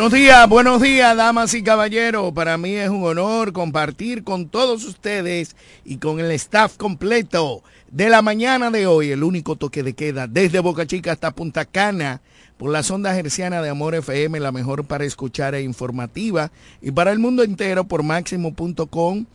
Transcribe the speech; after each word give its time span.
Buenos 0.00 0.18
días, 0.18 0.48
buenos 0.48 0.80
días, 0.80 1.14
damas 1.14 1.52
y 1.52 1.62
caballeros. 1.62 2.32
Para 2.32 2.56
mí 2.56 2.70
es 2.70 2.88
un 2.88 3.04
honor 3.04 3.52
compartir 3.52 4.24
con 4.24 4.48
todos 4.48 4.86
ustedes 4.86 5.54
y 5.84 5.98
con 5.98 6.20
el 6.20 6.30
staff 6.30 6.78
completo 6.78 7.62
de 7.90 8.08
la 8.08 8.22
mañana 8.22 8.70
de 8.70 8.86
hoy, 8.86 9.10
el 9.10 9.22
único 9.22 9.56
toque 9.56 9.82
de 9.82 9.92
queda 9.92 10.26
desde 10.26 10.60
Boca 10.60 10.86
Chica 10.86 11.12
hasta 11.12 11.32
Punta 11.32 11.66
Cana 11.66 12.22
por 12.56 12.70
la 12.70 12.82
sonda 12.82 13.14
herciana 13.14 13.60
de 13.60 13.68
Amor 13.68 13.94
FM, 13.94 14.40
la 14.40 14.52
mejor 14.52 14.86
para 14.86 15.04
escuchar 15.04 15.54
e 15.54 15.60
informativa, 15.60 16.50
y 16.80 16.92
para 16.92 17.12
el 17.12 17.18
mundo 17.18 17.42
entero 17.42 17.84
por 17.84 18.02
máximo.com 18.02 19.26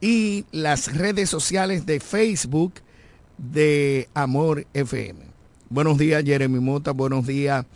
y 0.00 0.46
las 0.50 0.96
redes 0.96 1.28
sociales 1.28 1.84
de 1.84 2.00
Facebook 2.00 2.72
de 3.36 4.08
Amor 4.14 4.66
FM. 4.72 5.26
Buenos 5.68 5.98
días, 5.98 6.24
Jeremy 6.24 6.60
Mota, 6.60 6.92
buenos 6.92 7.26
días 7.26 7.66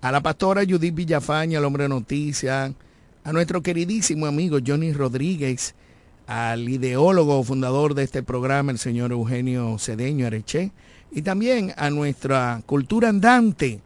a 0.00 0.12
la 0.12 0.22
pastora 0.22 0.62
Judith 0.68 0.94
Villafaña, 0.94 1.58
al 1.58 1.64
hombre 1.64 1.84
de 1.84 1.88
noticias, 1.88 2.72
a 3.24 3.32
nuestro 3.32 3.62
queridísimo 3.62 4.26
amigo 4.26 4.58
Johnny 4.64 4.92
Rodríguez, 4.92 5.74
al 6.26 6.68
ideólogo 6.68 7.42
fundador 7.42 7.94
de 7.94 8.04
este 8.04 8.22
programa, 8.22 8.70
el 8.70 8.78
señor 8.78 9.12
Eugenio 9.12 9.76
Cedeño 9.78 10.26
Areche, 10.26 10.70
y 11.10 11.22
también 11.22 11.72
a 11.76 11.90
nuestra 11.90 12.62
cultura 12.66 13.08
andante, 13.08 13.80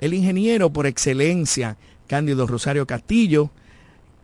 el 0.00 0.14
ingeniero 0.14 0.70
por 0.70 0.86
excelencia, 0.86 1.76
Cándido 2.06 2.46
Rosario 2.46 2.86
Castillo, 2.86 3.50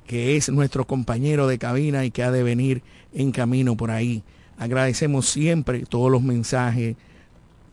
que 0.07 0.37
es 0.37 0.49
nuestro 0.49 0.87
compañero 0.87 1.47
de 1.49 1.59
cabina 1.59 2.05
y 2.05 2.11
que 2.11 2.23
ha 2.23 2.31
de 2.31 2.43
venir 2.43 2.83
en 3.13 3.33
camino 3.33 3.77
por 3.77 3.91
ahí. 3.91 4.23
Agradecemos 4.59 5.29
siempre 5.29 5.85
todos 5.87 6.11
los 6.11 6.23
mensajes, 6.23 6.97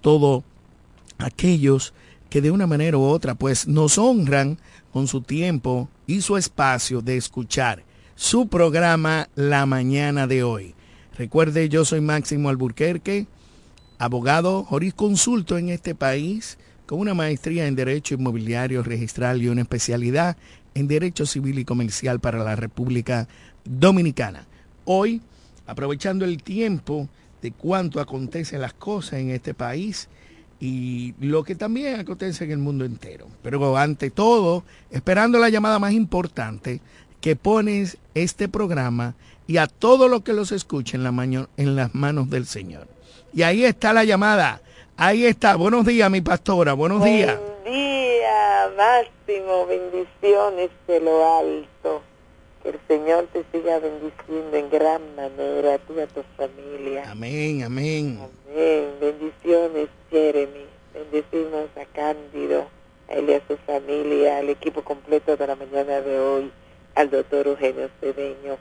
todos 0.02 0.44
aquellos 1.18 1.94
que 2.34 2.42
de 2.42 2.50
una 2.50 2.66
manera 2.66 2.98
u 2.98 3.04
otra 3.04 3.36
pues 3.36 3.68
nos 3.68 4.00
honran 4.00 4.58
con 4.92 5.08
su 5.08 5.22
tiempo 5.22 5.88
y 6.08 6.22
su 6.22 6.36
espacio 6.36 7.00
de 7.00 7.16
escuchar 7.16 7.84
su 8.16 8.48
programa 8.48 9.30
La 9.36 9.68
Mañana 9.68 10.26
de 10.26 10.42
hoy. 10.42 10.74
Recuerde, 11.16 11.70
yo 11.70 11.86
soy 11.86 12.02
Máximo 12.02 12.50
Alburquerque, 12.50 13.28
abogado 14.00 14.64
jurisconsulto 14.64 15.60
en 15.60 15.70
este 15.70 15.94
país, 15.94 16.58
con 16.88 17.02
una 17.02 17.14
maestría 17.14 17.68
en 17.68 17.76
Derecho 17.76 18.16
Inmobiliario 18.16 18.82
Registral 18.82 19.44
y 19.44 19.50
una 19.50 19.62
especialidad 19.62 20.36
en 20.74 20.88
Derecho 20.88 21.28
Civil 21.28 21.60
y 21.60 21.66
Comercial 21.66 22.20
para 22.20 22.44
la 22.44 22.56
República 22.56 23.28
Dominicana. 23.64 24.48
Hoy, 24.86 25.22
aprovechando 25.68 26.26
el 26.26 26.42
tiempo 26.42 27.08
de 27.44 27.52
cuánto 27.52 28.00
acontecen 28.00 28.60
las 28.60 28.74
cosas 28.74 29.20
en 29.20 29.30
este 29.30 29.54
país, 29.54 30.10
y 30.66 31.14
lo 31.20 31.44
que 31.44 31.56
también 31.56 32.00
acontece 32.00 32.46
en 32.46 32.52
el 32.52 32.58
mundo 32.58 32.86
entero. 32.86 33.28
Pero 33.42 33.76
ante 33.76 34.10
todo, 34.10 34.64
esperando 34.92 35.38
la 35.38 35.50
llamada 35.50 35.78
más 35.78 35.92
importante, 35.92 36.80
que 37.20 37.36
pones 37.36 37.98
este 38.14 38.48
programa 38.48 39.14
y 39.46 39.58
a 39.58 39.68
todo 39.68 40.08
lo 40.08 40.24
que 40.24 40.32
los 40.32 40.54
escuche 40.54 40.96
en, 40.96 41.04
la 41.04 41.48
en 41.58 41.76
las 41.76 41.94
manos 41.94 42.30
del 42.30 42.46
Señor. 42.46 42.88
Y 43.34 43.42
ahí 43.42 43.66
está 43.66 43.92
la 43.92 44.06
llamada. 44.06 44.62
Ahí 44.96 45.26
está. 45.26 45.58
Buenos 45.58 45.86
días, 45.86 46.10
mi 46.10 46.22
pastora. 46.22 46.72
Buenos 46.72 47.04
días. 47.04 47.38
Buen 47.66 47.76
día, 47.76 48.72
Máximo. 48.78 49.66
Bendiciones 49.68 50.70
de 50.88 51.00
lo 51.02 51.40
alto. 51.40 51.73
Que 52.64 52.70
el 52.70 52.80
Señor 52.88 53.28
te 53.34 53.44
siga 53.52 53.78
bendiciendo 53.80 54.56
en 54.56 54.70
gran 54.70 55.02
manera, 55.18 55.78
tú 55.80 55.96
y 55.98 56.00
a 56.00 56.08
tu 56.08 56.24
familia. 56.38 57.12
Amén, 57.12 57.62
amén. 57.62 58.20
Amén. 58.50 58.86
Bendiciones, 59.02 59.90
Jeremy. 60.10 60.66
Bendecimos 60.94 61.66
a 61.76 61.86
Cándido, 61.94 62.68
a 63.10 63.14
él 63.16 63.30
y 63.30 63.34
a 63.34 63.48
su 63.48 63.58
familia, 63.58 64.38
al 64.38 64.50
equipo 64.50 64.82
completo 64.82 65.36
de 65.36 65.46
la 65.46 65.56
mañana 65.58 66.00
de 66.00 66.20
hoy, 66.20 66.52
al 66.96 67.10
doctor 67.10 67.48
Eugenio 67.48 67.90
Cedeño, 68.00 68.58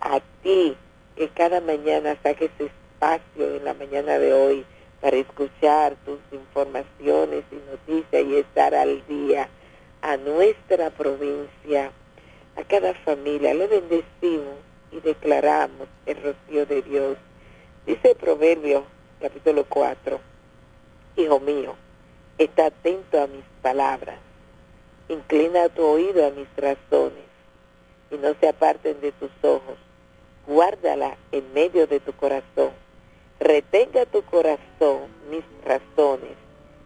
a 0.00 0.20
ti, 0.42 0.76
que 1.16 1.28
cada 1.28 1.62
mañana 1.62 2.16
saques 2.22 2.50
espacio 2.58 3.56
en 3.56 3.64
la 3.64 3.72
mañana 3.72 4.18
de 4.18 4.34
hoy 4.34 4.66
para 5.00 5.16
escuchar 5.16 5.96
tus 6.04 6.18
informaciones 6.32 7.44
y 7.50 7.54
noticias 7.70 8.26
y 8.26 8.36
estar 8.36 8.74
al 8.74 9.06
día, 9.06 9.48
a 10.02 10.16
nuestra 10.18 10.90
provincia 10.90 11.92
a 12.58 12.64
cada 12.64 12.92
familia. 12.94 13.54
Le 13.54 13.66
bendecimos 13.68 14.56
y 14.90 15.00
declaramos 15.00 15.88
el 16.06 16.16
rocío 16.22 16.66
de 16.66 16.82
Dios. 16.82 17.16
Dice 17.86 18.10
el 18.10 18.16
Proverbio, 18.16 18.84
capítulo 19.20 19.64
4, 19.64 20.20
Hijo 21.16 21.40
mío, 21.40 21.74
está 22.36 22.66
atento 22.66 23.20
a 23.20 23.26
mis 23.26 23.44
palabras, 23.62 24.18
inclina 25.08 25.68
tu 25.68 25.84
oído 25.84 26.26
a 26.26 26.30
mis 26.30 26.48
razones 26.56 27.24
y 28.10 28.16
no 28.16 28.34
se 28.40 28.48
aparten 28.48 29.00
de 29.00 29.12
tus 29.12 29.30
ojos. 29.42 29.78
Guárdala 30.46 31.16
en 31.32 31.52
medio 31.52 31.86
de 31.86 32.00
tu 32.00 32.12
corazón. 32.12 32.72
Retenga 33.38 34.06
tu 34.06 34.22
corazón 34.22 35.08
mis 35.30 35.44
razones 35.64 36.36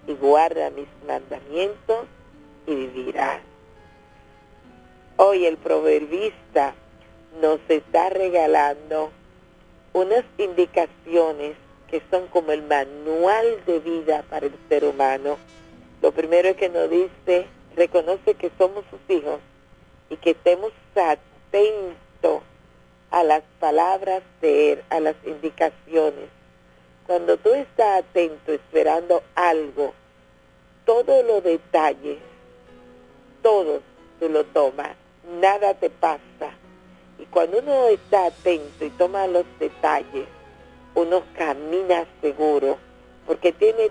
y 0.07 0.15
guarda 0.15 0.71
mis 0.71 0.89
mandamientos 1.07 2.07
y 2.67 2.75
vivirás. 2.75 3.52
Hoy 5.17 5.45
el 5.45 5.59
proverbista 5.59 6.75
nos 7.41 7.61
está 7.69 8.09
regalando 8.09 9.11
unas 9.93 10.25
indicaciones 10.39 11.55
que 11.89 12.03
son 12.11 12.29
como 12.29 12.53
el 12.53 12.63
manual 12.63 13.63
de 13.67 13.79
vida 13.81 14.25
para 14.31 14.47
el 14.47 14.55
ser 14.71 14.87
humano. 14.87 15.37
Lo 16.01 16.13
primero 16.13 16.49
es 16.49 16.57
que 16.57 16.71
nos 16.71 16.89
dice, 16.89 17.47
reconoce 17.77 18.35
que 18.35 18.51
somos 18.57 18.85
sus 18.91 19.01
hijos 19.15 19.39
y 20.09 20.17
que 20.17 20.31
estemos 20.31 20.73
atentos 20.97 22.41
a 23.11 23.23
las 23.23 23.43
palabras 23.61 24.23
de 24.41 24.73
Él, 24.73 24.83
a 24.89 24.99
las 24.99 25.17
indicaciones. 25.27 26.31
Cuando 27.07 27.37
tú 27.37 27.51
estás 27.51 28.03
atento, 28.03 28.53
esperando 28.53 29.23
algo, 29.35 29.93
todos 30.87 31.23
los 31.27 31.45
detalles, 31.45 32.19
todos 33.43 33.83
tú 34.19 34.31
lo 34.31 34.45
tomas, 34.45 35.02
nada 35.41 35.75
te 35.75 35.91
pasa. 35.91 36.21
Y 37.19 37.25
cuando 37.27 37.59
uno 37.59 37.89
está 37.89 38.27
atento 38.27 38.85
y 38.85 38.91
toma 38.91 39.27
los 39.27 39.45
detalles, 39.59 40.27
uno 40.95 41.23
camina 41.37 42.05
seguro, 42.21 42.79
porque 43.27 43.53
tiene 43.53 43.91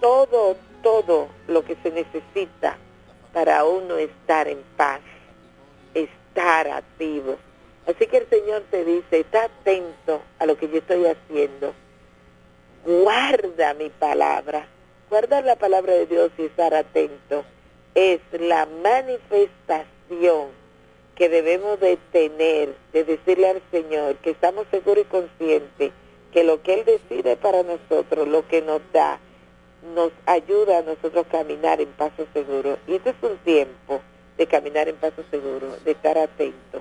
todo, 0.00 0.56
todo 0.82 1.28
lo 1.48 1.64
que 1.64 1.76
se 1.82 1.90
necesita 1.90 2.78
para 3.32 3.64
uno 3.64 3.96
estar 3.96 4.48
en 4.48 4.62
paz, 4.76 5.00
estar 5.94 6.68
activo. 6.68 7.36
Así 7.86 8.06
que 8.06 8.18
el 8.18 8.28
Señor 8.28 8.62
te 8.70 8.84
dice, 8.84 9.20
está 9.20 9.44
atento 9.44 10.22
a 10.38 10.46
lo 10.46 10.56
que 10.56 10.68
yo 10.68 10.78
estoy 10.78 11.06
haciendo. 11.06 11.74
Guarda 12.84 13.74
mi 13.74 13.90
palabra. 13.90 14.66
Guardar 15.08 15.44
la 15.44 15.56
palabra 15.56 15.94
de 15.94 16.06
Dios 16.06 16.30
y 16.38 16.44
estar 16.44 16.72
atento 16.72 17.44
es 17.94 18.20
la 18.32 18.66
manifestación 18.66 20.59
que 21.20 21.28
debemos 21.28 21.78
de 21.80 21.98
tener, 22.12 22.74
de 22.94 23.04
decirle 23.04 23.50
al 23.50 23.62
Señor 23.70 24.16
que 24.22 24.30
estamos 24.30 24.66
seguros 24.70 25.04
y 25.04 25.10
conscientes 25.10 25.92
que 26.32 26.44
lo 26.44 26.62
que 26.62 26.72
Él 26.72 26.86
decide 26.86 27.36
para 27.36 27.62
nosotros, 27.62 28.26
lo 28.26 28.48
que 28.48 28.62
nos 28.62 28.80
da, 28.94 29.20
nos 29.94 30.12
ayuda 30.24 30.78
a 30.78 30.82
nosotros 30.82 31.26
caminar 31.30 31.78
en 31.82 31.90
paso 31.90 32.26
seguro. 32.32 32.78
Y 32.86 32.94
este 32.94 33.10
es 33.10 33.16
un 33.20 33.36
tiempo 33.44 34.00
de 34.38 34.46
caminar 34.46 34.88
en 34.88 34.96
paso 34.96 35.22
seguro, 35.30 35.76
de 35.84 35.90
estar 35.90 36.16
atento, 36.16 36.80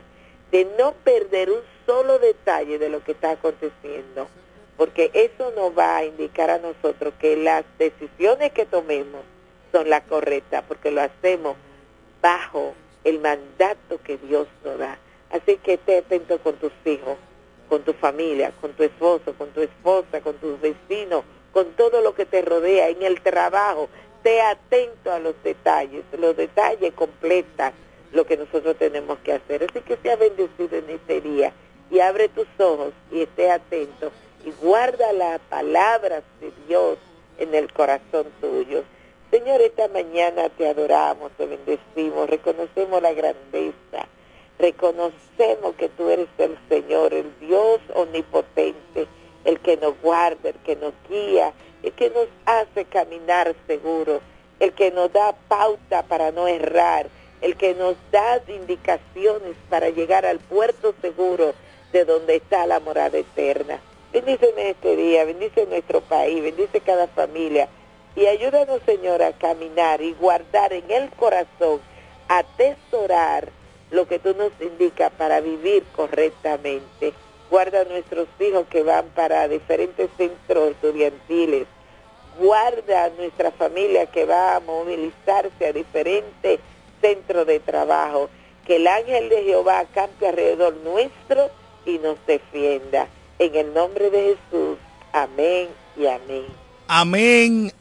de 0.54 0.66
no 0.80 0.94
perder 1.04 1.50
un 1.50 1.60
solo 1.86 2.18
detalle 2.18 2.80
de 2.80 2.88
lo 2.88 3.04
que 3.04 3.12
está 3.12 3.32
aconteciendo, 3.32 4.30
porque 4.78 5.12
eso 5.14 5.52
nos 5.54 5.78
va 5.78 5.98
a 5.98 6.06
indicar 6.06 6.50
a 6.50 6.60
nosotros 6.60 7.14
que 7.20 7.36
las 7.36 7.66
decisiones 7.78 8.54
que 8.54 8.66
tomemos 8.66 9.20
son 9.74 9.90
las 9.90 10.04
correctas, 10.04 10.64
porque 10.66 10.92
lo 10.92 11.02
hacemos 11.02 11.58
bajo 12.22 12.74
el 13.10 13.20
mandato 13.20 14.02
que 14.04 14.18
Dios 14.18 14.48
nos 14.64 14.78
da. 14.78 14.98
Así 15.32 15.58
que 15.58 15.74
esté 15.74 16.00
atento 16.00 16.40
con 16.40 16.56
tus 16.56 16.72
hijos, 16.86 17.18
con 17.68 17.84
tu 17.84 17.94
familia, 17.94 18.52
con 18.62 18.72
tu 18.74 18.84
esposo, 18.84 19.34
con 19.38 19.50
tu 19.50 19.62
esposa, 19.62 20.22
con 20.22 20.36
tus 20.36 20.60
vecinos, 20.60 21.24
con 21.52 21.72
todo 21.74 22.02
lo 22.02 22.16
que 22.16 22.26
te 22.26 22.42
rodea, 22.42 22.90
en 22.90 23.04
el 23.04 23.22
trabajo. 23.22 23.90
Esté 24.18 24.42
atento 24.42 25.12
a 25.12 25.20
los 25.20 25.36
detalles, 25.44 26.04
los 26.18 26.36
detalles 26.36 26.94
completan 26.94 27.74
lo 28.12 28.26
que 28.26 28.38
nosotros 28.38 28.76
tenemos 28.78 29.20
que 29.20 29.34
hacer. 29.34 29.64
Así 29.70 29.82
que 29.82 29.98
sea 29.98 30.16
bendecido 30.16 30.78
en 30.78 30.90
este 30.90 31.22
día 31.22 31.54
y 31.92 32.00
abre 32.00 32.30
tus 32.30 32.48
ojos 32.58 32.94
y 33.12 33.22
esté 33.22 33.52
atento 33.52 34.12
y 34.46 34.52
guarda 34.62 35.12
la 35.14 35.40
palabra 35.50 36.22
de 36.40 36.52
Dios 36.68 36.98
en 37.38 37.54
el 37.56 37.72
corazón 37.72 38.28
tuyo. 38.42 38.84
Señor, 39.32 39.62
esta 39.62 39.88
mañana 39.90 40.50
te 40.50 40.68
adoramos, 40.68 41.32
te 41.38 41.46
bendecimos, 41.46 42.30
reconocemos 42.30 43.02
la 43.02 43.14
grandeza 43.14 44.08
Reconocemos 44.60 45.74
que 45.78 45.88
tú 45.88 46.10
eres 46.10 46.28
el 46.38 46.58
Señor, 46.68 47.14
el 47.14 47.32
Dios 47.40 47.80
omnipotente, 47.94 49.08
el 49.46 49.58
que 49.62 49.78
nos 49.78 50.00
guarda, 50.02 50.50
el 50.50 50.56
que 50.56 50.76
nos 50.76 50.94
guía, 51.10 51.54
el 51.82 51.94
que 51.94 52.10
nos 52.10 52.28
hace 52.46 52.84
caminar 52.84 53.56
seguro, 53.68 54.20
el 54.60 54.74
que 54.74 54.92
nos 54.92 55.14
da 55.14 55.34
pauta 55.48 56.04
para 56.04 56.34
no 56.34 56.50
errar, 56.50 57.08
el 57.40 57.56
que 57.56 57.74
nos 57.74 57.96
da 58.12 58.42
indicaciones 58.50 59.56
para 59.70 59.92
llegar 59.92 60.26
al 60.26 60.40
puerto 60.40 60.94
seguro 61.02 61.54
de 61.94 62.04
donde 62.04 62.36
está 62.36 62.68
la 62.68 62.82
morada 62.82 63.18
eterna. 63.18 63.80
Bendíceme 64.12 64.72
este 64.72 64.98
día, 64.98 65.24
bendice 65.24 65.68
nuestro 65.68 66.02
país, 66.02 66.44
bendice 66.44 66.82
cada 66.82 67.08
familia 67.08 67.70
y 68.20 68.28
ayúdanos, 68.28 68.82
Señor, 68.86 69.24
a 69.24 69.32
caminar 69.32 70.02
y 70.02 70.12
guardar 70.14 70.74
en 70.74 70.92
el 70.92 71.10
corazón, 71.12 71.80
atesorar 72.28 73.48
lo 73.92 74.10
que 74.10 74.20
tú 74.20 74.36
nos 74.38 74.52
indicas 74.60 75.10
para 75.18 75.40
vivir 75.40 75.86
correctamente. 75.96 77.14
Guarda 77.50 77.82
a 77.82 77.86
nuestros 77.86 78.28
hijos 78.42 78.68
que 78.70 78.84
van 78.84 79.06
para 79.16 79.48
diferentes 79.48 80.10
centros 80.18 80.72
estudiantiles. 80.72 81.66
Guarda 82.38 83.06
a 83.06 83.10
nuestra 83.12 83.52
familia 83.52 84.06
que 84.08 84.26
va 84.26 84.58
a 84.58 84.60
movilizarse 84.60 85.66
a 85.66 85.72
diferentes 85.72 86.60
centros 87.02 87.48
de 87.48 87.62
trabajo. 87.62 88.30
Que 88.66 88.76
el 88.76 88.88
ángel 88.88 89.30
de 89.30 89.44
Jehová 89.44 89.86
campe 89.94 90.28
alrededor 90.28 90.76
nuestro 90.84 91.50
y 91.86 91.98
nos 92.00 92.18
defienda. 92.28 93.08
En 93.40 93.56
el 93.56 93.74
nombre 93.74 94.10
de 94.10 94.36
Jesús. 94.52 94.78
Amén 95.14 95.70
y 95.98 96.06
amén. 96.06 96.46
Amén 96.88 97.72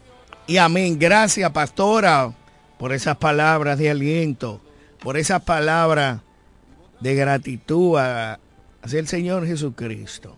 y 0.48 0.56
amén. 0.56 0.98
Gracias, 0.98 1.48
pastora, 1.52 2.32
por 2.76 2.92
esas 2.92 3.16
palabras 3.18 3.78
de 3.78 3.90
aliento 3.90 4.60
por 5.00 5.16
esa 5.16 5.38
palabra 5.38 6.22
de 7.00 7.14
gratitud 7.14 7.96
hacia 7.98 8.98
el 8.98 9.06
Señor 9.06 9.46
Jesucristo. 9.46 10.36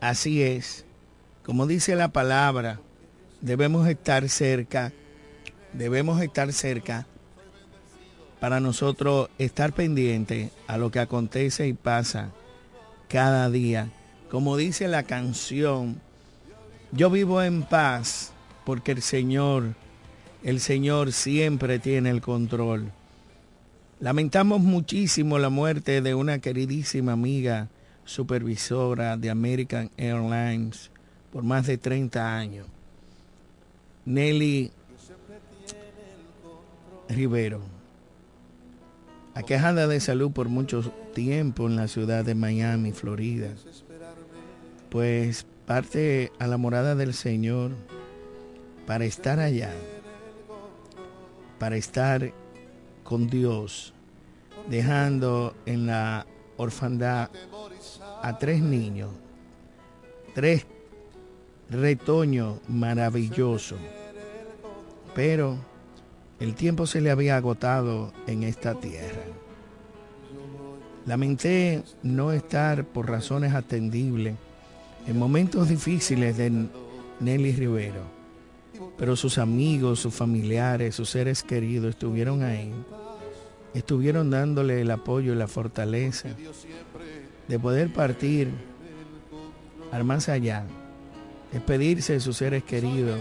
Así 0.00 0.42
es, 0.42 0.84
como 1.44 1.66
dice 1.66 1.96
la 1.96 2.08
palabra, 2.08 2.80
debemos 3.40 3.88
estar 3.88 4.28
cerca, 4.28 4.92
debemos 5.72 6.22
estar 6.22 6.52
cerca 6.52 7.06
para 8.40 8.60
nosotros 8.60 9.30
estar 9.38 9.72
pendientes 9.72 10.50
a 10.66 10.76
lo 10.76 10.90
que 10.90 10.98
acontece 10.98 11.68
y 11.68 11.72
pasa 11.72 12.30
cada 13.08 13.48
día. 13.50 13.90
Como 14.30 14.56
dice 14.56 14.88
la 14.88 15.04
canción, 15.04 16.00
yo 16.90 17.10
vivo 17.10 17.42
en 17.42 17.62
paz 17.62 18.32
porque 18.64 18.92
el 18.92 19.02
Señor, 19.02 19.74
el 20.42 20.60
Señor 20.60 21.12
siempre 21.12 21.78
tiene 21.78 22.10
el 22.10 22.20
control. 22.20 22.92
Lamentamos 24.00 24.60
muchísimo 24.60 25.38
la 25.38 25.48
muerte 25.48 26.00
de 26.02 26.14
una 26.14 26.38
queridísima 26.40 27.12
amiga 27.12 27.68
supervisora 28.04 29.16
de 29.16 29.30
American 29.30 29.90
Airlines 29.96 30.90
por 31.32 31.44
más 31.44 31.66
de 31.66 31.78
30 31.78 32.36
años, 32.36 32.66
Nelly 34.04 34.70
Rivero, 37.08 37.60
aquejada 39.34 39.86
de 39.86 40.00
salud 40.00 40.32
por 40.32 40.48
mucho 40.48 40.82
tiempo 41.14 41.66
en 41.66 41.76
la 41.76 41.88
ciudad 41.88 42.24
de 42.24 42.34
Miami, 42.34 42.92
Florida, 42.92 43.48
pues 44.90 45.46
parte 45.66 46.32
a 46.38 46.46
la 46.46 46.58
morada 46.58 46.94
del 46.94 47.14
Señor 47.14 47.70
para 48.86 49.04
estar 49.04 49.38
allá, 49.38 49.72
para 51.58 51.76
estar 51.76 52.32
con 53.04 53.28
Dios, 53.28 53.94
dejando 54.68 55.54
en 55.66 55.86
la 55.86 56.26
orfandad 56.56 57.30
a 58.22 58.38
tres 58.38 58.62
niños, 58.62 59.10
tres 60.34 60.66
retoños 61.70 62.58
maravillosos. 62.68 63.78
Pero 65.14 65.56
el 66.40 66.54
tiempo 66.54 66.86
se 66.86 67.00
le 67.00 67.10
había 67.10 67.36
agotado 67.36 68.12
en 68.26 68.42
esta 68.42 68.74
tierra. 68.74 69.22
Lamenté 71.06 71.82
no 72.02 72.32
estar 72.32 72.84
por 72.84 73.10
razones 73.10 73.54
atendibles 73.54 74.36
en 75.06 75.18
momentos 75.18 75.68
difíciles 75.68 76.36
de 76.36 76.68
Nelly 77.20 77.52
Rivero, 77.52 78.21
pero 78.96 79.16
sus 79.16 79.38
amigos, 79.38 80.00
sus 80.00 80.14
familiares, 80.14 80.94
sus 80.94 81.10
seres 81.10 81.42
queridos 81.42 81.90
estuvieron 81.90 82.42
ahí 82.42 82.72
estuvieron 83.74 84.30
dándole 84.30 84.80
el 84.80 84.90
apoyo 84.90 85.32
y 85.32 85.36
la 85.36 85.48
fortaleza 85.48 86.28
de 87.48 87.58
poder 87.58 87.92
partir 87.92 88.48
al 89.90 90.04
más 90.04 90.28
allá, 90.28 90.64
despedirse 91.52 92.14
de 92.14 92.20
sus 92.20 92.36
seres 92.36 92.64
queridos, 92.64 93.20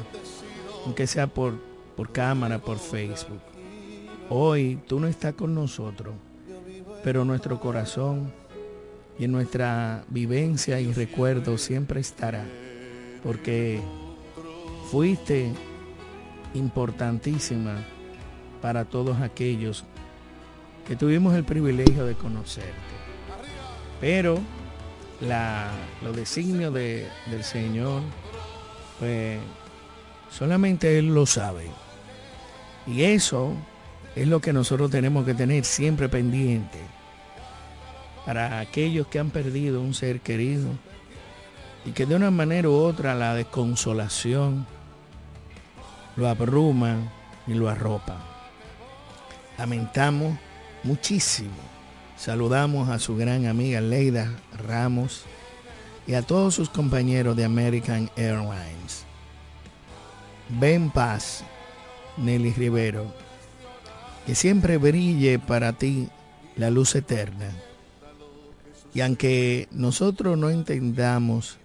aunque 0.86 1.08
sea 1.08 1.28
por, 1.28 1.56
por 1.96 2.12
cámara, 2.12 2.60
por 2.60 2.80
Facebook. 2.80 3.42
Hoy 4.30 4.80
tú 4.88 5.00
no 5.00 5.08
estás 5.08 5.34
con 5.34 5.54
nosotros, 5.54 6.14
pero 7.04 7.26
nuestro 7.26 7.60
corazón 7.60 8.32
y 9.20 9.26
en 9.26 9.32
nuestra 9.34 10.06
vivencia 10.08 10.80
y 10.80 10.94
recuerdo 10.94 11.58
siempre 11.58 12.00
estará, 12.00 12.46
porque 13.24 13.82
fuiste 14.92 15.54
importantísima 16.54 17.78
para 18.62 18.84
todos 18.84 19.22
aquellos 19.22 19.86
que 20.86 20.98
tuvimos 20.98 21.34
el 21.34 21.46
privilegio 21.46 22.06
de 22.06 22.16
conocerte. 22.16 22.74
Pero 24.02 24.38
la, 25.22 25.72
los 26.04 26.14
designios 26.14 26.74
de, 26.74 27.08
del 27.28 27.46
Señor, 27.46 28.02
pues 29.00 29.40
solamente 30.30 31.00
Él 31.00 31.14
lo 31.14 31.26
sabe. 31.26 31.68
Y 32.86 33.04
eso 33.04 33.54
es 34.14 34.28
lo 34.28 34.42
que 34.42 34.52
nosotros 34.52 34.92
tenemos 34.92 35.26
que 35.26 35.34
tener 35.34 35.64
siempre 35.64 36.10
pendiente 36.10 36.80
para 38.26 38.60
aquellos 38.60 39.08
que 39.08 39.20
han 39.20 39.30
perdido 39.30 39.80
un 39.80 39.94
ser 39.94 40.20
querido 40.20 40.68
y 41.86 41.92
que 41.92 42.06
de 42.06 42.16
una 42.16 42.30
manera 42.30 42.68
u 42.68 42.74
otra 42.74 43.16
la 43.16 43.34
desconsolación 43.34 44.68
lo 46.16 46.28
abruma 46.28 46.98
y 47.48 47.54
lo 47.54 47.70
arropa. 47.70 48.18
Lamentamos 49.58 50.38
muchísimo. 50.84 51.72
Saludamos 52.18 52.90
a 52.90 53.00
su 53.00 53.16
gran 53.16 53.46
amiga 53.46 53.82
Leida 53.82 54.32
Ramos 54.68 55.24
y 56.06 56.14
a 56.14 56.22
todos 56.22 56.56
sus 56.56 56.70
compañeros 56.70 57.36
de 57.36 57.46
American 57.46 58.10
Airlines. 58.16 59.06
Ven 60.50 60.90
paz, 60.90 61.44
Nelly 62.18 62.54
Rivero, 62.54 63.14
que 64.26 64.36
siempre 64.36 64.78
brille 64.78 65.40
para 65.40 65.74
ti 65.74 66.10
la 66.56 66.70
luz 66.70 66.96
eterna. 66.96 67.50
Y 68.94 69.02
aunque 69.02 69.68
nosotros 69.72 70.38
no 70.38 70.50
entendamos 70.50 71.58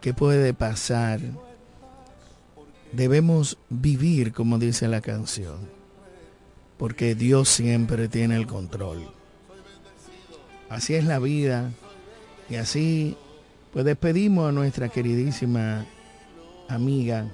qué 0.00 0.14
puede 0.14 0.54
pasar, 0.54 1.20
debemos 2.92 3.58
vivir 3.70 4.32
como 4.32 4.58
dice 4.58 4.88
la 4.88 5.00
canción, 5.00 5.68
porque 6.78 7.14
Dios 7.14 7.48
siempre 7.48 8.08
tiene 8.08 8.36
el 8.36 8.46
control. 8.46 9.10
Así 10.68 10.94
es 10.94 11.04
la 11.04 11.18
vida 11.18 11.70
y 12.48 12.56
así 12.56 13.16
pues 13.72 13.84
despedimos 13.84 14.48
a 14.48 14.52
nuestra 14.52 14.88
queridísima 14.88 15.86
amiga 16.68 17.26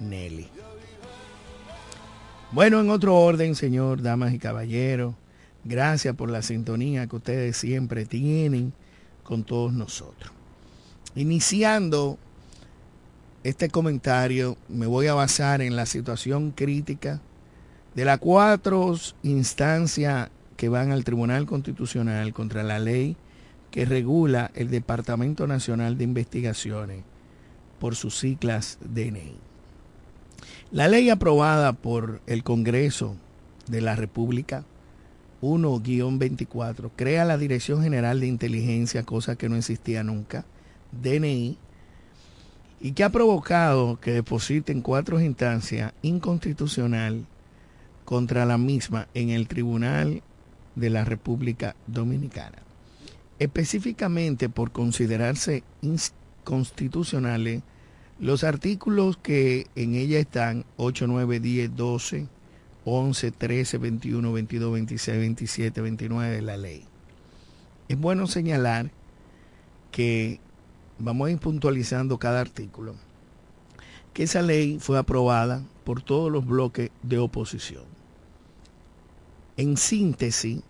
Nelly. 0.00 0.48
Bueno, 2.50 2.80
en 2.80 2.88
otro 2.88 3.14
orden, 3.14 3.54
señor, 3.54 4.00
damas 4.00 4.32
y 4.32 4.38
caballeros, 4.38 5.14
gracias 5.64 6.14
por 6.14 6.30
la 6.30 6.40
sintonía 6.40 7.06
que 7.06 7.16
ustedes 7.16 7.58
siempre 7.58 8.06
tienen 8.06 8.72
con 9.22 9.44
todos 9.44 9.74
nosotros. 9.74 10.32
Iniciando 11.14 12.18
este 13.44 13.68
comentario, 13.68 14.56
me 14.68 14.86
voy 14.86 15.06
a 15.06 15.14
basar 15.14 15.62
en 15.62 15.76
la 15.76 15.86
situación 15.86 16.50
crítica 16.50 17.20
de 17.94 18.04
las 18.04 18.18
cuatro 18.18 18.94
instancias 19.22 20.30
que 20.56 20.68
van 20.68 20.90
al 20.90 21.04
Tribunal 21.04 21.46
Constitucional 21.46 22.32
contra 22.32 22.62
la 22.62 22.78
ley 22.78 23.16
que 23.70 23.84
regula 23.84 24.50
el 24.54 24.70
Departamento 24.70 25.46
Nacional 25.46 25.98
de 25.98 26.04
Investigaciones 26.04 27.04
por 27.78 27.94
sus 27.94 28.18
siglas 28.18 28.78
DNI. 28.80 29.36
La 30.70 30.88
ley 30.88 31.10
aprobada 31.10 31.72
por 31.72 32.20
el 32.26 32.42
Congreso 32.42 33.16
de 33.68 33.80
la 33.80 33.94
República 33.94 34.64
1-24 35.42 36.90
crea 36.96 37.24
la 37.24 37.38
Dirección 37.38 37.82
General 37.82 38.18
de 38.20 38.26
Inteligencia, 38.26 39.04
cosa 39.04 39.36
que 39.36 39.48
no 39.48 39.56
existía 39.56 40.02
nunca, 40.02 40.44
DNI, 41.02 41.58
y 42.80 42.92
que 42.92 43.04
ha 43.04 43.10
provocado 43.10 43.98
que 44.00 44.12
depositen 44.12 44.82
cuatro 44.82 45.20
instancias 45.20 45.92
inconstitucional 46.02 47.26
contra 48.04 48.46
la 48.46 48.56
misma 48.58 49.08
en 49.14 49.30
el 49.30 49.48
Tribunal 49.48 50.22
de 50.74 50.90
la 50.90 51.04
República 51.04 51.74
Dominicana. 51.86 52.58
Específicamente 53.38 54.48
por 54.48 54.72
considerarse 54.72 55.62
inconstitucionales 55.82 57.62
los 58.20 58.42
artículos 58.42 59.16
que 59.16 59.66
en 59.76 59.94
ella 59.94 60.18
están 60.18 60.64
8, 60.76 61.06
9, 61.06 61.40
10, 61.40 61.76
12, 61.76 62.26
11, 62.84 63.30
13, 63.30 63.78
21, 63.78 64.32
22, 64.32 64.72
26, 64.72 65.18
27, 65.18 65.80
29 65.80 66.30
de 66.30 66.42
la 66.42 66.56
ley. 66.56 66.84
Es 67.88 67.98
bueno 67.98 68.26
señalar 68.26 68.90
que 69.92 70.40
vamos 70.98 71.28
a 71.28 71.30
ir 71.30 71.38
puntualizando 71.38 72.18
cada 72.18 72.40
artículo, 72.40 72.94
que 74.12 74.24
esa 74.24 74.42
ley 74.42 74.78
fue 74.80 74.98
aprobada 74.98 75.62
por 75.84 76.02
todos 76.02 76.30
los 76.30 76.46
bloques 76.46 76.90
de 77.02 77.18
oposición. 77.18 77.84
En 79.56 79.76
síntesis, 79.76 80.62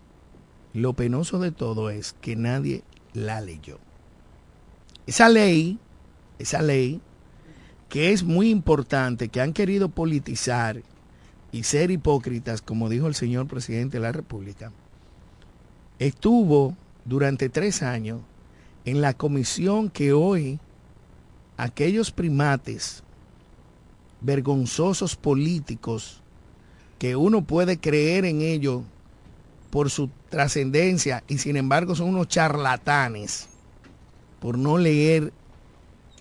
lo 0.72 0.92
penoso 0.92 1.38
de 1.38 1.50
todo 1.50 1.90
es 1.90 2.14
que 2.20 2.36
nadie 2.36 2.82
la 3.12 3.40
leyó. 3.40 3.78
Esa 5.06 5.28
ley, 5.28 5.78
esa 6.38 6.62
ley 6.62 7.00
que 7.88 8.12
es 8.12 8.22
muy 8.22 8.50
importante, 8.50 9.28
que 9.28 9.40
han 9.40 9.52
querido 9.52 9.88
politizar 9.88 10.82
y 11.52 11.62
ser 11.62 11.90
hipócritas, 11.90 12.60
como 12.60 12.90
dijo 12.90 13.06
el 13.06 13.14
señor 13.14 13.46
presidente 13.46 13.96
de 13.96 14.02
la 14.02 14.12
República, 14.12 14.72
estuvo 15.98 16.76
durante 17.06 17.48
tres 17.48 17.82
años 17.82 18.20
en 18.84 19.00
la 19.00 19.14
comisión 19.14 19.90
que 19.90 20.12
hoy 20.12 20.58
aquellos 21.56 22.10
primates 22.10 23.02
vergonzosos 24.20 25.16
políticos 25.16 26.20
que 26.98 27.16
uno 27.16 27.42
puede 27.42 27.78
creer 27.78 28.24
en 28.24 28.40
ellos 28.40 28.82
por 29.70 29.90
su 29.90 30.10
trascendencia 30.28 31.22
y 31.28 31.38
sin 31.38 31.56
embargo 31.56 31.94
son 31.94 32.08
unos 32.08 32.28
charlatanes 32.28 33.48
por 34.40 34.58
no 34.58 34.78
leer 34.78 35.32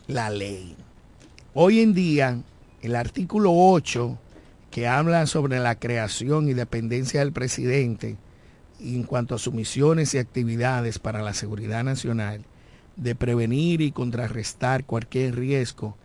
la 0.07 0.29
ley. 0.29 0.75
Hoy 1.53 1.81
en 1.81 1.93
día, 1.93 2.41
el 2.81 2.95
artículo 2.95 3.51
8, 3.53 4.17
que 4.71 4.87
habla 4.87 5.25
sobre 5.25 5.59
la 5.59 5.75
creación 5.75 6.49
y 6.49 6.53
dependencia 6.53 7.21
del 7.21 7.31
presidente 7.31 8.17
en 8.79 9.03
cuanto 9.03 9.35
a 9.35 9.39
sus 9.39 9.53
misiones 9.53 10.13
y 10.13 10.17
actividades 10.17 10.99
para 10.99 11.21
la 11.21 11.33
seguridad 11.33 11.83
nacional, 11.83 12.43
de 12.95 13.15
prevenir 13.15 13.81
y 13.81 13.91
contrarrestar 13.91 14.85
cualquier 14.85 15.35
riesgo 15.35 15.95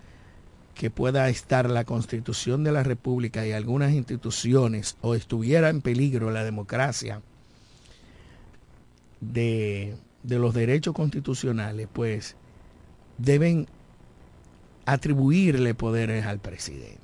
que 0.74 0.90
pueda 0.90 1.28
estar 1.28 1.68
la 1.68 1.84
constitución 1.84 2.64
de 2.64 2.72
la 2.72 2.82
República 2.82 3.46
y 3.46 3.52
algunas 3.52 3.92
instituciones 3.92 4.96
o 5.00 5.14
estuviera 5.14 5.68
en 5.68 5.80
peligro 5.80 6.30
la 6.30 6.44
democracia 6.44 7.22
de, 9.20 9.94
de 10.22 10.38
los 10.38 10.54
derechos 10.54 10.94
constitucionales, 10.94 11.88
pues 11.92 12.36
deben 13.18 13.66
atribuirle 14.86 15.74
poderes 15.74 16.26
al 16.26 16.40
presidente. 16.40 16.98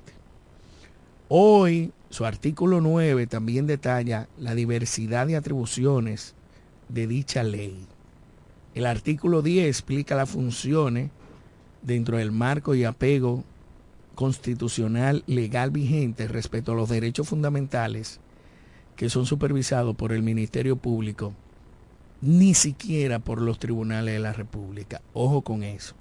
Hoy, 1.29 1.93
su 2.11 2.25
artículo 2.25 2.81
9 2.81 3.27
también 3.27 3.67
detalla 3.67 4.29
la 4.39 4.55
diversidad 4.55 5.27
de 5.27 5.37
atribuciones 5.37 6.35
de 6.89 7.07
dicha 7.07 7.43
ley. 7.43 7.87
El 8.75 8.87
artículo 8.87 9.43
10 9.43 9.67
explica 9.67 10.15
las 10.15 10.31
funciones 10.31 11.11
dentro 11.83 12.17
del 12.17 12.33
marco 12.33 12.75
y 12.75 12.85
apego 12.85 13.45
constitucional 14.15 15.23
legal 15.27 15.71
vigente 15.71 16.29
respecto 16.29 16.73
a 16.73 16.75
los 16.75 16.89
derechos 16.89 17.29
fundamentales 17.29 18.21
que 18.97 19.11
son 19.11 19.27
supervisados 19.27 19.95
por 19.95 20.13
el 20.13 20.23
Ministerio 20.23 20.77
Público, 20.77 21.33
ni 22.21 22.55
siquiera 22.55 23.21
por 23.21 23.41
los 23.41 23.59
tribunales 23.59 24.15
de 24.15 24.21
la 24.21 24.33
República. 24.33 25.03
Ojo 25.13 25.43
con 25.43 25.63
eso 25.63 25.95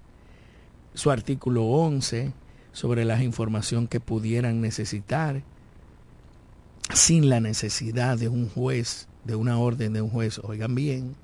su 0.97 1.11
artículo 1.11 1.63
11 1.63 2.33
sobre 2.71 3.05
la 3.05 3.23
información 3.23 3.87
que 3.87 3.99
pudieran 3.99 4.61
necesitar 4.61 5.43
sin 6.97 7.29
la 7.29 7.39
necesidad 7.39 8.17
de 8.17 8.27
un 8.27 8.49
juez, 8.49 9.07
de 9.23 9.35
una 9.35 9.59
orden 9.59 9.93
de 9.93 10.01
un 10.01 10.09
juez, 10.09 10.39
oigan 10.43 10.73
bien, 10.73 11.15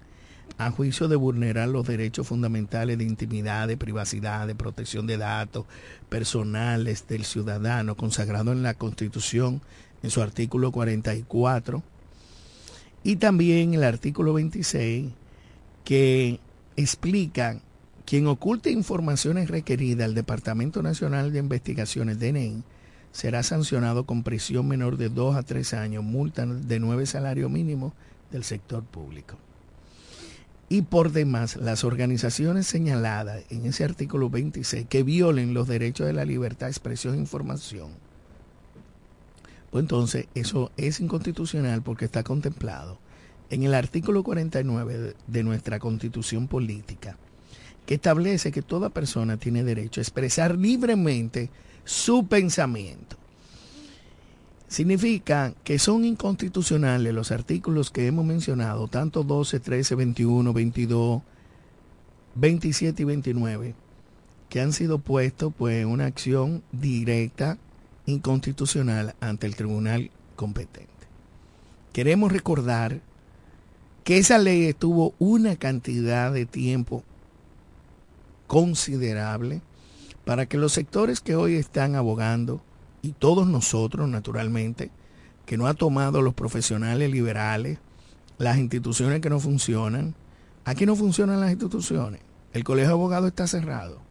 a 0.60 0.70
juicio 0.70 1.08
de 1.08 1.15
vulnerar 1.15 1.68
los 1.68 1.88
derechos 1.88 2.27
fundamentales 2.27 3.00
de 3.00 3.03
intimidad, 3.03 3.68
de 3.68 3.75
privacidad, 3.75 4.46
de 4.46 4.53
protección 4.53 5.08
de 5.08 5.18
datos 5.18 5.65
personales 6.10 7.08
del 7.08 7.25
ciudadano, 7.25 7.98
consagrado 7.98 8.51
en 8.51 8.62
la 8.62 8.75
Constitución 8.75 9.62
en 10.03 10.12
su 10.12 10.22
artículo 10.22 10.72
44, 10.72 11.82
y 13.03 13.15
también 13.15 13.74
el 13.74 13.84
artículo 13.84 14.34
26, 14.34 15.12
que 15.84 16.39
explica 16.75 17.60
quien 18.06 18.27
oculte 18.27 18.70
informaciones 18.70 19.50
requeridas 19.50 20.06
al 20.06 20.13
Departamento 20.13 20.84
Nacional 20.84 21.34
de 21.34 21.39
Investigaciones, 21.39 22.20
DNI, 22.20 22.63
será 23.13 23.43
sancionado 23.43 24.05
con 24.05 24.24
prisión 24.24 24.67
menor 24.67 24.98
de 24.98 25.08
2 25.08 25.38
a 25.38 25.43
3 25.43 25.75
años, 25.75 26.03
multa 26.03 26.46
de 26.46 26.79
9 26.79 27.05
salarios 27.05 27.50
mínimos 27.50 27.93
del 28.32 28.43
sector 28.43 28.84
público. 28.84 29.38
Y 30.67 30.82
por 30.82 31.12
demás, 31.12 31.55
las 31.55 31.84
organizaciones 31.84 32.65
señaladas 32.65 33.43
en 33.51 33.65
ese 33.67 33.84
artículo 33.84 34.32
26 34.32 34.88
que 34.89 35.03
violen 35.03 35.53
los 35.53 35.67
derechos 35.67 36.08
de 36.08 36.13
la 36.13 36.25
libertad 36.25 36.65
de 36.65 36.72
expresión 36.72 37.13
e 37.13 37.20
información 37.20 37.91
Pues 39.70 39.84
entonces 39.84 40.27
eso 40.34 40.72
es 40.75 41.00
inconstitucional 41.00 41.84
porque 41.84 42.05
está 42.05 42.24
contemplado 42.24 42.98
en 43.51 43.62
el 43.62 43.75
artículo 43.75 44.24
49 44.24 45.13
de 45.27 45.43
nuestra 45.43 45.77
constitución 45.77 46.48
política, 46.48 47.17
que 47.86 47.96
establece 47.96 48.51
que 48.51 48.63
toda 48.63 48.89
persona 48.89 49.38
tiene 49.38 49.63
derecho 49.63 50.01
a 50.01 50.03
expresar 50.03 50.58
libremente 50.58 51.51
su 51.86 52.28
pensamiento. 52.28 53.18
Significa 54.68 55.54
que 55.63 55.78
son 55.78 56.04
inconstitucionales 56.04 57.13
los 57.13 57.32
artículos 57.32 57.92
que 57.92 58.08
hemos 58.08 58.25
mencionado, 58.25 58.88
tanto 58.88 59.24
12, 59.24 59.60
13, 59.60 59.96
21, 59.96 60.52
22, 60.52 61.22
27 62.36 63.02
y 63.02 63.06
29, 63.06 63.75
que 64.50 64.62
han 64.62 64.74
sido 64.74 64.98
puestos 64.98 65.54
pues, 65.56 65.82
en 65.82 65.90
una 65.90 66.06
acción 66.06 66.63
directa 66.72 67.60
inconstitucional 68.08 69.16
ante 69.20 69.46
el 69.46 69.56
tribunal 69.56 70.10
competente. 70.36 70.92
Queremos 71.92 72.32
recordar 72.32 73.02
que 74.04 74.18
esa 74.18 74.40
ley 74.40 74.66
estuvo 74.66 75.13
una 75.20 75.56
cantidad 75.56 76.34
de 76.34 76.46
tiempo 76.48 77.04
considerable 78.48 79.62
para 80.25 80.46
que 80.46 80.58
los 80.58 80.74
sectores 80.74 81.20
que 81.22 81.36
hoy 81.36 81.56
están 81.56 81.96
abogando, 81.96 82.62
y 83.01 83.12
todos 83.12 83.48
nosotros 83.48 84.08
naturalmente, 84.08 84.92
que 85.46 85.58
no 85.58 85.68
ha 85.68 85.74
tomado 85.74 86.22
los 86.22 86.34
profesionales 86.34 87.12
liberales, 87.12 87.80
las 88.38 88.58
instituciones 88.58 89.20
que 89.20 89.30
no 89.30 89.39
funcionan, 89.39 90.15
aquí 90.65 90.86
no 90.86 90.96
funcionan 90.96 91.42
las 91.42 91.51
instituciones, 91.51 92.22
el 92.53 92.63
colegio 92.63 92.89
de 92.89 92.94
abogados 92.94 93.27
está 93.27 93.48
cerrado. 93.48 94.01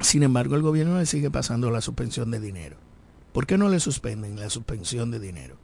Sin 0.00 0.24
embargo, 0.24 0.56
el 0.56 0.62
gobierno 0.62 0.98
le 0.98 1.06
sigue 1.06 1.30
pasando 1.30 1.70
la 1.70 1.80
suspensión 1.80 2.30
de 2.32 2.40
dinero. 2.40 2.76
¿Por 3.32 3.46
qué 3.46 3.56
no 3.56 3.68
le 3.68 3.78
suspenden 3.78 4.38
la 4.38 4.50
suspensión 4.50 5.10
de 5.10 5.20
dinero? 5.20 5.56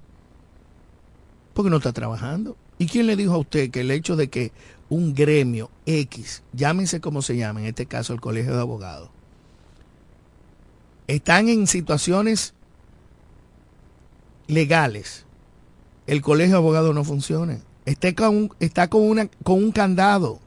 Porque 1.55 1.71
no 1.71 1.79
está 1.79 1.93
trabajando. 1.93 2.57
¿Y 2.81 2.87
quién 2.87 3.07
le 3.07 3.15
dijo 3.15 3.35
a 3.35 3.39
usted 3.39 3.71
que 3.71 3.83
el 3.83 3.91
hecho 3.91 4.17
de 4.17 4.31
que 4.31 4.53
un 4.89 5.15
gremio 5.15 5.71
X, 5.85 6.43
llámense 6.55 6.99
como 6.99 7.21
se 7.21 7.37
llama, 7.37 7.61
en 7.61 7.67
este 7.67 7.85
caso 7.85 8.15
el 8.15 8.23
Colegio 8.23 8.55
de 8.55 8.61
Abogados, 8.63 9.11
están 11.07 11.51
en 11.51 11.67
situaciones 11.67 12.55
legales, 14.47 15.27
el 16.07 16.23
Colegio 16.23 16.55
de 16.55 16.57
Abogados 16.57 16.95
no 16.95 17.05
funciona? 17.05 17.61
Está 17.85 18.15
con, 18.15 18.51
está 18.61 18.89
con, 18.89 19.03
una, 19.03 19.29
con 19.45 19.63
un 19.63 19.73
candado. 19.73 20.41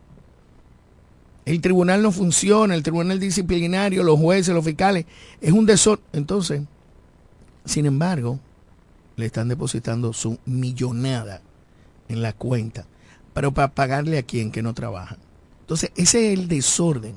El 1.46 1.62
tribunal 1.62 2.02
no 2.02 2.12
funciona, 2.12 2.74
el 2.74 2.82
tribunal 2.82 3.20
disciplinario, 3.20 4.02
los 4.02 4.20
jueces, 4.20 4.56
los 4.56 4.66
fiscales, 4.66 5.06
es 5.40 5.52
un 5.52 5.68
desorden. 5.68 6.04
Entonces, 6.13 6.63
sin 7.63 7.86
embargo, 7.86 8.40
le 9.18 9.28
están 9.28 9.50
depositando 9.50 10.13
su 10.13 10.40
millonada 10.48 11.44
en 12.13 12.22
la 12.22 12.34
cuenta, 12.34 12.86
pero 13.34 13.53
para 13.53 13.74
pagarle 13.74 14.17
a 14.17 14.24
quien 14.24 14.51
que 14.51 14.63
no 14.63 14.74
trabaja. 14.74 15.17
Entonces, 15.62 15.91
ese 15.96 16.32
es 16.32 16.39
el 16.39 16.48
desorden 16.48 17.15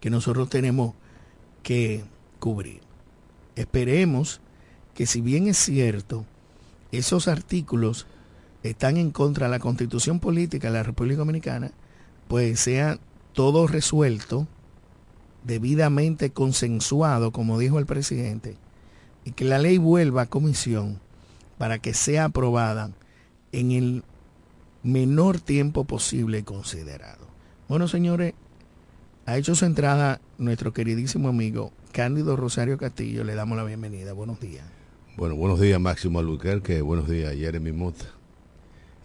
que 0.00 0.10
nosotros 0.10 0.48
tenemos 0.48 0.94
que 1.62 2.04
cubrir. 2.38 2.80
Esperemos 3.56 4.40
que 4.94 5.06
si 5.06 5.20
bien 5.20 5.48
es 5.48 5.58
cierto, 5.58 6.24
esos 6.92 7.26
artículos 7.28 8.06
están 8.62 8.96
en 8.96 9.10
contra 9.10 9.46
de 9.46 9.50
la 9.50 9.58
constitución 9.58 10.20
política 10.20 10.68
de 10.68 10.74
la 10.74 10.82
República 10.82 11.18
Dominicana, 11.18 11.72
pues 12.28 12.60
sean 12.60 13.00
todo 13.32 13.66
resuelto, 13.66 14.46
debidamente 15.44 16.30
consensuado, 16.30 17.32
como 17.32 17.58
dijo 17.58 17.78
el 17.78 17.86
presidente, 17.86 18.56
y 19.24 19.32
que 19.32 19.44
la 19.44 19.58
ley 19.58 19.78
vuelva 19.78 20.22
a 20.22 20.26
comisión 20.26 21.00
para 21.58 21.78
que 21.78 21.94
sea 21.94 22.26
aprobada 22.26 22.90
en 23.52 23.72
el 23.72 24.04
menor 24.84 25.40
tiempo 25.40 25.84
posible 25.84 26.44
considerado. 26.44 27.26
Bueno, 27.68 27.88
señores, 27.88 28.34
ha 29.26 29.36
hecho 29.36 29.54
su 29.54 29.64
entrada 29.64 30.20
nuestro 30.38 30.72
queridísimo 30.72 31.28
amigo 31.28 31.72
Cándido 31.92 32.36
Rosario 32.36 32.78
Castillo. 32.78 33.24
Le 33.24 33.34
damos 33.34 33.56
la 33.56 33.64
bienvenida. 33.64 34.12
Buenos 34.12 34.38
días. 34.38 34.64
Bueno, 35.16 35.36
buenos 35.36 35.60
días 35.60 35.80
Máximo 35.80 36.18
Albuquerque, 36.18 36.82
buenos 36.82 37.08
días 37.08 37.32
Jeremy 37.36 37.70
Mota 37.70 38.06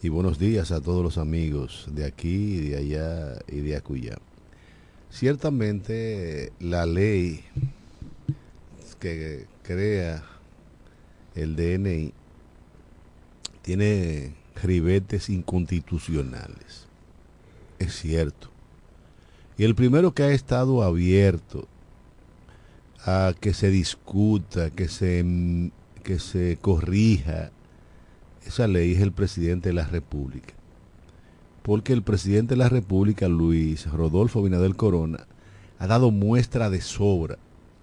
y 0.01 0.09
buenos 0.09 0.39
días 0.39 0.71
a 0.71 0.81
todos 0.81 1.03
los 1.03 1.19
amigos 1.19 1.87
de 1.91 2.03
aquí, 2.03 2.61
de 2.61 2.77
allá 2.77 3.39
y 3.47 3.59
de 3.59 3.75
acullá. 3.75 4.17
Ciertamente 5.11 6.51
la 6.59 6.87
ley 6.87 7.43
que 8.99 9.45
crea 9.61 10.23
el 11.35 11.55
DNI 11.55 12.11
tiene 13.61 14.33
ribetes 14.63 15.29
inconstitucionales. 15.29 16.87
Es 17.79 17.95
cierto. 17.95 18.49
Y 19.57 19.63
el 19.63 19.75
primero 19.75 20.13
que 20.13 20.23
ha 20.23 20.31
estado 20.31 20.83
abierto 20.83 21.67
a 23.05 23.33
que 23.39 23.53
se 23.53 23.69
discuta, 23.69 24.69
que 24.71 24.87
se, 24.87 25.71
que 26.03 26.19
se 26.19 26.57
corrija 26.61 27.51
esa 28.45 28.67
ley 28.67 28.93
es 28.93 29.01
el 29.01 29.11
presidente 29.11 29.69
de 29.69 29.73
la 29.73 29.85
República. 29.85 30.53
Porque 31.61 31.93
el 31.93 32.03
presidente 32.03 32.55
de 32.55 32.59
la 32.59 32.69
República, 32.69 33.27
Luis 33.27 33.85
Rodolfo 33.91 34.41
Binadel 34.41 34.75
Corona, 34.75 35.27
ha 35.77 35.87
dado 35.87 36.11
muestra 36.11 36.69
de 36.69 36.81
sobra 36.81 37.37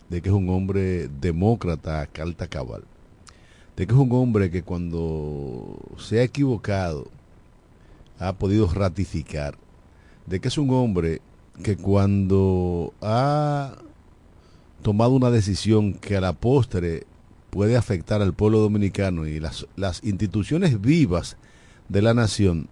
de 0.09 0.23
que 0.23 0.29
es 0.29 0.35
un 0.35 0.49
hombre 0.51 1.09
demócrata, 1.09 2.07
carta 2.07 2.47
cabal. 2.47 2.85
De 3.77 3.87
que 3.87 3.93
es 3.93 3.99
un 3.99 4.13
hombre 4.13 4.51
que 4.51 4.63
cuando 4.63 5.79
se 5.99 6.21
ha 6.21 6.23
equivocado 6.23 7.09
ha 8.19 8.33
podido 8.33 8.67
ratificar. 8.73 9.57
De 10.25 10.41
que 10.41 10.49
es 10.49 10.59
un 10.59 10.71
hombre 10.71 11.21
que 11.63 11.77
cuando 11.77 12.93
ha 13.01 13.77
tomado 14.83 15.13
una 15.13 15.31
decisión 15.31 15.95
que 15.95 16.17
a 16.17 16.21
la 16.21 16.33
postre 16.33 17.07
puede 17.51 17.77
afectar 17.77 18.23
al 18.23 18.35
pueblo 18.35 18.61
dominicano 18.61 19.27
y 19.27 19.41
las, 19.41 19.67
instituciones 20.03 20.81
vivas 20.81 21.37
de 21.89 22.03
la 22.03 22.15
nación, 22.15 22.69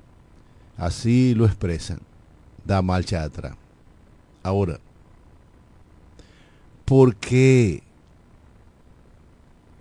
así 0.76 1.34
lo 1.34 1.46
expresan, 1.46 2.00
da 2.64 2.82
marcha 2.82 3.22
atrás. 3.22 3.56
Ahora, 4.42 4.78
¿por 6.84 7.16
qué 7.16 7.82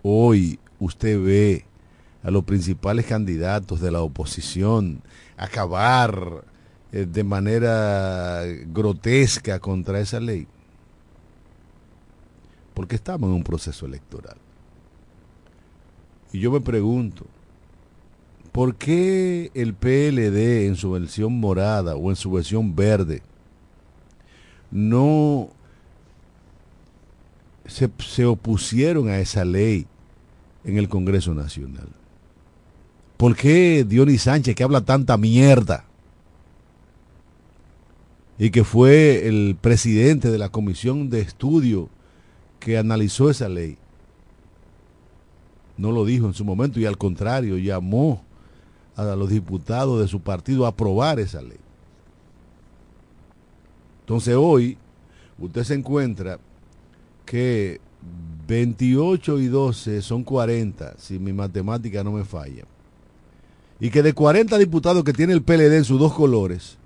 hoy 0.04 0.60
usted 0.84 1.22
ve 1.22 1.66
a 2.24 2.32
los 2.32 2.44
principales 2.44 3.06
candidatos 3.06 3.82
de 3.82 3.92
la 3.92 4.02
oposición 4.02 5.02
acabar 5.38 6.44
eh, 6.92 7.06
de 7.10 7.24
manera 7.24 8.44
grotesca 8.68 9.60
contra 9.60 10.00
esa 10.00 10.20
ley? 10.20 10.48
Porque 12.74 12.96
estamos 12.96 13.30
en 13.30 13.36
un 13.36 13.44
proceso 13.44 13.86
electoral. 13.86 14.38
Y 16.32 16.40
yo 16.40 16.52
me 16.52 16.62
pregunto, 16.62 17.26
¿por 18.52 18.76
qué 18.76 19.52
el 19.54 19.74
PLD 19.76 20.66
en 20.68 20.76
su 20.76 20.92
versión 20.92 21.40
morada 21.40 21.96
o 21.96 22.10
en 22.10 22.16
su 22.16 22.32
versión 22.32 22.76
verde 22.76 23.22
no 24.72 25.50
se, 27.66 27.90
se, 28.00 28.26
opusieron 28.26 29.08
a 29.10 29.20
esa 29.20 29.46
ley 29.46 29.86
en 30.64 30.78
el 30.78 30.90
Congreso 30.90 31.34
Nacional? 31.34 31.88
¿Por 33.18 33.36
qué 33.36 33.86
Dionis 33.88 34.24
Sánchez, 34.24 34.56
que 34.56 34.64
habla 34.64 34.82
tanta 34.82 35.18
mierda, 35.18 35.86
y 38.38 38.50
que 38.50 38.64
fue 38.64 39.28
el 39.28 39.56
presidente 39.60 40.32
de 40.32 40.38
la 40.38 40.50
comisión 40.50 41.10
de 41.10 41.22
estudio 41.22 41.90
que 42.60 42.78
analizó 42.78 43.30
esa 43.30 43.48
ley, 43.48 43.78
no 45.78 45.92
lo 45.92 46.06
dijo 46.06 46.28
en 46.28 46.34
su 46.34 46.46
momento 46.46 46.80
y 46.80 46.86
al 46.86 46.98
contrario 46.98 47.58
llamó 47.58 48.24
a 48.96 49.04
los 49.16 49.30
diputados 49.30 50.02
de 50.02 50.08
su 50.08 50.20
partido 50.20 50.66
a 50.66 50.70
aprobar 50.70 51.20
esa 51.20 51.42
ley. 51.42 51.58
Entonces 54.02 54.36
hoy 54.38 54.78
usted 55.40 55.64
se 55.64 55.74
encuentra 55.74 56.40
que 57.26 57.80
28 58.48 59.40
y 59.40 59.48
12 59.48 60.02
son 60.02 60.24
40, 60.24 60.96
si 60.98 61.20
mi 61.20 61.32
matemática 61.32 62.04
no 62.04 62.12
me 62.12 62.26
falla. 62.26 62.66
Y 63.80 63.90
que 63.90 64.04
de 64.04 64.14
40 64.14 64.58
diputados 64.58 65.04
que 65.04 65.14
tiene 65.14 65.34
el 65.34 65.44
PLD 65.44 65.78
en 65.78 65.86
sus 65.86 66.00
dos 66.00 66.14
colores, 66.14 66.78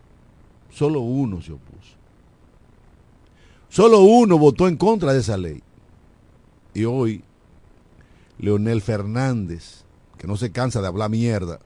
solo 0.70 1.02
uno 1.02 1.42
se 1.42 1.54
opuso. 1.54 1.98
Solo 3.70 4.02
uno 4.02 4.38
votó 4.38 4.68
en 4.68 4.78
contra 4.78 5.14
de 5.14 5.20
esa 5.20 5.38
ley. 5.38 5.62
Y 6.74 6.86
hoy 6.86 7.24
Leonel 8.40 8.82
Fernández, 8.82 9.84
que 10.18 10.28
no 10.28 10.38
se 10.38 10.52
cansa 10.52 10.82
de 10.82 10.88
hablar 10.88 11.10
mierda, 11.10 11.60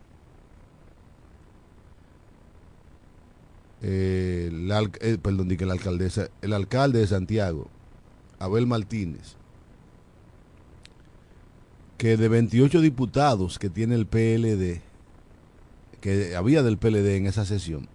eh, 3.81 4.49
eh, 5.01 5.17
perdón, 5.21 5.49
dije 5.49 5.65
la 5.65 5.73
alcaldesa, 5.73 6.29
el 6.41 6.53
alcalde 6.53 6.99
de 6.99 7.07
Santiago, 7.07 7.67
Abel 8.39 8.67
Martínez, 8.67 9.35
que 12.01 12.17
de 12.17 12.29
28 12.29 12.81
diputados 12.81 13.59
que 13.59 13.69
tiene 13.69 13.93
el 13.93 14.07
PLD, 14.07 14.81
que 15.99 16.35
había 16.35 16.63
del 16.63 16.79
PLD 16.79 17.17
en 17.17 17.27
esa 17.27 17.45
sesión, 17.45 17.87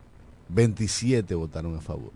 27 0.48 1.34
votaron 1.34 1.74
a 1.74 1.80
favor. 1.80 2.12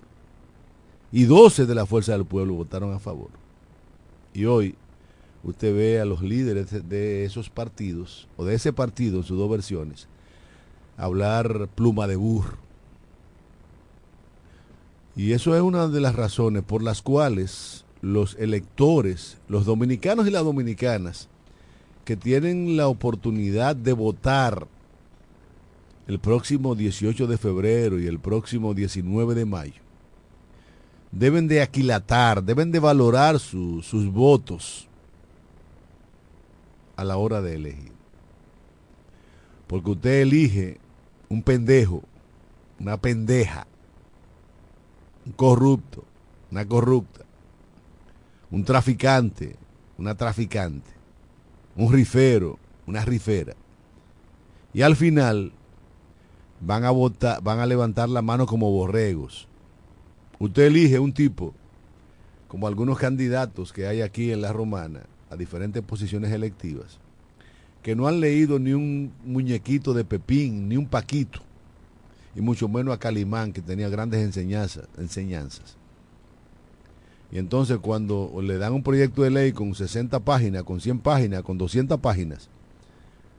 Y 1.10 1.24
12 1.24 1.66
de 1.66 1.74
la 1.74 1.86
Fuerza 1.86 2.12
del 2.12 2.26
Pueblo 2.26 2.54
votaron 2.54 2.94
a 2.94 3.00
favor. 3.00 3.30
Y 4.32 4.44
hoy 4.44 4.76
usted 5.42 5.74
ve 5.74 6.00
a 6.00 6.04
los 6.04 6.22
líderes 6.22 6.88
de 6.88 7.24
esos 7.24 7.50
partidos, 7.50 8.28
o 8.36 8.44
de 8.44 8.54
ese 8.54 8.72
partido 8.72 9.16
en 9.16 9.24
sus 9.24 9.36
dos 9.36 9.50
versiones, 9.50 10.06
hablar 10.96 11.66
pluma 11.74 12.06
de 12.06 12.14
burro. 12.14 12.56
Y 15.16 15.32
eso 15.32 15.56
es 15.56 15.60
una 15.60 15.88
de 15.88 16.00
las 16.00 16.14
razones 16.14 16.62
por 16.62 16.84
las 16.84 17.02
cuales 17.02 17.84
los 18.00 18.36
electores, 18.38 19.38
los 19.48 19.64
dominicanos 19.64 20.28
y 20.28 20.30
las 20.30 20.44
dominicanas, 20.44 21.28
que 22.04 22.16
tienen 22.16 22.76
la 22.76 22.88
oportunidad 22.88 23.76
de 23.76 23.92
votar 23.92 24.66
el 26.06 26.18
próximo 26.18 26.74
18 26.74 27.26
de 27.26 27.38
febrero 27.38 28.00
y 28.00 28.06
el 28.06 28.18
próximo 28.18 28.74
19 28.74 29.34
de 29.34 29.44
mayo, 29.44 29.80
deben 31.12 31.46
de 31.46 31.62
aquilatar, 31.62 32.42
deben 32.42 32.72
de 32.72 32.80
valorar 32.80 33.38
sus 33.38 34.12
votos 34.12 34.88
a 36.96 37.04
la 37.04 37.16
hora 37.16 37.40
de 37.40 37.54
elegir. 37.54 37.92
Porque 39.66 39.90
usted 39.90 40.22
elige 40.22 40.78
un 41.28 41.42
pendejo, 41.42 42.02
una 42.80 42.96
pendeja, 42.96 43.66
un 45.24 45.32
corrupto, 45.32 46.04
una 46.50 46.66
corrupta, 46.66 47.24
un 48.50 48.64
traficante, 48.64 49.54
una 49.96 50.16
traficante, 50.16 50.90
un 51.80 51.90
rifero, 51.94 52.58
una 52.86 53.04
rifera. 53.06 53.54
Y 54.74 54.82
al 54.82 54.96
final 54.96 55.52
van 56.60 56.84
a 56.84 56.90
votar, 56.90 57.42
van 57.42 57.58
a 57.58 57.66
levantar 57.66 58.10
la 58.10 58.20
mano 58.20 58.44
como 58.44 58.70
borregos. 58.70 59.48
Usted 60.38 60.64
elige 60.64 60.98
un 60.98 61.14
tipo, 61.14 61.54
como 62.48 62.66
algunos 62.68 62.98
candidatos 62.98 63.72
que 63.72 63.86
hay 63.86 64.02
aquí 64.02 64.30
en 64.30 64.42
la 64.42 64.52
romana, 64.52 65.04
a 65.30 65.36
diferentes 65.36 65.82
posiciones 65.82 66.30
electivas, 66.32 66.98
que 67.82 67.96
no 67.96 68.06
han 68.06 68.20
leído 68.20 68.58
ni 68.58 68.74
un 68.74 69.12
muñequito 69.24 69.94
de 69.94 70.04
Pepín, 70.04 70.68
ni 70.68 70.76
un 70.76 70.86
Paquito, 70.86 71.40
y 72.34 72.42
mucho 72.42 72.68
menos 72.68 72.94
a 72.94 72.98
Calimán, 72.98 73.54
que 73.54 73.62
tenía 73.62 73.88
grandes 73.88 74.22
enseñanzas. 74.22 74.86
enseñanzas. 74.98 75.79
Y 77.32 77.38
entonces 77.38 77.78
cuando 77.78 78.32
le 78.42 78.58
dan 78.58 78.72
un 78.72 78.82
proyecto 78.82 79.22
de 79.22 79.30
ley 79.30 79.52
con 79.52 79.74
60 79.74 80.20
páginas, 80.20 80.64
con 80.64 80.80
100 80.80 80.98
páginas, 80.98 81.42
con 81.42 81.58
200 81.58 81.98
páginas, 82.00 82.48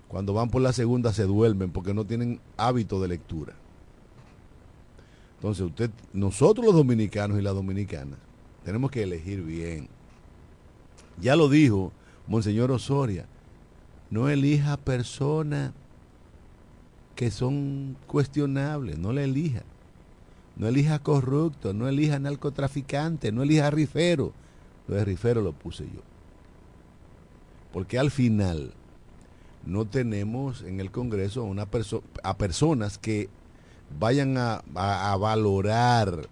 cuando 0.08 0.34
van 0.34 0.50
por 0.50 0.62
la 0.62 0.74
segunda 0.74 1.14
se 1.14 1.24
duermen 1.24 1.72
porque 1.72 1.94
no 1.94 2.06
tienen 2.06 2.40
hábito 2.58 3.02
de 3.02 3.08
lectura. 3.10 3.54
Entonces 5.36 5.66
usted, 5.66 5.90
nosotros 6.14 6.66
los 6.66 6.76
dominicanos 6.76 7.40
y 7.40 7.42
las 7.42 7.56
dominicanas, 7.56 8.20
tenemos 8.64 8.92
que 8.92 9.04
elegir 9.04 9.42
bien. 9.42 9.88
Ya 11.20 11.36
lo 11.36 11.50
dijo 11.50 11.92
Monseñor 12.28 12.72
Osoria, 12.72 13.26
no 14.10 14.30
elija 14.30 14.78
personas 14.78 15.72
que 17.16 17.32
son 17.32 17.98
cuestionables, 18.08 18.98
no 18.98 19.12
le 19.12 19.24
elija. 19.24 19.64
No 20.62 20.68
elija 20.68 21.00
corrupto, 21.00 21.74
no 21.74 21.90
elija 21.90 22.20
narcotraficante, 22.20 23.32
no 23.32 23.42
elija 23.42 23.72
rifero. 23.72 24.32
Lo 24.88 24.94
de 24.94 25.04
rifero 25.04 25.42
lo 25.42 25.54
puse 25.54 25.86
yo. 25.86 26.02
Porque 27.74 27.98
al 27.98 28.12
final 28.12 28.72
no 29.66 29.86
tenemos 29.86 30.62
en 30.62 30.80
el 30.80 30.92
Congreso 30.92 31.52
a 32.24 32.38
personas 32.38 33.00
que 33.00 33.28
vayan 34.00 34.38
a, 34.38 34.62
a 34.76 35.18
valorar 35.18 36.30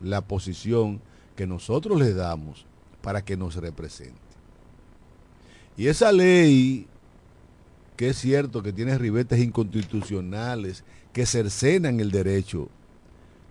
la 0.00 0.20
posición 0.20 1.00
que 1.34 1.48
nosotros 1.48 1.98
les 1.98 2.14
damos 2.14 2.64
para 3.02 3.24
que 3.24 3.36
nos 3.36 3.56
represente. 3.56 4.20
Y 5.76 5.88
esa 5.88 6.12
ley, 6.12 6.86
que 7.96 8.10
es 8.10 8.18
cierto 8.18 8.62
que 8.62 8.72
tiene 8.72 8.96
ribetes 8.96 9.40
inconstitucionales 9.40 10.84
que 11.12 11.26
cercenan 11.26 11.98
el 11.98 12.12
derecho 12.12 12.68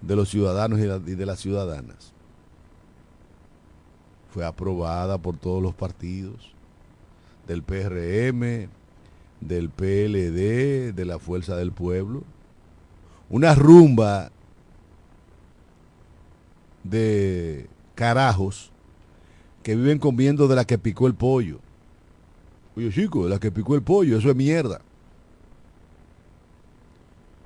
de 0.01 0.15
los 0.15 0.29
ciudadanos 0.29 0.79
y 0.79 1.15
de 1.15 1.25
las 1.25 1.39
ciudadanas, 1.39 2.13
fue 4.31 4.45
aprobada 4.45 5.17
por 5.17 5.37
todos 5.37 5.61
los 5.61 5.73
partidos, 5.73 6.53
del 7.47 7.63
PRM, 7.63 8.69
del 9.41 9.69
PLD, 9.69 10.93
de 10.93 11.05
la 11.05 11.17
Fuerza 11.19 11.55
del 11.55 11.71
Pueblo. 11.71 12.23
Una 13.29 13.55
rumba 13.55 14.31
de 16.83 17.67
carajos 17.95 18.71
que 19.63 19.75
viven 19.75 19.99
comiendo 19.99 20.47
de 20.47 20.55
la 20.55 20.65
que 20.65 20.77
picó 20.77 21.07
el 21.07 21.15
pollo. 21.15 21.59
Oye, 22.75 22.91
chico, 22.91 23.23
de 23.23 23.31
la 23.31 23.39
que 23.39 23.51
picó 23.51 23.75
el 23.75 23.81
pollo, 23.81 24.17
eso 24.17 24.29
es 24.29 24.35
mierda. 24.35 24.81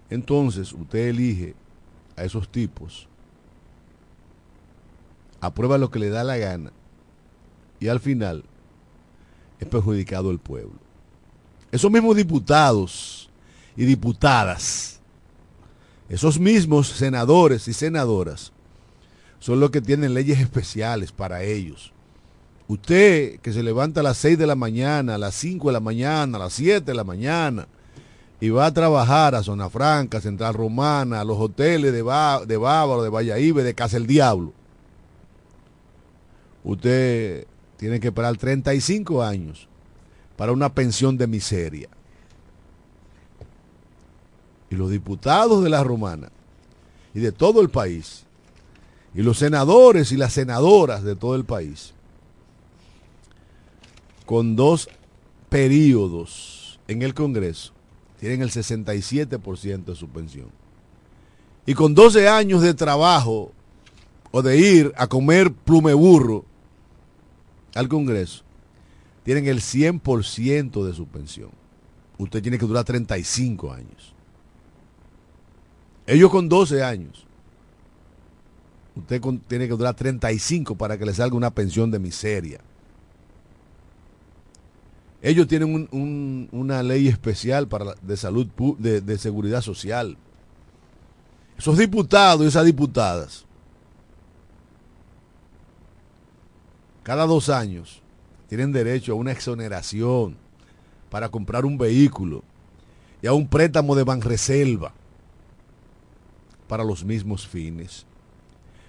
Entonces, 0.10 0.74
usted 0.74 1.08
elige 1.08 1.56
a 2.16 2.24
esos 2.24 2.50
tipos, 2.50 3.08
aprueba 5.40 5.78
lo 5.78 5.90
que 5.90 6.00
le 6.00 6.10
da 6.10 6.24
la 6.24 6.38
gana 6.38 6.72
y 7.80 7.88
al 7.88 8.00
final 8.00 8.44
es 9.60 9.68
perjudicado 9.68 10.32
el 10.32 10.40
pueblo. 10.40 10.80
Esos 11.72 11.92
mismos 11.92 12.16
diputados 12.16 13.30
y 13.76 13.86
diputadas, 13.86 15.00
esos 16.10 16.40
mismos 16.40 16.88
senadores 16.88 17.68
y 17.68 17.74
senadoras, 17.74 18.52
son 19.40 19.60
los 19.60 19.72
que 19.72 19.82
tienen 19.82 20.14
leyes 20.14 20.40
especiales 20.40 21.12
para 21.12 21.44
ellos. 21.44 21.92
Usted 22.68 23.40
que 23.40 23.52
se 23.52 23.64
levanta 23.64 24.02
a 24.02 24.04
las 24.04 24.18
6 24.18 24.38
de 24.38 24.48
la 24.48 24.56
mañana, 24.56 25.16
a 25.16 25.18
las 25.18 25.36
5 25.36 25.70
de 25.70 25.74
la 25.74 25.80
mañana, 25.80 26.38
a 26.38 26.42
las 26.42 26.54
7 26.54 26.86
de 26.86 26.94
la 26.94 27.04
mañana, 27.04 27.68
y 28.42 28.50
va 28.50 28.66
a 28.66 28.74
trabajar 28.74 29.36
a 29.36 29.44
Zona 29.44 29.70
Franca, 29.70 30.20
Central 30.20 30.56
Romana, 30.56 31.22
a 31.22 31.24
los 31.24 31.38
hoteles 31.40 31.94
de, 31.94 32.00
de 32.00 32.58
Bávaro, 32.58 33.04
de 33.04 33.10
Valladolid, 33.10 33.64
de 33.64 33.76
Casa 33.76 33.98
el 33.98 34.08
Diablo. 34.08 34.52
Usted 36.64 37.46
tiene 37.78 38.00
que 38.00 38.08
esperar 38.08 38.36
35 38.36 39.22
años 39.22 39.68
para 40.36 40.52
una 40.54 40.74
pensión 40.74 41.18
de 41.18 41.28
miseria. 41.28 41.88
Y 44.72 44.76
los 44.76 44.90
diputados 44.90 45.64
de 45.64 45.70
la 45.70 45.84
Romana 45.84 46.32
y 47.14 47.20
de 47.20 47.32
todo 47.32 47.62
el 47.62 47.70
país, 47.70 48.24
y 49.14 49.22
los 49.22 49.38
senadores 49.38 50.12
y 50.12 50.18
las 50.18 50.34
senadoras 50.34 51.04
de 51.04 51.16
todo 51.16 51.36
el 51.36 51.46
país, 51.46 51.94
con 54.26 54.56
dos 54.56 54.90
periodos 55.50 56.80
en 56.88 57.04
el 57.04 57.14
Congreso, 57.14 57.74
tienen 58.22 58.44
el 58.44 58.52
67% 58.52 59.84
de 59.84 59.96
su 59.96 60.08
pensión. 60.08 60.50
Y 61.66 61.74
con 61.74 61.96
12 61.96 62.30
años 62.30 62.62
de 62.62 62.76
trabajo 62.76 63.52
o 64.30 64.44
de 64.44 64.58
ir 64.58 64.94
a 64.96 65.08
comer 65.08 65.52
plume 65.52 65.96
burro 65.96 66.46
al 67.74 67.90
Congreso, 67.90 68.44
tienen 69.24 69.48
el 69.48 69.60
100% 69.60 70.86
de 70.86 70.94
su 70.94 71.08
pensión. 71.08 71.50
Usted 72.20 72.44
tiene 72.44 72.60
que 72.60 72.68
durar 72.68 72.86
35 72.86 73.74
años. 73.74 74.14
Ellos 76.06 76.30
con 76.30 76.48
12 76.48 76.84
años. 76.84 77.26
Usted 78.96 79.20
tiene 79.48 79.68
que 79.68 79.74
durar 79.74 79.96
35 79.96 80.76
para 80.76 80.96
que 80.96 81.08
le 81.08 81.14
salga 81.16 81.36
una 81.36 81.50
pensión 81.50 81.90
de 81.90 81.98
miseria. 81.98 82.62
Ellos 85.22 85.48
tienen 85.48 85.88
una 86.52 86.82
ley 86.82 87.08
especial 87.08 87.68
para 87.68 87.94
de 88.02 88.18
salud, 88.18 88.48
de, 88.80 89.02
de 89.02 89.18
seguridad 89.20 89.62
social. 89.62 90.18
Esos 91.58 91.78
diputados 91.78 92.44
y 92.44 92.48
esas 92.48 92.66
diputadas, 92.66 93.46
cada 97.04 97.28
dos 97.28 97.50
años, 97.50 98.02
tienen 98.48 98.72
derecho 98.72 99.12
a 99.12 99.16
una 99.16 99.32
exoneración 99.32 100.36
para 101.12 101.30
comprar 101.30 101.66
un 101.66 101.78
vehículo 101.78 102.44
y 103.22 103.28
a 103.28 103.34
un 103.34 103.48
préstamo 103.48 103.96
de 103.96 104.04
Banreserva 104.04 104.92
para 106.68 106.84
los 106.84 107.06
mismos 107.06 107.48
fines. 107.48 108.08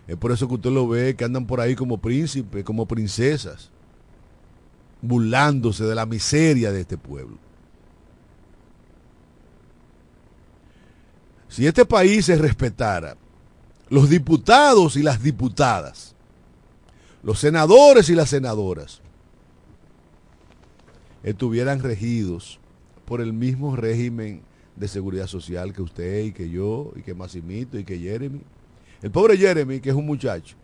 Es 0.08 0.16
por 0.16 0.32
eso 0.32 0.48
que 0.48 0.54
usted 0.54 0.70
lo 0.70 0.88
ve 0.88 1.14
que 1.14 1.24
andan 1.24 1.46
por 1.46 1.60
ahí 1.60 1.76
como 1.76 1.98
príncipes, 1.98 2.64
como 2.64 2.86
princesas 2.86 3.70
burlándose 5.02 5.84
de 5.84 5.94
la 5.94 6.06
miseria 6.06 6.70
de 6.70 6.80
este 6.80 6.96
pueblo. 6.96 7.36
Si 11.48 11.66
este 11.66 11.84
país 11.84 12.24
se 12.24 12.36
respetara, 12.36 13.16
los 13.90 14.08
diputados 14.08 14.96
y 14.96 15.02
las 15.02 15.22
diputadas, 15.22 16.14
los 17.22 17.38
senadores 17.38 18.08
y 18.08 18.14
las 18.14 18.30
senadoras, 18.30 19.02
estuvieran 21.22 21.80
regidos 21.80 22.58
por 23.04 23.20
el 23.20 23.34
mismo 23.34 23.76
régimen 23.76 24.42
de 24.76 24.88
seguridad 24.88 25.26
social 25.26 25.74
que 25.74 25.82
usted 25.82 26.24
y 26.24 26.32
que 26.32 26.48
yo 26.48 26.92
y 26.96 27.02
que 27.02 27.12
Massimito 27.12 27.78
y 27.78 27.84
que 27.84 27.98
Jeremy. 27.98 28.40
El 29.02 29.10
pobre 29.10 29.36
Jeremy, 29.36 29.80
que 29.80 29.90
es 29.90 29.96
un 29.96 30.06
muchacho, 30.06 30.56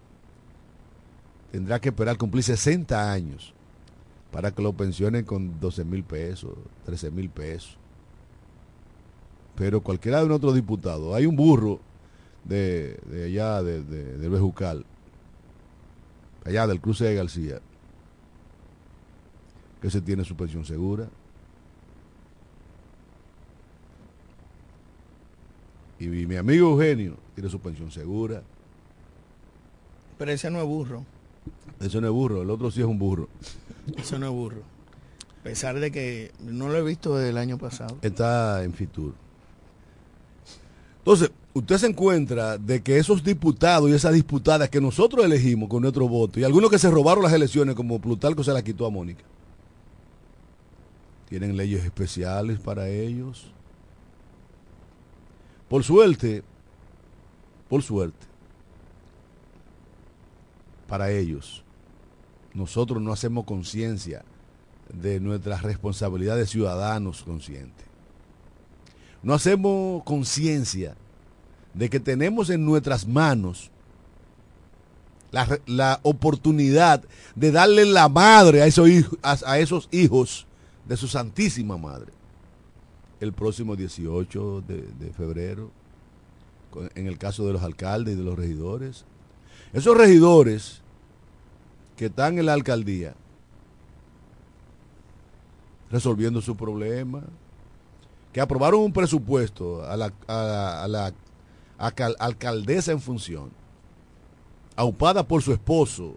tendrá 1.52 1.80
que 1.80 1.90
esperar 1.90 2.16
cumplir 2.16 2.44
60 2.44 3.12
años 3.12 3.52
para 4.32 4.52
que 4.52 4.62
lo 4.62 4.72
pensionen 4.72 5.24
con 5.24 5.58
12 5.60 5.84
mil 5.84 6.04
pesos, 6.04 6.52
13 6.84 7.10
mil 7.10 7.30
pesos. 7.30 7.76
Pero 9.56 9.80
cualquiera 9.80 10.22
de 10.22 10.28
nuestros 10.28 10.54
diputados, 10.54 11.14
hay 11.14 11.26
un 11.26 11.34
burro 11.34 11.80
de, 12.44 12.98
de 13.06 13.24
allá, 13.26 13.62
de, 13.62 13.82
de, 13.82 14.18
de 14.18 14.28
Bejucal, 14.28 14.84
allá 16.44 16.66
del 16.66 16.80
cruce 16.80 17.04
de 17.04 17.14
García, 17.14 17.60
que 19.80 19.90
se 19.90 20.00
tiene 20.00 20.24
su 20.24 20.36
pensión 20.36 20.64
segura. 20.64 21.08
Y 25.98 26.06
mi, 26.06 26.26
mi 26.26 26.36
amigo 26.36 26.70
Eugenio 26.70 27.16
tiene 27.34 27.50
su 27.50 27.58
pensión 27.58 27.90
segura. 27.90 28.42
Pero 30.16 30.30
ese 30.30 30.50
no 30.50 30.60
es 30.60 30.66
burro. 30.66 31.04
Eso 31.80 32.00
no 32.00 32.06
es 32.06 32.12
burro, 32.12 32.42
el 32.42 32.50
otro 32.50 32.70
sí 32.70 32.80
es 32.80 32.86
un 32.86 32.98
burro. 32.98 33.28
Eso 33.96 34.18
no 34.18 34.26
es 34.26 34.32
burro. 34.32 34.62
A 35.40 35.42
pesar 35.42 35.78
de 35.80 35.90
que 35.90 36.32
no 36.40 36.68
lo 36.68 36.76
he 36.76 36.82
visto 36.82 37.16
desde 37.16 37.30
el 37.30 37.38
año 37.38 37.58
pasado. 37.58 37.96
Está 38.02 38.62
en 38.64 38.72
Fitur. 38.74 39.14
Entonces, 40.98 41.30
usted 41.54 41.78
se 41.78 41.86
encuentra 41.86 42.58
de 42.58 42.82
que 42.82 42.98
esos 42.98 43.24
diputados 43.24 43.88
y 43.88 43.94
esas 43.94 44.12
diputadas 44.12 44.68
que 44.68 44.80
nosotros 44.80 45.24
elegimos 45.24 45.68
con 45.68 45.82
nuestro 45.82 46.06
voto, 46.06 46.38
y 46.38 46.44
algunos 46.44 46.70
que 46.70 46.78
se 46.78 46.90
robaron 46.90 47.24
las 47.24 47.32
elecciones, 47.32 47.74
como 47.74 47.98
Plutarco 47.98 48.44
se 48.44 48.52
las 48.52 48.62
quitó 48.62 48.84
a 48.84 48.90
Mónica, 48.90 49.24
tienen 51.28 51.56
leyes 51.56 51.84
especiales 51.84 52.58
para 52.58 52.88
ellos. 52.88 53.50
Por 55.68 55.84
suerte, 55.84 56.42
por 57.68 57.82
suerte, 57.82 58.26
para 60.86 61.10
ellos, 61.10 61.62
nosotros 62.54 63.02
no 63.02 63.12
hacemos 63.12 63.44
conciencia 63.44 64.24
de 64.92 65.20
nuestras 65.20 65.62
responsabilidades 65.62 66.46
de 66.46 66.52
ciudadanos 66.52 67.22
conscientes. 67.22 67.86
No 69.22 69.34
hacemos 69.34 70.02
conciencia 70.04 70.96
de 71.74 71.90
que 71.90 72.00
tenemos 72.00 72.50
en 72.50 72.64
nuestras 72.64 73.06
manos 73.06 73.70
la, 75.30 75.60
la, 75.66 76.00
oportunidad 76.02 77.04
de 77.34 77.52
darle 77.52 77.84
la 77.84 78.08
madre 78.08 78.62
a 78.62 78.66
esos, 78.66 78.88
hijos, 78.88 79.18
a, 79.22 79.58
esos 79.58 79.88
hijos 79.92 80.46
de 80.86 80.96
su 80.96 81.06
Santísima 81.06 81.76
Madre 81.76 82.12
el 83.20 83.32
próximo 83.32 83.76
18 83.76 84.62
de, 84.66 84.82
de, 84.98 85.12
febrero, 85.12 85.70
en 86.94 87.08
el 87.08 87.18
caso 87.18 87.46
de 87.46 87.52
los 87.52 87.62
alcaldes 87.62 88.14
y 88.14 88.16
de 88.16 88.22
los 88.22 88.38
regidores. 88.38 89.04
Esos 89.72 89.96
regidores 89.96 90.82
que 91.98 92.06
están 92.06 92.38
en 92.38 92.46
la 92.46 92.52
alcaldía 92.52 93.14
resolviendo 95.90 96.40
su 96.40 96.56
problema, 96.56 97.24
que 98.32 98.40
aprobaron 98.40 98.80
un 98.80 98.92
presupuesto 98.92 99.82
a 99.84 99.96
la, 99.96 101.12
alcaldesa 101.76 102.92
en 102.92 103.00
función, 103.00 103.50
aupada 104.76 105.26
por 105.26 105.42
su 105.42 105.52
esposo, 105.52 106.16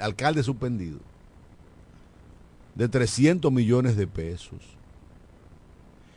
alcalde 0.00 0.42
suspendido, 0.42 0.98
de 2.74 2.88
300 2.88 3.50
millones 3.50 3.96
de 3.96 4.06
pesos. 4.06 4.58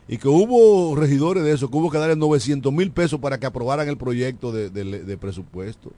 Y 0.10 0.18
que 0.18 0.28
hubo 0.28 0.94
regidores 0.98 1.44
de 1.46 1.54
eso, 1.54 1.70
que 1.70 1.78
hubo 1.78 1.90
que 1.90 2.00
darle 2.00 2.18
900 2.18 2.74
mil 2.74 2.92
pesos 2.92 3.18
para 3.22 3.40
que 3.40 3.46
aprobaran 3.46 3.88
el 3.88 3.98
proyecto 3.98 4.52
de 4.52 5.18
presupuesto, 5.18 5.94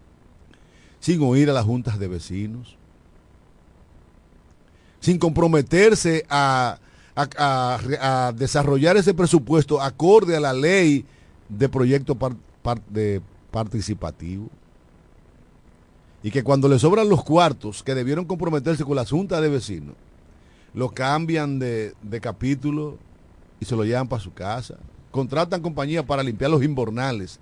sin 1.04 1.22
oír 1.22 1.50
a 1.50 1.54
las 1.54 1.66
juntas 1.66 2.00
de 2.00 2.08
vecinos, 2.08 2.78
sin 5.02 5.20
comprometerse 5.20 6.26
a, 6.30 6.80
desarrollar 8.36 8.96
ese 8.96 9.14
presupuesto 9.14 9.82
acorde 9.82 10.38
a 10.38 10.40
la 10.40 10.54
ley 10.54 11.06
de 11.50 11.68
proyecto 11.68 12.16
par, 12.16 12.36
de 12.90 13.22
participativo. 13.52 14.50
Y 16.24 16.32
que 16.32 16.42
cuando 16.42 16.70
le 16.70 16.80
sobran 16.80 17.10
los 17.10 17.22
cuartos 17.22 17.84
que 17.84 17.96
debieron 17.96 18.24
comprometerse 18.24 18.86
con 18.86 18.96
la 18.96 19.06
junta 19.06 19.42
de 19.42 19.50
vecinos, 19.50 19.96
lo 20.74 20.90
cambian 20.90 21.60
de, 21.60 21.94
de 22.02 22.22
capítulo 22.22 22.98
y 23.60 23.66
se 23.66 23.76
lo 23.76 23.84
llevan 23.84 24.08
para 24.08 24.24
su 24.24 24.34
casa. 24.34 24.78
Contratan 25.12 25.62
compañías 25.62 26.06
para 26.06 26.24
limpiar 26.24 26.50
los 26.50 26.64
invernales. 26.64 27.42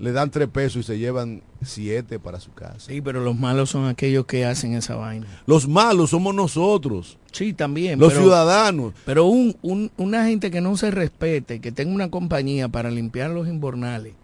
Le 0.00 0.12
dan 0.12 0.30
tres 0.30 0.48
pesos 0.48 0.76
y 0.76 0.82
se 0.82 0.98
llevan 0.98 1.42
siete 1.62 2.18
para 2.18 2.40
su 2.40 2.52
casa. 2.54 2.80
Sí, 2.80 3.02
pero 3.02 3.20
los 3.20 3.38
malos 3.38 3.68
son 3.68 3.86
aquellos 3.86 4.24
que 4.24 4.46
hacen 4.46 4.72
esa 4.72 4.96
vaina. 4.96 5.26
Los 5.44 5.68
malos 5.68 6.10
somos 6.10 6.34
nosotros. 6.34 7.18
Sí, 7.32 7.52
también. 7.52 7.98
Los 7.98 8.14
pero, 8.14 8.22
ciudadanos. 8.22 8.94
Pero 9.04 9.26
un, 9.26 9.54
un, 9.60 9.92
una 9.98 10.24
gente 10.24 10.50
que 10.50 10.62
no 10.62 10.74
se 10.78 10.90
respete, 10.90 11.60
que 11.60 11.70
tenga 11.70 11.94
una 11.94 12.10
compañía 12.10 12.68
para 12.68 12.90
limpiar 12.90 13.30
los 13.30 13.46
invernales 13.46 14.14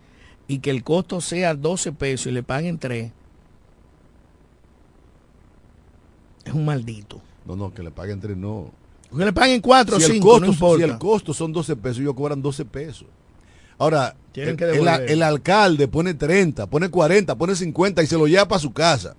y 0.49 0.61
que 0.61 0.71
el 0.71 0.83
costo 0.83 1.21
sea 1.21 1.55
12 1.55 1.93
pesos 1.93 2.29
y 2.29 2.31
le 2.31 2.43
paguen 2.43 2.79
3, 2.79 3.13
es 6.47 6.55
un 6.55 6.65
maldito. 6.65 7.21
No, 7.45 7.55
no, 7.55 7.75
que 7.75 7.83
le 7.83 7.91
paguen 7.91 8.21
3 8.21 8.35
no. 8.35 8.71
Que 9.15 9.25
le 9.25 9.33
paguen 9.33 9.61
4 9.61 9.97
o 9.97 10.01
si 10.01 10.13
5, 10.13 10.27
costo, 10.27 10.47
no 10.47 10.53
importa. 10.53 10.85
Si 10.85 10.91
el 10.91 10.99
costo 10.99 11.35
son 11.35 11.53
12 11.53 11.77
pesos, 11.77 11.99
ellos 11.99 12.15
cobran 12.15 12.41
12 12.41 12.65
pesos. 12.65 13.07
Ahora, 13.79 14.17
el, 14.35 14.63
el, 14.63 14.89
el, 14.89 15.23
alcalde 15.23 15.89
pone 15.89 16.15
30, 16.15 16.67
pone 16.67 16.89
40, 16.89 17.35
pone 17.37 17.55
50 17.55 18.03
y 18.03 18.07
se 18.07 18.17
lo 18.17 18.27
lleva 18.27 18.49
para 18.49 18.59
su 18.59 18.73
casa. 18.73 19.15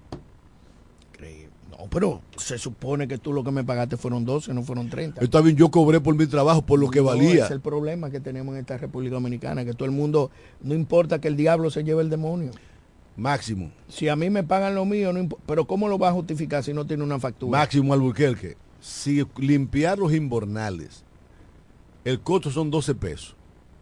No, 1.72 1.88
pero 1.90 2.22
se 2.38 2.58
supone 2.58 3.08
que 3.08 3.20
tú 3.20 3.34
lo 3.34 3.44
que 3.44 3.52
me 3.52 3.64
pagaste 3.64 3.98
fueron 3.98 4.26
12, 4.26 4.54
no 4.54 4.64
fueron 4.64 4.90
30. 4.90 5.22
Está 5.22 5.42
bien, 5.42 5.56
yo 5.56 5.70
cobré 5.70 6.00
por 6.00 6.16
mi 6.16 6.26
trabajo 6.26 6.64
por 6.64 6.80
lo 6.80 6.90
que 6.90 7.00
no, 7.00 7.06
valía. 7.06 7.46
Es 7.46 7.52
el 7.52 7.62
problema 7.62 8.10
que 8.10 8.20
tenemos 8.20 8.56
en 8.56 8.62
esta 8.62 8.78
República 8.78 9.14
Dominicana, 9.16 9.64
que 9.64 9.74
todo 9.74 9.86
el 9.86 9.92
mundo, 9.92 10.32
no 10.62 10.74
importa 10.74 11.20
que 11.20 11.28
el 11.28 11.38
diablo 11.38 11.70
se 11.70 11.84
lleve 11.84 12.02
el 12.02 12.10
demonio. 12.10 12.52
Máximo. 13.16 13.72
Si 13.88 14.10
a 14.10 14.16
mí 14.16 14.30
me 14.30 14.44
pagan 14.44 14.76
lo 14.76 14.86
mío, 14.86 15.14
no 15.14 15.28
pero 15.46 15.66
¿cómo 15.66 15.88
lo 15.88 15.98
va 16.00 16.10
a 16.10 16.14
justificar 16.14 16.64
si 16.64 16.74
no 16.74 16.86
tiene 16.86 17.04
una 17.04 17.20
factura? 17.20 17.60
Máximo 17.60 17.94
Alburquerque. 17.94 18.58
Si 18.80 19.24
limpiar 19.38 19.98
los 20.00 20.14
invernales, 20.14 21.04
el 22.06 22.20
costo 22.22 22.52
son 22.52 22.70
12 22.70 22.96
pesos 22.96 23.37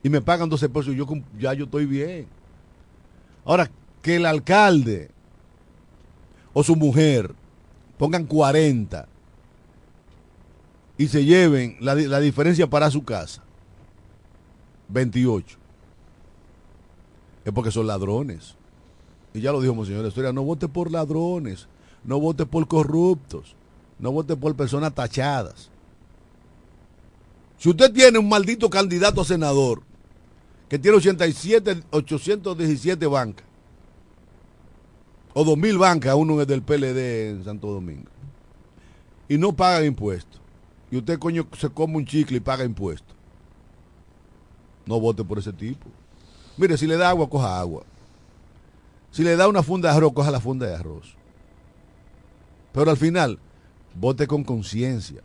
y 0.06 0.10
me 0.12 0.22
pagan 0.22 0.48
12 0.48 0.70
pesos, 0.70 0.96
yo 0.96 1.08
ya 1.36 1.56
yo 1.56 1.66
estoy 1.66 1.88
bien. 1.88 2.28
Ahora, 3.44 3.72
que 4.04 4.18
el 4.18 4.28
alcalde 4.28 5.10
o 6.54 6.64
su 6.64 6.76
mujer 6.76 7.34
pongan 7.98 8.28
40 8.28 9.08
y 11.00 11.08
se 11.08 11.26
lleven 11.26 11.78
la, 11.80 11.96
la 11.96 12.20
diferencia 12.20 12.70
para 12.70 12.92
su 12.92 13.04
casa, 13.04 13.42
28, 14.90 15.58
es 17.44 17.52
porque 17.52 17.72
son 17.72 17.88
ladrones. 17.88 18.54
Y 19.34 19.42
ya 19.42 19.52
lo 19.52 19.60
dijo 19.60 19.74
Monseñor 19.74 20.06
historia, 20.06 20.32
no 20.32 20.44
vote 20.44 20.68
por 20.68 20.92
ladrones, 20.92 21.68
no 22.04 22.20
vote 22.20 22.46
por 22.46 22.68
corruptos, 22.68 23.56
no 23.98 24.12
vote 24.12 24.36
por 24.36 24.56
personas 24.56 24.94
tachadas. 24.94 25.72
Si 27.58 27.70
usted 27.70 27.92
tiene 27.92 28.20
un 28.20 28.30
maldito 28.30 28.70
candidato 28.70 29.22
a 29.22 29.26
senador 29.26 29.82
que 30.70 30.80
tiene 30.80 30.98
87, 30.98 31.84
817 31.92 33.06
bancas, 33.08 33.46
o 35.34 35.44
2000 35.44 35.78
bancas, 35.78 36.16
uno 36.16 36.42
es 36.42 36.48
del 36.48 36.62
PLD 36.62 37.30
en 37.30 37.44
Santo 37.44 37.68
Domingo, 37.68 38.10
y 39.28 39.38
no 39.38 39.54
paga 39.54 39.86
impuestos, 39.86 40.42
y 40.90 40.98
usted 40.98 41.20
coño 41.20 41.48
se 41.58 41.70
come 41.70 41.98
un 41.98 42.06
chicle 42.06 42.38
y 42.38 42.42
paga 42.42 42.64
impuestos, 42.64 43.16
no 44.86 45.00
vote 45.00 45.24
por 45.24 45.40
ese 45.40 45.52
tipo. 45.52 45.90
Mire, 46.58 46.78
si 46.78 46.88
le 46.88 46.96
da 46.96 47.10
agua, 47.10 47.30
coja 47.30 47.60
agua. 47.60 47.84
Si 49.12 49.24
le 49.24 49.36
da 49.36 49.48
una 49.48 49.64
funda 49.64 49.90
de 49.90 49.98
arroz, 49.98 50.14
coja 50.14 50.32
la 50.32 50.40
funda 50.40 50.68
de 50.68 50.76
arroz. 50.76 51.16
Pero 52.72 52.92
al 52.92 52.98
final, 52.98 53.40
vote 53.94 54.28
con 54.28 54.44
conciencia. 54.44 55.22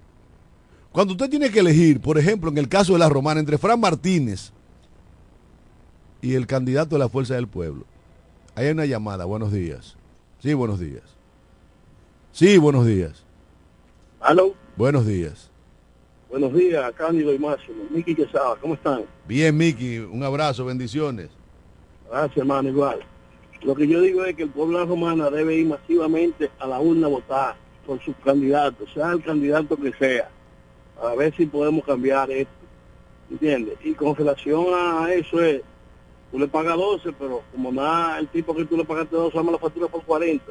Cuando 0.93 1.13
usted 1.13 1.29
tiene 1.29 1.51
que 1.51 1.61
elegir, 1.61 2.01
por 2.01 2.19
ejemplo, 2.19 2.51
en 2.51 2.59
el 2.59 2.69
caso 2.69 2.93
de 2.95 2.99
la 2.99 3.09
romana, 3.09 3.41
entre 3.41 3.59
Fran 3.59 3.79
Martínez 3.79 4.53
y 6.23 6.35
el 6.35 6.47
candidato 6.47 6.97
de 6.97 7.01
la 7.01 7.09
Fuerza 7.09 7.35
del 7.35 7.49
Pueblo, 7.49 7.85
hay 8.55 8.71
una 8.71 8.87
llamada. 8.87 9.25
Buenos 9.25 9.53
días. 9.53 9.97
Sí, 10.41 10.55
buenos 10.55 10.81
días. 10.81 11.03
Sí, 12.33 12.59
buenos 12.59 12.87
días. 12.87 13.25
¿Aló? 14.21 14.55
Buenos 14.77 15.07
días. 15.07 15.51
Buenos 16.31 16.55
días, 16.55 16.93
Cándido 16.93 17.35
y 17.35 17.39
Máximo. 17.39 17.85
Miki 17.91 18.15
Quesada, 18.15 18.57
¿cómo 18.61 18.75
están? 18.75 19.03
Bien, 19.27 19.57
Miki. 19.57 19.99
Un 19.99 20.23
abrazo, 20.23 20.65
bendiciones. 20.65 21.29
Gracias, 22.09 22.39
hermano, 22.39 22.69
igual. 22.69 23.01
Lo 23.63 23.75
que 23.75 23.87
yo 23.87 24.01
digo 24.01 24.25
es 24.25 24.37
que 24.37 24.45
el 24.45 24.51
pueblo 24.51 24.85
romana 24.87 25.29
debe 25.29 25.57
ir 25.57 25.67
masivamente 25.67 26.51
a 26.59 26.67
la 26.67 26.81
urna 26.81 27.09
a 27.09 27.11
votar 27.11 27.57
por 27.87 28.01
sus 28.03 28.15
candidatos, 28.25 28.89
sea 28.95 29.13
el 29.13 29.23
candidato 29.23 29.77
que 29.77 29.93
sea. 29.93 30.31
a 31.03 31.15
ver 31.15 31.35
si 31.37 31.47
podemos 31.47 31.85
cambiar 31.85 32.31
esto. 32.31 32.53
¿Entiendes? 33.31 33.79
Y 33.85 33.93
con 33.95 34.15
relación 34.15 34.67
a 34.75 35.13
eso 35.13 35.41
es, 35.43 35.63
tú 36.31 36.39
le 36.39 36.49
pagas 36.49 36.77
12, 36.77 37.13
pero 37.19 37.43
como 37.53 37.73
nada, 37.73 38.19
el 38.19 38.29
tipo 38.29 38.55
que 38.55 38.65
tú 38.65 38.77
le 38.77 38.85
pagaste 38.85 39.17
12, 39.17 39.37
dame 39.37 39.53
la 39.53 39.59
factura 39.59 39.89
por 39.89 40.05
40. 40.05 40.45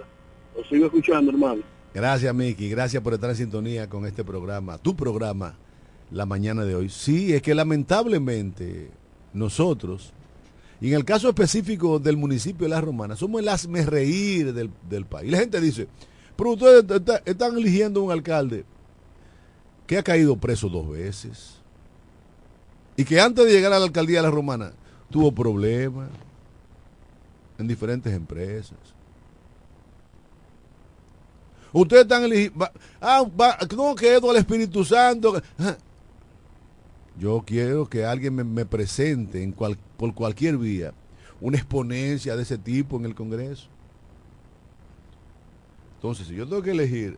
Lo 0.57 0.63
sigo 0.65 0.85
escuchando, 0.87 1.31
hermano. 1.31 1.61
Gracias, 1.93 2.33
Miki. 2.35 2.69
Gracias 2.69 3.01
por 3.01 3.13
estar 3.13 3.29
en 3.29 3.35
sintonía 3.35 3.89
con 3.89 4.05
este 4.05 4.23
programa, 4.23 4.77
tu 4.77 4.95
programa, 4.95 5.55
la 6.11 6.25
mañana 6.25 6.63
de 6.65 6.75
hoy. 6.75 6.89
Sí, 6.89 7.33
es 7.33 7.41
que 7.41 7.55
lamentablemente 7.55 8.91
nosotros, 9.33 10.11
y 10.81 10.89
en 10.89 10.93
el 10.95 11.05
caso 11.05 11.29
específico 11.29 11.99
del 11.99 12.17
municipio 12.17 12.65
de 12.65 12.69
La 12.69 12.81
Romana, 12.81 13.15
somos 13.15 13.41
el 13.41 13.49
asme 13.49 13.85
reír 13.85 14.53
del, 14.53 14.69
del 14.89 15.05
país. 15.05 15.31
La 15.31 15.39
gente 15.39 15.59
dice, 15.61 15.87
pero 16.35 16.51
ustedes 16.51 16.85
está- 16.89 17.21
están 17.25 17.57
eligiendo 17.57 18.01
un 18.01 18.11
alcalde 18.11 18.65
que 19.87 19.97
ha 19.97 20.03
caído 20.03 20.35
preso 20.37 20.69
dos 20.69 20.87
veces 20.89 21.55
y 22.95 23.03
que 23.05 23.19
antes 23.19 23.45
de 23.45 23.51
llegar 23.51 23.73
a 23.73 23.79
la 23.79 23.85
alcaldía 23.85 24.17
de 24.19 24.23
La 24.23 24.31
Romana 24.31 24.73
tuvo 25.09 25.31
problemas 25.31 26.09
en 27.57 27.67
diferentes 27.67 28.13
empresas. 28.13 28.77
Ustedes 31.71 32.03
están 32.03 32.23
eligiendo. 32.23 32.67
Ah, 32.99 33.23
no, 33.75 33.95
que 33.95 34.13
Edo 34.15 34.31
al 34.31 34.37
Espíritu 34.37 34.83
Santo. 34.83 35.41
Yo 37.19 37.43
quiero 37.45 37.87
que 37.87 38.05
alguien 38.05 38.33
me, 38.35 38.65
presente 38.65 39.43
por 39.97 40.13
cualquier 40.13 40.57
vía 40.57 40.93
una 41.41 41.57
exponencia 41.57 42.35
de 42.35 42.43
ese 42.43 42.57
tipo 42.57 42.97
en 42.97 43.05
el 43.05 43.13
Congreso. 43.15 43.67
Entonces, 45.95 46.27
si 46.27 46.35
yo 46.35 46.47
tengo 46.47 46.61
que 46.61 46.71
elegir 46.71 47.17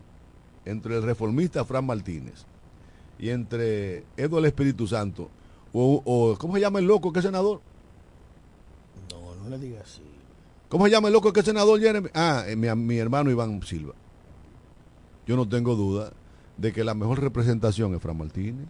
entre 0.66 0.96
el 0.98 1.04
reformista 1.04 1.64
Fran 1.66 1.86
Martínez 1.86 2.46
y 3.20 3.30
entre 3.30 4.04
al 4.38 4.46
Espíritu 4.46 4.88
Santo, 4.88 5.30
o, 5.72 6.02
o- 6.04 6.38
¿cómo 6.38 6.56
se 6.56 6.62
llama 6.62 6.80
el 6.80 6.86
loco 6.86 7.14
que 7.14 7.20
es 7.20 7.26
senador? 7.26 7.62
No, 9.44 9.50
le 9.50 9.58
digas 9.58 9.84
así. 9.84 10.02
¿Cómo 10.70 10.86
se 10.86 10.92
llama 10.92 11.08
el 11.08 11.14
loco 11.14 11.34
que 11.34 11.42
es 11.42 11.46
senador, 11.46 11.80
Jeremy? 11.80 12.10
Ah, 12.14 12.44
eh, 12.48 12.56
mi, 12.56 12.74
mi 12.76 12.98
hermano 12.98 13.30
Iván 13.30 13.62
Silva. 13.64 13.94
Yo 15.28 15.36
no 15.36 15.48
tengo 15.48 15.76
duda 15.76 16.14
de 16.58 16.72
que 16.72 16.84
la 16.84 16.94
mejor 16.94 17.20
representación 17.20 17.94
es 17.94 18.02
Fran 18.02 18.18
Martínez. 18.18 18.68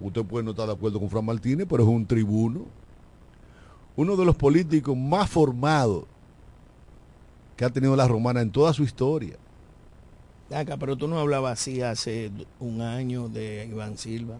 Usted 0.00 0.24
puede 0.24 0.44
no 0.44 0.50
estar 0.50 0.66
de 0.66 0.72
acuerdo 0.72 1.00
con 1.00 1.08
Fran 1.08 1.24
Martínez, 1.24 1.66
pero 1.68 1.82
es 1.82 1.88
un 1.88 2.06
tribuno. 2.06 2.66
Uno 3.96 4.16
de 4.16 4.24
los 4.24 4.36
políticos 4.36 4.96
más 4.96 5.30
formados 5.30 6.04
que 7.56 7.64
ha 7.64 7.70
tenido 7.70 7.96
la 7.96 8.06
romana 8.06 8.42
en 8.42 8.50
toda 8.50 8.72
su 8.74 8.82
historia. 8.82 9.36
Acá, 10.54 10.76
pero 10.76 10.96
tú 10.96 11.08
no 11.08 11.18
hablabas 11.18 11.60
así 11.60 11.80
hace 11.80 12.30
un 12.60 12.80
año 12.80 13.28
de 13.28 13.66
Iván 13.70 13.96
Silva. 13.96 14.38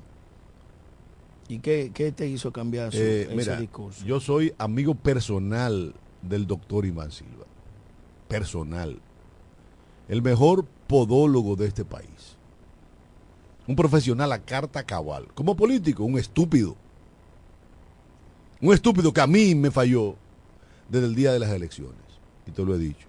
¿Y 1.49 1.59
qué, 1.61 1.93
qué 1.95 2.11
te 2.13 2.27
hizo 2.27 2.53
cambiar 2.53 2.93
su, 2.93 2.99
Eh, 2.99 3.23
ese 3.25 3.35
mira, 3.37 3.57
discurso? 3.61 4.05
yo 4.05 4.19
soy 4.21 4.53
amigo 4.59 4.95
personal 4.95 5.95
del 6.23 6.47
doctor 6.47 6.85
Iván 6.87 7.13
Silva. 7.13 7.45
Personal. 8.29 8.99
El 10.09 10.23
mejor 10.23 10.65
podólogo 10.89 11.55
de 11.57 11.67
este 11.69 11.85
país. 11.85 12.37
Un 13.69 13.77
profesional 13.77 14.33
a 14.33 14.41
carta 14.41 14.83
cabal. 14.85 15.29
Como 15.35 15.57
político, 15.57 16.05
un 16.05 16.19
estúpido. 16.19 16.77
Un 18.61 18.73
estúpido 18.75 19.13
que 19.13 19.21
a 19.21 19.27
mí 19.27 19.55
me 19.55 19.71
falló 19.71 20.17
desde 20.89 21.07
el 21.07 21.15
día 21.15 21.33
de 21.33 21.39
las 21.39 21.51
elecciones. 21.51 21.95
Y 22.47 22.51
te 22.51 22.65
lo 22.65 22.75
he 22.75 22.79
dicho. 22.79 23.07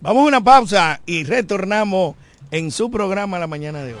Vamos 0.00 0.24
a 0.24 0.28
una 0.28 0.42
pausa 0.42 1.00
y 1.04 1.24
retornamos 1.24 2.14
en 2.50 2.70
su 2.70 2.90
programa 2.90 3.38
la 3.38 3.46
mañana 3.46 3.80
de 3.82 3.94
hoy. 3.94 4.00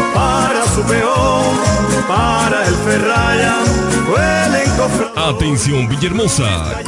para 0.21 0.65
su 0.67 0.81
peón, 0.83 1.55
para 2.07 2.67
el 2.67 2.75
ferraya, 2.85 3.61
Atención 5.15 5.87
Villahermosa, 5.87 6.81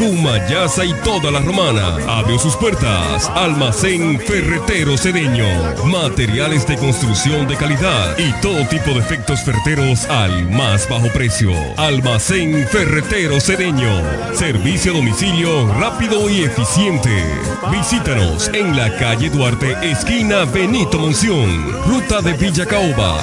y 0.83 0.93
toda 1.03 1.31
la 1.31 1.39
romana. 1.39 1.97
Abre 2.07 2.37
sus 2.39 2.55
puertas. 2.55 3.29
Almacén 3.35 4.19
Ferretero 4.19 4.97
Cedeño. 4.97 5.45
Materiales 5.85 6.67
de 6.67 6.77
construcción 6.77 7.47
de 7.47 7.55
calidad 7.55 8.17
y 8.17 8.33
todo 8.41 8.67
tipo 8.67 8.91
de 8.91 8.99
efectos 8.99 9.41
ferreteros 9.43 10.05
al 10.05 10.49
más 10.49 10.89
bajo 10.89 11.07
precio. 11.13 11.51
Almacén 11.77 12.67
Ferretero 12.67 13.39
Cedeño. 13.39 14.01
Servicio 14.33 14.91
a 14.91 14.95
domicilio 14.95 15.71
rápido 15.75 16.29
y 16.29 16.43
eficiente. 16.43 17.23
Visítanos 17.71 18.49
en 18.53 18.75
la 18.75 18.95
calle 18.97 19.29
Duarte, 19.29 19.77
esquina 19.89 20.45
Benito 20.45 20.99
Monción. 20.99 21.71
Ruta 21.85 22.21
de 22.21 22.33
Villa 22.33 22.65
Caoba, 22.65 23.22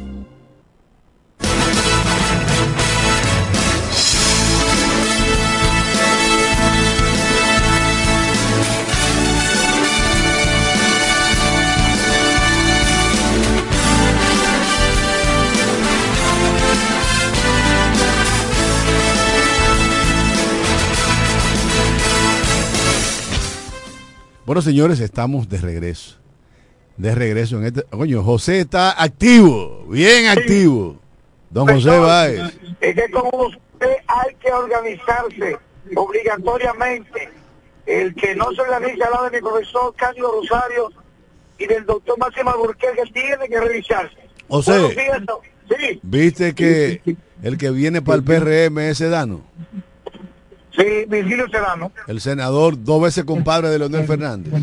Bueno, 24.51 24.61
señores, 24.63 24.99
estamos 24.99 25.47
de 25.47 25.59
regreso. 25.59 26.17
De 26.97 27.15
regreso 27.15 27.57
en 27.57 27.67
este. 27.67 27.83
Coño, 27.83 28.21
José 28.21 28.59
está 28.59 29.01
activo, 29.01 29.85
bien 29.87 30.27
activo. 30.27 30.97
Don 31.49 31.65
José 31.69 31.97
Báez. 31.97 32.41
Es 32.81 32.93
que 32.95 33.09
con 33.11 33.27
usted 33.33 33.95
hay 34.07 34.35
que 34.41 34.51
organizarse 34.51 35.57
obligatoriamente. 35.95 37.29
El 37.85 38.13
que 38.13 38.35
no 38.35 38.51
se 38.51 38.59
organiza 38.59 39.05
al 39.05 39.11
lado 39.13 39.29
de 39.29 39.37
mi 39.37 39.41
profesor 39.41 39.95
Cándido 39.95 40.29
Rosario 40.41 40.91
y 41.57 41.65
del 41.67 41.85
doctor 41.85 42.17
Máximo 42.19 42.49
Alburquerque 42.49 43.03
tiene 43.13 43.47
que 43.47 43.57
revisarse. 43.57 44.17
Do- 45.25 45.41
Sí, 45.79 45.99
¿Viste 46.03 46.53
que 46.53 47.01
el 47.41 47.57
que 47.57 47.71
viene 47.71 48.01
para 48.01 48.17
el 48.17 48.23
PRM 48.25 48.79
es 48.89 48.97
Sedano? 48.97 49.45
Sí, 50.75 51.05
Virgilio 51.07 51.47
Serrano. 51.49 51.91
El 52.07 52.21
senador, 52.21 52.81
dos 52.83 53.01
veces 53.01 53.23
compadre 53.23 53.69
de 53.69 53.79
Leonel 53.79 54.05
Fernández. 54.05 54.53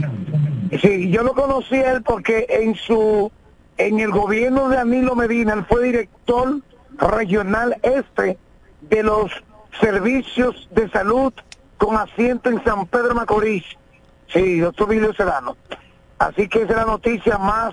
Sí, 0.82 1.10
yo 1.10 1.22
lo 1.22 1.34
conocí 1.34 1.76
a 1.76 1.92
él 1.92 2.02
porque 2.02 2.46
en 2.48 2.74
su 2.74 3.30
en 3.78 4.00
el 4.00 4.10
gobierno 4.10 4.68
de 4.68 4.76
Danilo 4.76 5.14
Medina 5.14 5.54
él 5.54 5.64
fue 5.68 5.84
director 5.84 6.60
regional 6.98 7.76
este 7.82 8.36
de 8.82 9.02
los 9.02 9.30
servicios 9.80 10.68
de 10.72 10.90
salud 10.90 11.32
con 11.78 11.96
asiento 11.96 12.50
en 12.50 12.62
San 12.64 12.86
Pedro 12.86 13.14
Macorís. 13.14 13.64
Sí, 14.32 14.58
doctor 14.58 14.88
Vilio 14.88 15.14
Serrano. 15.14 15.56
Así 16.18 16.48
que 16.48 16.62
esa 16.62 16.72
es 16.72 16.76
la 16.76 16.84
noticia 16.84 17.38
más 17.38 17.72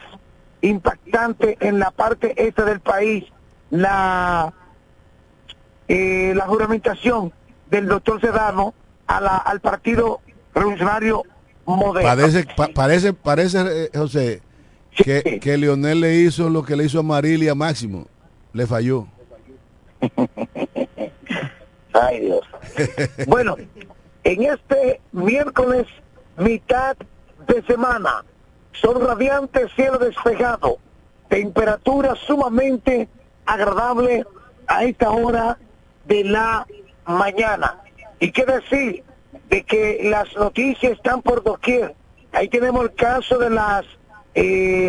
impactante 0.62 1.58
en 1.60 1.80
la 1.80 1.92
parte 1.92 2.34
este 2.38 2.64
del 2.64 2.80
país, 2.80 3.26
la 3.72 4.54
eh, 5.88 6.34
la 6.36 6.46
juramentación 6.46 7.32
del 7.70 7.88
doctor 7.88 8.20
Sedano 8.22 8.74
a 9.08 9.20
la, 9.22 9.38
al 9.38 9.60
partido 9.60 10.22
revolucionario 10.54 11.24
moderno. 11.66 12.10
Parece, 12.10 12.46
pa- 12.56 12.68
parece, 12.74 13.14
parece, 13.14 13.86
eh, 13.86 13.90
José, 13.94 14.42
que, 14.96 15.40
que 15.42 15.58
Leonel 15.58 16.02
le 16.02 16.16
hizo 16.16 16.50
lo 16.50 16.64
que 16.64 16.76
le 16.76 16.86
hizo 16.86 17.00
a 17.00 17.04
Maril 17.04 17.44
y 17.44 17.50
a 17.50 17.56
Máximo. 17.56 18.08
Le 18.54 18.66
falló. 18.68 19.08
Ay, 21.94 22.20
Dios. 22.22 22.42
Bueno, 23.28 23.56
en 24.24 24.44
este 24.44 25.02
miércoles, 25.12 25.88
mitad 26.38 26.96
de 27.48 27.62
semana, 27.64 28.24
son 28.74 29.02
radiantes, 29.06 29.72
cielo 29.76 29.98
despejado, 29.98 30.78
temperatura 31.30 32.16
sumamente 32.28 33.08
agradable 33.46 34.26
a 34.68 34.84
esta 34.84 35.10
hora 35.12 35.58
de 36.06 36.24
la 36.26 36.68
mañana. 37.06 37.82
Y 38.20 38.32
qué 38.32 38.46
decir 38.46 39.04
de 39.50 39.64
que 39.64 40.02
las 40.04 40.36
noticias 40.36 40.94
están 40.94 41.22
por 41.22 41.44
doquier. 41.44 41.96
Ahí 42.32 42.50
tenemos 42.50 42.84
el 42.84 42.94
caso 42.94 43.38
de 43.38 43.50
la 43.50 43.84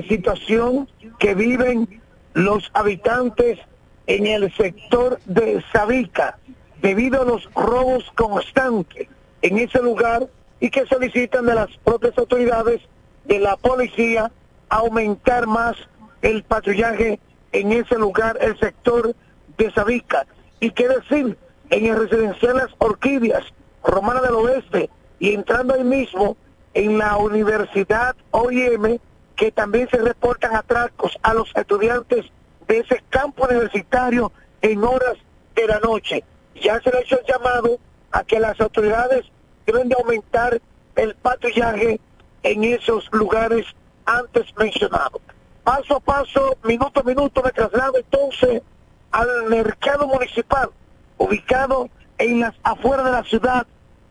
situación 0.08 0.88
que 1.18 1.34
viven 1.34 2.02
los 2.34 2.70
habitantes 2.74 3.58
en 4.06 4.26
el 4.26 4.52
sector 4.56 5.20
de 5.24 5.62
Sabica 5.72 6.38
debido 6.82 7.22
a 7.22 7.24
los 7.24 7.48
robos 7.54 8.10
constantes 8.14 9.08
en 9.42 9.58
ese 9.58 9.80
lugar 9.80 10.28
y 10.60 10.70
que 10.70 10.86
solicitan 10.86 11.46
de 11.46 11.54
las 11.54 11.68
propias 11.84 12.16
autoridades 12.18 12.80
de 13.24 13.38
la 13.38 13.56
policía 13.56 14.30
aumentar 14.68 15.46
más 15.46 15.76
el 16.22 16.42
patrullaje 16.42 17.20
en 17.52 17.72
ese 17.72 17.96
lugar, 17.96 18.36
el 18.40 18.58
sector 18.58 19.14
de 19.56 19.70
Sabica. 19.72 20.26
Y 20.60 20.70
qué 20.70 20.88
decir, 20.88 21.36
en 21.70 21.86
el 21.86 21.96
residencial 21.96 22.56
Las 22.56 22.70
Orquídeas, 22.78 23.44
Romana 23.84 24.20
del 24.20 24.34
Oeste, 24.34 24.90
y 25.18 25.34
entrando 25.34 25.74
ahí 25.74 25.84
mismo 25.84 26.36
en 26.74 26.98
la 26.98 27.16
Universidad 27.16 28.14
OIM, 28.30 28.98
que 29.34 29.52
también 29.52 29.88
se 29.88 29.98
reportan 29.98 30.54
atracos 30.54 31.18
a 31.22 31.34
los 31.34 31.50
estudiantes 31.54 32.26
de 32.66 32.78
ese 32.78 33.02
campo 33.10 33.44
universitario 33.44 34.32
en 34.62 34.82
horas 34.82 35.16
de 35.54 35.66
la 35.66 35.78
noche. 35.80 36.24
Ya 36.54 36.80
se 36.80 36.90
le 36.90 36.98
ha 36.98 37.00
hecho 37.00 37.18
el 37.20 37.26
llamado 37.26 37.78
a 38.12 38.24
que 38.24 38.40
las 38.40 38.60
autoridades 38.60 39.26
deben 39.66 39.88
de 39.88 39.96
aumentar 39.98 40.60
el 40.96 41.14
patrullaje 41.16 42.00
en 42.42 42.64
esos 42.64 43.08
lugares 43.12 43.66
antes 44.06 44.46
mencionados. 44.56 45.20
Paso 45.64 45.96
a 45.96 46.00
paso, 46.00 46.56
minuto 46.62 47.00
a 47.00 47.02
minuto, 47.02 47.42
me 47.42 47.50
traslado 47.50 47.96
entonces 47.96 48.62
al 49.10 49.46
mercado 49.46 50.06
municipal, 50.06 50.70
ubicado 51.18 51.88
en 52.18 52.40
las 52.40 52.54
afueras 52.62 53.04
de 53.04 53.12
la 53.12 53.24
ciudad, 53.24 53.66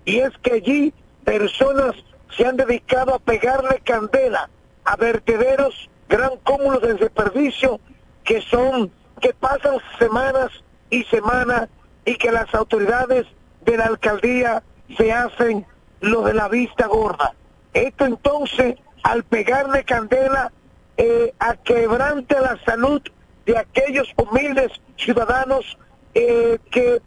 y 0.05 0.19
es 0.19 0.31
que 0.43 0.53
allí 0.53 0.93
personas 1.23 1.95
se 2.35 2.45
han 2.45 2.57
dedicado 2.57 3.15
a 3.15 3.19
pegarle 3.19 3.81
candela 3.83 4.49
a 4.83 4.95
vertederos, 4.95 5.89
gran 6.07 6.37
cúmulos 6.43 6.81
de 6.81 6.93
desperdicio 6.93 7.79
que 8.23 8.41
son, 8.41 8.91
que 9.19 9.33
pasan 9.33 9.77
semanas 9.97 10.51
y 10.89 11.03
semanas 11.05 11.69
y 12.05 12.15
que 12.17 12.31
las 12.31 12.53
autoridades 12.53 13.25
de 13.65 13.77
la 13.77 13.85
alcaldía 13.85 14.63
se 14.95 15.11
hacen 15.11 15.65
lo 16.01 16.21
de 16.21 16.33
la 16.33 16.47
vista 16.47 16.87
gorda. 16.87 17.33
Esto 17.73 18.05
entonces, 18.05 18.75
al 19.03 19.23
pegarle 19.23 19.83
candela 19.83 20.51
eh, 20.97 21.33
a 21.39 21.55
quebrante 21.55 22.39
la 22.39 22.57
salud 22.63 23.01
de 23.45 23.57
aquellos 23.57 24.07
humildes 24.17 24.71
ciudadanos 24.97 25.77
eh, 26.15 26.57
que 26.71 27.01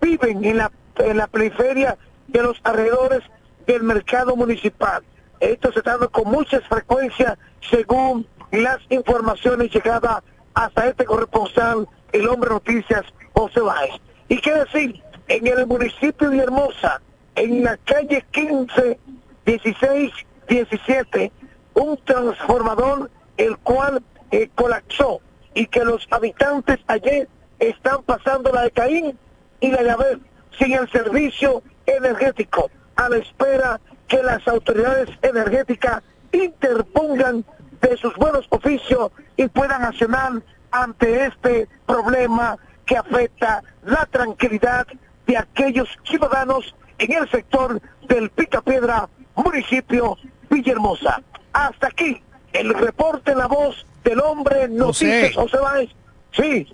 viven 0.00 0.44
en 0.44 0.56
la, 0.56 0.72
en 0.96 1.16
la 1.16 1.26
periferia 1.28 1.96
de 2.26 2.42
los 2.42 2.58
alrededores 2.64 3.22
del 3.66 3.82
mercado 3.82 4.34
municipal. 4.34 5.02
Esto 5.40 5.70
se 5.72 5.82
dando 5.82 6.10
con 6.10 6.30
mucha 6.30 6.60
frecuencia 6.62 7.38
según 7.70 8.26
las 8.50 8.78
informaciones 8.88 9.70
llegadas 9.70 10.22
hasta 10.54 10.88
este 10.88 11.04
corresponsal, 11.04 11.86
el 12.12 12.28
hombre 12.28 12.50
noticias 12.50 13.04
José 13.34 13.60
Báez. 13.60 13.92
Y 14.28 14.40
qué 14.40 14.54
decir, 14.54 15.02
en 15.28 15.46
el 15.46 15.66
municipio 15.66 16.30
de 16.30 16.38
Hermosa, 16.38 17.00
en 17.34 17.62
la 17.62 17.76
calle 17.76 18.24
15, 18.30 18.98
16, 19.44 20.12
17, 20.48 21.32
un 21.74 21.98
transformador 22.04 23.10
el 23.36 23.58
cual 23.58 24.02
eh, 24.30 24.48
colapsó 24.54 25.20
y 25.52 25.66
que 25.66 25.84
los 25.84 26.06
habitantes 26.10 26.78
ayer 26.86 27.28
están 27.58 28.02
pasando 28.02 28.50
la 28.52 28.62
de 28.62 28.70
Caín 28.70 29.18
y 29.60 29.70
la 29.70 29.82
de 29.82 29.90
Abel 29.90 30.22
sin 30.58 30.72
el 30.72 30.90
servicio 30.90 31.62
energético, 31.86 32.70
a 32.96 33.08
la 33.08 33.18
espera 33.18 33.80
que 34.08 34.22
las 34.22 34.46
autoridades 34.48 35.10
energéticas 35.22 36.02
interpongan 36.32 37.44
de 37.80 37.96
sus 37.96 38.14
buenos 38.16 38.46
oficios 38.50 39.10
y 39.36 39.48
puedan 39.48 39.82
accionar 39.84 40.32
ante 40.70 41.26
este 41.26 41.68
problema 41.86 42.58
que 42.84 42.96
afecta 42.96 43.62
la 43.84 44.06
tranquilidad 44.06 44.86
de 45.26 45.36
aquellos 45.36 45.88
ciudadanos 46.04 46.74
en 46.98 47.12
el 47.12 47.30
sector 47.30 47.80
del 48.08 48.30
Picapiedra, 48.30 49.08
municipio 49.34 50.16
Villahermosa. 50.48 51.22
Hasta 51.52 51.88
aquí 51.88 52.22
el 52.52 52.72
reporte 52.72 53.34
la 53.34 53.46
voz 53.46 53.84
del 54.04 54.20
hombre 54.20 54.68
noticias 54.68 55.34
José 55.34 55.58
Báez. 55.58 55.90
Sí. 56.32 56.66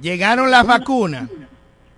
Llegaron 0.00 0.50
las 0.50 0.66
vacunas. 0.66 1.28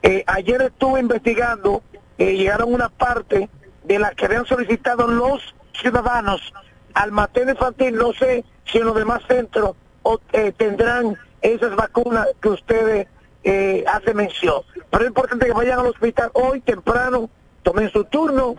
Eh, 0.03 0.25
ayer 0.27 0.63
estuve 0.63 1.01
investigando, 1.01 1.83
eh, 2.19 2.37
llegaron 2.37 2.73
una 2.73 2.89
parte 2.89 3.51
de 3.85 3.99
las 3.99 4.15
que 4.15 4.27
habían 4.27 4.47
solicitado 4.47 5.07
los 5.07 5.55
ciudadanos 5.75 6.53
al 6.95 7.13
materno 7.13 7.53
infantil, 7.53 7.97
no 7.97 8.13
sé 8.13 8.45
si 8.65 8.79
en 8.79 8.85
los 8.85 8.95
demás 8.95 9.23
centros 9.29 9.77
eh, 10.33 10.53
tendrán 10.57 11.17
esas 11.43 11.75
vacunas 11.77 12.27
que 12.41 12.49
ustedes 12.49 13.07
eh, 13.45 13.85
hacen 13.87 14.17
mención. 14.17 14.63
Pero 14.91 15.05
es 15.05 15.09
importante 15.09 15.47
que 15.47 15.53
vayan 15.53 15.81
al 15.81 15.87
hospital 15.87 16.31
hoy 16.35 16.61
temprano, 16.61 17.31
tomen 17.63 17.91
su 17.91 18.05
turno, 18.05 18.57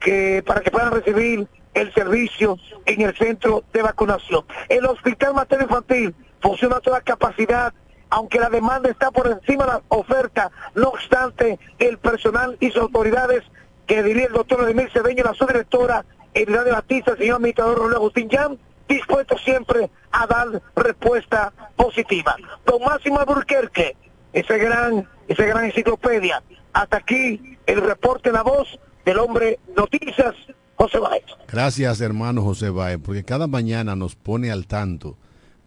que 0.00 0.42
para 0.46 0.60
que 0.60 0.70
puedan 0.70 0.92
recibir 0.92 1.46
el 1.74 1.92
servicio 1.94 2.58
en 2.86 3.02
el 3.02 3.16
centro 3.16 3.64
de 3.72 3.82
vacunación. 3.82 4.44
El 4.68 4.86
hospital 4.86 5.34
materno 5.34 5.64
infantil 5.64 6.14
funciona 6.40 6.76
a 6.76 6.80
toda 6.80 7.00
capacidad, 7.00 7.72
aunque 8.10 8.38
la 8.38 8.48
demanda 8.48 8.90
está 8.90 9.10
por 9.10 9.26
encima 9.26 9.64
de 9.64 9.72
la 9.72 9.82
oferta, 9.88 10.50
no 10.74 10.88
obstante, 10.88 11.58
el 11.78 11.98
personal 11.98 12.56
y 12.60 12.70
sus 12.70 12.82
autoridades, 12.82 13.44
que 13.86 14.02
diría 14.02 14.26
el 14.26 14.32
doctor 14.32 14.68
Emil 14.68 14.90
Cedeño, 14.92 15.24
la 15.24 15.34
subdirectora, 15.34 16.04
Edad 16.34 16.64
de 16.64 16.72
Batista, 16.72 17.12
el 17.12 17.18
señor 17.18 17.36
administrador 17.36 17.78
Rolando 17.78 17.96
Agustín 17.96 18.28
Jan, 18.30 18.58
dispuesto 18.88 19.36
siempre 19.38 19.90
a 20.12 20.26
dar 20.26 20.62
respuesta 20.76 21.52
positiva. 21.76 22.36
Don 22.66 22.82
Máximo 22.82 23.18
Alburquerque, 23.20 23.96
ese 24.32 24.58
gran, 24.58 25.08
esa 25.26 25.44
gran 25.44 25.64
enciclopedia. 25.64 26.42
Hasta 26.72 26.98
aquí 26.98 27.58
el 27.66 27.80
reporte, 27.80 28.32
la 28.32 28.42
voz 28.42 28.78
del 29.04 29.18
hombre 29.18 29.58
noticias, 29.76 30.34
José 30.76 30.98
Báez. 30.98 31.24
Gracias, 31.50 32.00
hermano 32.00 32.42
José 32.42 32.70
Báez, 32.70 32.98
porque 33.04 33.24
cada 33.24 33.46
mañana 33.46 33.96
nos 33.96 34.14
pone 34.14 34.50
al 34.50 34.66
tanto 34.66 35.16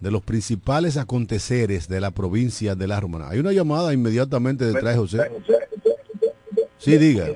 de 0.02 0.12
los 0.12 0.24
principales 0.24 0.98
aconteceres 0.98 1.88
de 1.88 2.02
la 2.02 2.12
provincia 2.12 2.76
de 2.76 2.88
La 2.88 3.00
Romana. 3.00 3.30
Hay 3.30 3.40
una 3.40 3.54
llamada 3.54 3.94
inmediatamente 3.94 4.66
detrás 4.66 4.96
de 4.96 5.00
José. 5.00 5.32
Sí, 6.80 6.98
diga. 6.98 7.28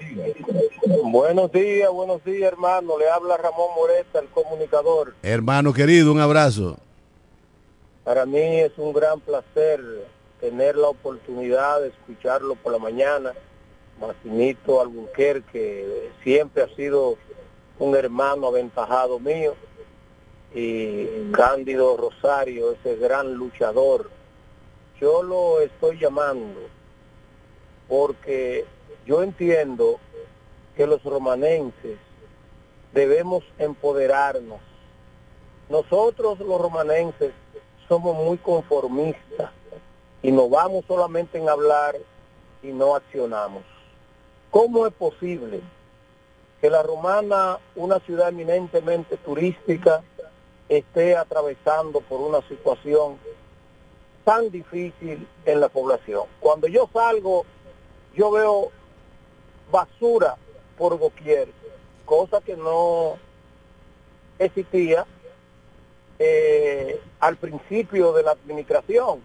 Buenos 1.03 1.51
días, 1.51 1.89
buenos 1.91 2.23
días, 2.25 2.51
hermano. 2.51 2.97
Le 2.97 3.07
habla 3.07 3.37
Ramón 3.37 3.69
Moreta, 3.75 4.19
el 4.19 4.27
comunicador. 4.29 5.13
Hermano 5.21 5.71
querido, 5.71 6.11
un 6.11 6.19
abrazo. 6.19 6.77
Para 8.03 8.25
mí 8.25 8.59
es 8.59 8.71
un 8.77 8.91
gran 8.93 9.19
placer 9.19 9.79
tener 10.41 10.75
la 10.75 10.89
oportunidad 10.89 11.81
de 11.81 11.89
escucharlo 11.89 12.55
por 12.55 12.73
la 12.73 12.79
mañana. 12.79 13.33
Martinito 14.01 14.81
Albuquerque 14.81 16.09
siempre 16.23 16.63
ha 16.63 16.75
sido 16.75 17.17
un 17.77 17.95
hermano 17.95 18.47
aventajado 18.47 19.19
mío. 19.19 19.55
Y 20.55 21.31
Cándido 21.33 21.97
Rosario, 21.97 22.71
ese 22.71 22.95
gran 22.95 23.33
luchador. 23.33 24.09
Yo 25.01 25.21
lo 25.21 25.59
estoy 25.59 25.99
llamando 25.99 26.61
porque 27.89 28.65
yo 29.05 29.21
entiendo 29.21 29.99
que 30.77 30.87
los 30.87 31.03
romanenses 31.03 31.97
debemos 32.93 33.43
empoderarnos. 33.59 34.61
Nosotros 35.69 36.39
los 36.39 36.61
romanenses 36.61 37.33
somos 37.89 38.15
muy 38.15 38.37
conformistas 38.37 39.51
y 40.23 40.31
nos 40.31 40.49
vamos 40.49 40.85
solamente 40.87 41.37
en 41.37 41.49
hablar 41.49 41.97
y 42.63 42.67
no 42.67 42.95
accionamos. 42.95 43.63
¿Cómo 44.49 44.87
es 44.87 44.93
posible 44.93 45.59
que 46.61 46.69
la 46.69 46.81
romana, 46.81 47.59
una 47.75 47.99
ciudad 47.99 48.29
eminentemente 48.29 49.17
turística, 49.17 50.01
esté 50.69 51.15
atravesando 51.15 52.01
por 52.01 52.21
una 52.21 52.41
situación 52.47 53.17
tan 54.23 54.49
difícil 54.49 55.27
en 55.45 55.59
la 55.59 55.69
población? 55.69 56.23
Cuando 56.39 56.67
yo 56.67 56.89
salgo, 56.91 57.45
yo 58.15 58.31
veo 58.31 58.71
basura 59.71 60.37
por 60.77 60.99
doquier, 60.99 61.49
cosa 62.05 62.41
que 62.41 62.55
no 62.55 63.17
existía 64.39 65.05
eh, 66.19 67.01
al 67.19 67.37
principio 67.37 68.13
de 68.13 68.23
la 68.23 68.31
administración, 68.31 69.21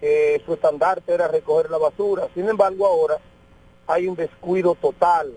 que 0.00 0.42
su 0.44 0.54
estandarte 0.54 1.12
era 1.12 1.28
recoger 1.28 1.70
la 1.70 1.78
basura. 1.78 2.28
Sin 2.34 2.48
embargo, 2.48 2.86
ahora 2.86 3.18
hay 3.86 4.08
un 4.08 4.16
descuido 4.16 4.74
total. 4.74 5.32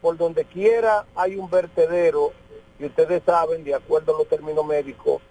Por 0.00 0.16
donde 0.16 0.44
quiera 0.44 1.04
hay 1.14 1.36
un 1.36 1.48
vertedero 1.50 2.32
y 2.82 2.86
ustedes 2.86 3.22
saben, 3.24 3.62
de 3.62 3.76
acuerdo 3.76 4.12
a 4.12 4.18
los 4.18 4.28
términos 4.28 4.66
médicos, 4.66 5.22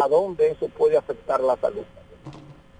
a 0.00 0.06
dónde 0.06 0.52
eso 0.52 0.68
puede 0.68 0.96
afectar 0.96 1.40
la 1.40 1.56
salud. 1.56 1.82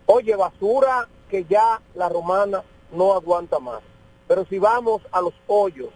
Oye, 0.06 0.36
basura 0.36 1.08
que 1.28 1.44
ya 1.44 1.82
la 1.96 2.08
romana 2.08 2.62
no 2.92 3.14
aguanta 3.14 3.58
más. 3.58 3.82
Pero 4.28 4.44
si 4.44 4.60
vamos 4.60 5.02
a 5.10 5.20
los 5.20 5.34
hoyos, 5.48 5.88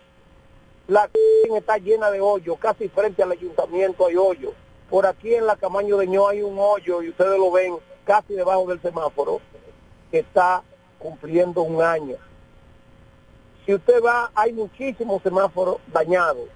la 0.88 1.08
está 1.56 1.78
llena 1.78 2.10
de 2.10 2.20
hoyos, 2.20 2.58
casi 2.58 2.88
frente 2.88 3.22
al 3.22 3.30
ayuntamiento 3.30 4.06
hay 4.06 4.16
hoyos. 4.16 4.54
Por 4.90 5.06
aquí 5.06 5.32
en 5.32 5.46
la 5.46 5.54
Camaño 5.54 5.96
de 5.96 6.08
Ño 6.08 6.26
hay 6.26 6.42
un 6.42 6.58
hoyo 6.58 7.02
y 7.02 7.10
ustedes 7.10 7.38
lo 7.38 7.52
ven 7.52 7.76
casi 8.04 8.34
debajo 8.34 8.66
del 8.66 8.82
semáforo 8.82 9.40
que 10.10 10.18
está 10.18 10.64
cumpliendo 10.98 11.62
un 11.62 11.80
año. 11.80 12.16
Si 13.64 13.72
usted 13.72 14.02
va, 14.02 14.32
hay 14.34 14.52
muchísimos 14.52 15.22
semáforos 15.22 15.76
dañados 15.92 16.55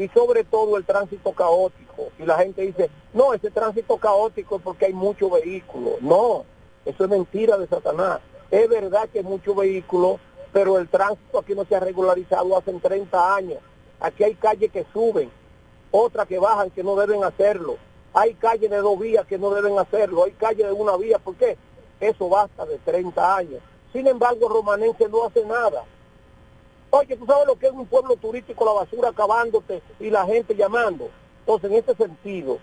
y 0.00 0.08
sobre 0.08 0.44
todo 0.44 0.78
el 0.78 0.86
tránsito 0.86 1.32
caótico. 1.32 2.08
Y 2.18 2.24
la 2.24 2.38
gente 2.38 2.62
dice, 2.62 2.90
no, 3.12 3.34
ese 3.34 3.50
tránsito 3.50 3.98
caótico 3.98 4.56
es 4.56 4.62
porque 4.62 4.86
hay 4.86 4.94
muchos 4.94 5.30
vehículos. 5.30 6.00
No, 6.00 6.46
eso 6.86 7.04
es 7.04 7.10
mentira 7.10 7.58
de 7.58 7.66
Satanás. 7.66 8.20
Es 8.50 8.66
verdad 8.66 9.10
que 9.12 9.18
hay 9.18 9.24
muchos 9.24 9.54
vehículos, 9.54 10.18
pero 10.54 10.78
el 10.78 10.88
tránsito 10.88 11.38
aquí 11.38 11.54
no 11.54 11.66
se 11.66 11.76
ha 11.76 11.80
regularizado 11.80 12.56
hace 12.56 12.72
30 12.72 13.34
años. 13.36 13.58
Aquí 14.00 14.24
hay 14.24 14.34
calles 14.36 14.72
que 14.72 14.86
suben, 14.90 15.30
otras 15.90 16.26
que 16.26 16.38
bajan 16.38 16.70
que 16.70 16.82
no 16.82 16.96
deben 16.96 17.22
hacerlo. 17.22 17.76
Hay 18.14 18.32
calles 18.34 18.70
de 18.70 18.78
dos 18.78 18.98
vías 18.98 19.26
que 19.26 19.38
no 19.38 19.50
deben 19.50 19.78
hacerlo, 19.78 20.24
hay 20.24 20.32
calles 20.32 20.66
de 20.66 20.72
una 20.72 20.96
vía, 20.96 21.18
¿por 21.18 21.36
qué? 21.36 21.58
Eso 22.00 22.30
basta 22.30 22.64
de 22.64 22.78
30 22.78 23.36
años. 23.36 23.60
Sin 23.92 24.06
embargo, 24.06 24.48
Romanense 24.48 25.10
no 25.10 25.26
hace 25.26 25.44
nada. 25.44 25.84
Oye, 26.92 27.16
¿tú 27.16 27.24
sabes 27.24 27.46
lo 27.46 27.56
que 27.56 27.66
es 27.66 27.72
un 27.72 27.86
pueblo 27.86 28.16
turístico, 28.16 28.64
la 28.64 28.72
basura 28.72 29.10
acabándote 29.10 29.80
y 30.00 30.10
la 30.10 30.26
gente 30.26 30.56
llamando? 30.56 31.08
Entonces, 31.40 31.70
en 31.70 31.76
este 31.76 31.94
sentido, 31.94 32.58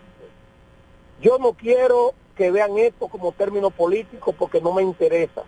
yo 1.22 1.38
no 1.38 1.54
quiero 1.54 2.14
que 2.36 2.52
vean 2.52 2.78
esto 2.78 3.08
como 3.08 3.32
término 3.32 3.72
político 3.72 4.34
porque 4.34 4.60
no 4.60 4.74
me 4.74 4.84
interesa. 4.84 5.44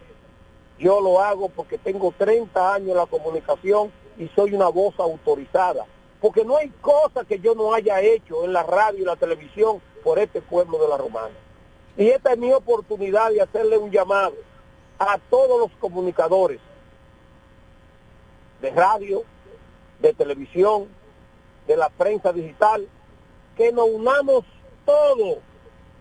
Yo 0.79 1.01
lo 1.01 1.19
hago 1.19 1.49
porque 1.49 1.77
tengo 1.77 2.13
30 2.17 2.73
años 2.73 2.89
en 2.89 2.97
la 2.97 3.05
comunicación 3.05 3.91
y 4.17 4.29
soy 4.29 4.53
una 4.53 4.69
voz 4.69 4.97
autorizada. 4.97 5.85
Porque 6.21 6.45
no 6.45 6.55
hay 6.55 6.69
cosa 6.81 7.25
que 7.25 7.39
yo 7.39 7.55
no 7.55 7.73
haya 7.73 8.01
hecho 8.01 8.45
en 8.45 8.53
la 8.53 8.63
radio 8.63 9.01
y 9.01 9.05
la 9.05 9.17
televisión 9.17 9.81
por 10.05 10.19
este 10.19 10.41
pueblo 10.41 10.77
de 10.79 10.87
la 10.87 10.97
Romana. 10.97 11.35
Y 11.97 12.07
esta 12.07 12.31
es 12.31 12.37
mi 12.37 12.53
oportunidad 12.53 13.29
de 13.29 13.41
hacerle 13.41 13.77
un 13.77 13.91
llamado 13.91 14.35
a 14.97 15.17
todos 15.29 15.59
los 15.59 15.71
comunicadores 15.79 16.61
de 18.61 18.71
radio, 18.71 19.23
de 19.99 20.13
televisión, 20.13 20.87
de 21.67 21.77
la 21.77 21.89
prensa 21.89 22.33
digital, 22.33 22.87
que 23.55 23.71
nos 23.71 23.89
unamos 23.89 24.45
todos 24.85 25.37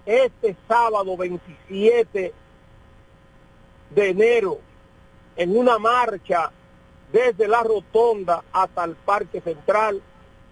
este 0.06 0.56
sábado 0.66 1.16
27 1.16 2.32
de 3.90 4.08
enero 4.08 4.58
en 5.36 5.56
una 5.56 5.78
marcha 5.78 6.50
desde 7.12 7.48
la 7.48 7.62
rotonda 7.62 8.44
hasta 8.52 8.84
el 8.84 8.96
Parque 8.96 9.40
Central 9.40 10.02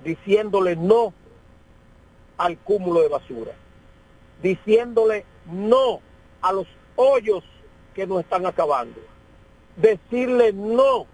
diciéndole 0.05 0.77
no 0.77 1.13
al 2.39 2.59
cúmulo 2.59 3.01
de 3.01 3.09
basura, 3.09 3.53
diciéndole 4.43 5.25
no 5.47 6.01
a 6.43 6.53
los 6.53 6.67
hoyos 6.97 7.43
que 7.95 8.07
nos 8.07 8.21
están 8.21 8.47
acabando, 8.47 9.01
decirle 9.77 10.53
no 10.53 11.07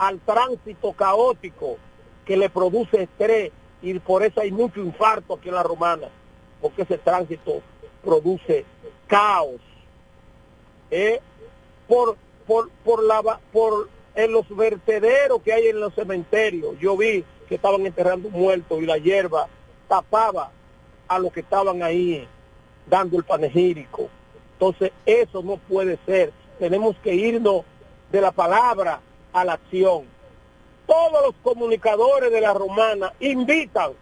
al 0.00 0.18
tránsito 0.20 0.94
caótico 0.94 1.76
que 2.24 2.34
le 2.34 2.48
produce 2.48 3.02
estrés 3.02 3.52
y 3.82 3.98
por 3.98 4.22
eso 4.22 4.40
hay 4.40 4.50
mucho 4.50 4.80
infarto 4.80 5.34
aquí 5.34 5.50
en 5.50 5.56
la 5.56 5.62
romana, 5.62 6.08
porque 6.62 6.82
ese 6.82 6.96
tránsito 6.96 7.60
produce 8.02 8.64
caos. 9.06 9.60
¿eh? 10.90 11.20
Por, 11.86 12.16
por, 12.46 12.70
por, 12.82 13.04
la, 13.04 13.20
por 13.52 13.90
en 14.14 14.32
los 14.32 14.48
vertederos 14.56 15.42
que 15.42 15.52
hay 15.52 15.66
en 15.66 15.80
los 15.80 15.94
cementerios, 15.94 16.78
yo 16.80 16.96
vi 16.96 17.22
que 17.46 17.56
estaban 17.56 17.84
enterrando 17.84 18.30
muertos 18.30 18.80
y 18.80 18.86
la 18.86 18.96
hierba 18.96 19.48
tapaba 19.86 20.50
a 21.08 21.18
los 21.18 21.30
que 21.30 21.40
estaban 21.40 21.82
ahí 21.82 22.26
dando 22.86 23.18
el 23.18 23.24
panegírico. 23.24 24.08
Entonces, 24.54 24.92
eso 25.04 25.42
no 25.42 25.58
puede 25.58 25.98
ser. 26.06 26.32
Tenemos 26.58 26.96
que 27.02 27.14
irnos 27.14 27.64
de 28.10 28.20
la 28.22 28.32
palabra 28.32 29.00
a 29.32 29.44
la 29.44 29.54
acción. 29.54 30.04
Todos 30.86 31.22
los 31.26 31.34
comunicadores 31.42 32.32
de 32.32 32.40
la 32.40 32.52
romana 32.52 33.12
invitan 33.20 33.92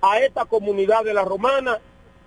a 0.00 0.18
esta 0.18 0.44
comunidad 0.44 1.04
de 1.04 1.14
la 1.14 1.24
romana 1.24 1.80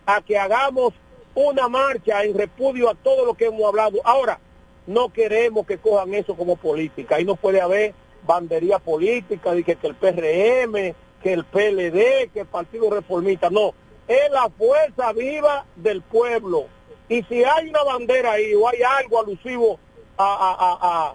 a 0.06 0.22
que 0.22 0.38
hagamos 0.38 0.94
una 1.34 1.68
marcha 1.68 2.24
en 2.24 2.38
repudio 2.38 2.90
a 2.90 2.96
todo 2.96 3.26
lo 3.26 3.34
que 3.34 3.46
hemos 3.46 3.66
hablado. 3.66 4.00
Ahora, 4.04 4.40
no 4.88 5.12
queremos 5.12 5.66
que 5.66 5.78
cojan 5.78 6.14
eso 6.14 6.36
como 6.36 6.56
política. 6.56 7.16
Ahí 7.16 7.26
no 7.26 7.36
puede 7.36 7.62
haber 7.62 7.94
bandería 8.26 8.80
política, 8.80 9.54
de 9.54 9.64
que, 9.64 9.78
el 9.82 9.96
PRM, 9.96 10.96
que 11.22 11.34
el 11.34 11.46
PLD, 11.46 12.32
que 12.34 12.42
el 12.42 12.48
Partido 12.48 12.90
Reformista, 12.90 13.50
no, 13.50 13.74
es 14.08 14.32
la 14.32 14.50
fuerza 14.50 15.12
viva 15.14 15.66
del 15.76 16.02
pueblo. 16.02 16.66
Y 17.10 17.24
si 17.24 17.44
hay 17.44 17.70
una 17.70 17.84
bandera 17.84 18.34
ahí 18.34 18.54
o 18.54 18.68
hay 18.68 18.80
algo 18.82 19.20
alusivo 19.20 19.80
a, 20.18 20.78
a, 20.82 21.14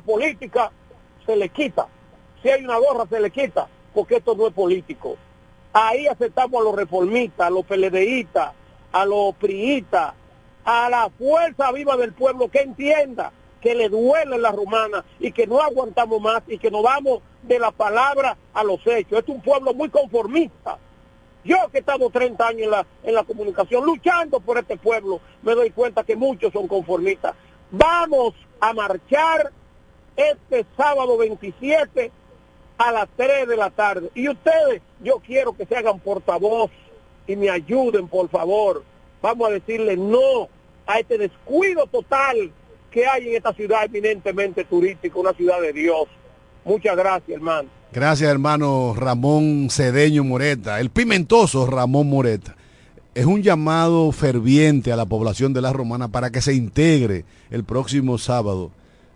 política, 0.00 0.70
se 1.24 1.36
le 1.36 1.48
quita. 1.48 1.88
Si 2.42 2.48
hay 2.48 2.64
una 2.64 2.78
gorra, 2.78 3.06
se 3.08 3.20
le 3.20 3.30
quita, 3.30 3.68
porque 3.94 4.16
esto 4.16 4.34
no 4.34 4.46
es 4.46 4.52
político. 4.52 5.16
Ahí 5.72 6.06
aceptamos 6.06 6.60
a 6.60 6.64
los 6.64 6.74
reformistas, 6.74 7.46
a 7.46 7.50
los 7.50 7.64
PLDistas, 7.64 8.52
a 8.92 9.06
los 9.06 9.34
priistas, 9.36 10.14
a 10.64 10.90
la 10.90 11.10
fuerza 11.10 11.72
viva 11.72 11.96
del 11.96 12.12
pueblo 12.12 12.48
que 12.48 12.60
entienda 12.60 13.32
que 13.60 13.74
le 13.74 13.88
duele 13.88 14.38
la 14.38 14.50
romana 14.50 15.04
y 15.20 15.32
que 15.32 15.46
no 15.46 15.60
aguantamos 15.60 16.20
más 16.20 16.42
y 16.48 16.58
que 16.58 16.70
nos 16.70 16.82
vamos 16.82 17.22
de 17.42 17.58
la 17.58 17.70
palabra 17.70 18.36
a 18.52 18.64
los 18.64 18.84
hechos. 18.86 19.20
Es 19.20 19.28
un 19.28 19.40
pueblo 19.40 19.72
muy 19.72 19.88
conformista. 19.88 20.78
Yo 21.44 21.56
que 21.70 21.78
he 21.78 21.80
estado 21.80 22.10
30 22.10 22.46
años 22.46 22.62
en 22.62 22.70
la, 22.70 22.86
en 23.02 23.14
la 23.14 23.24
comunicación 23.24 23.84
luchando 23.84 24.40
por 24.40 24.58
este 24.58 24.76
pueblo, 24.76 25.20
me 25.42 25.54
doy 25.54 25.70
cuenta 25.70 26.04
que 26.04 26.16
muchos 26.16 26.52
son 26.52 26.68
conformistas. 26.68 27.34
Vamos 27.70 28.34
a 28.60 28.72
marchar 28.72 29.52
este 30.16 30.66
sábado 30.76 31.16
27 31.18 32.10
a 32.78 32.92
las 32.92 33.08
3 33.16 33.48
de 33.48 33.56
la 33.56 33.70
tarde. 33.70 34.10
Y 34.14 34.28
ustedes, 34.28 34.82
yo 35.02 35.20
quiero 35.24 35.52
que 35.52 35.66
se 35.66 35.76
hagan 35.76 36.00
portavoz 36.00 36.70
y 37.26 37.36
me 37.36 37.50
ayuden, 37.50 38.08
por 38.08 38.28
favor. 38.28 38.82
Vamos 39.20 39.48
a 39.48 39.52
decirle 39.52 39.96
no 39.96 40.48
a 40.86 40.98
este 40.98 41.18
descuido 41.18 41.86
total 41.86 42.52
que 42.90 43.06
hay 43.06 43.28
en 43.28 43.36
esta 43.36 43.52
ciudad 43.52 43.84
eminentemente 43.84 44.64
turística, 44.64 45.18
una 45.18 45.32
ciudad 45.32 45.60
de 45.60 45.72
Dios. 45.72 46.08
Muchas 46.64 46.96
gracias, 46.96 47.30
hermano. 47.30 47.68
Gracias, 47.92 48.30
hermano 48.30 48.94
Ramón 48.96 49.68
Cedeño 49.70 50.24
Moreta, 50.24 50.80
el 50.80 50.90
pimentoso 50.90 51.66
Ramón 51.66 52.08
Moreta. 52.08 52.56
Es 53.14 53.26
un 53.26 53.42
llamado 53.42 54.10
ferviente 54.12 54.92
a 54.92 54.96
la 54.96 55.04
población 55.04 55.52
de 55.52 55.60
la 55.60 55.72
Romana 55.72 56.08
para 56.08 56.30
que 56.30 56.40
se 56.40 56.54
integre 56.54 57.26
el 57.50 57.64
próximo 57.64 58.16
sábado 58.16 58.70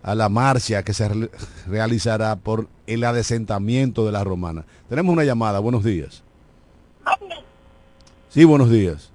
a 0.06 0.14
la 0.14 0.28
marcha 0.28 0.82
que 0.84 0.94
se 0.94 1.08
re- 1.08 1.30
realizará 1.66 2.36
por 2.36 2.68
el 2.86 3.02
adesentamiento 3.04 4.06
de 4.06 4.12
la 4.12 4.22
Romana. 4.24 4.64
Tenemos 4.88 5.12
una 5.12 5.24
llamada, 5.24 5.58
buenos 5.58 5.82
días. 5.84 6.22
Sí, 8.28 8.44
buenos 8.44 8.70
días. 8.70 9.10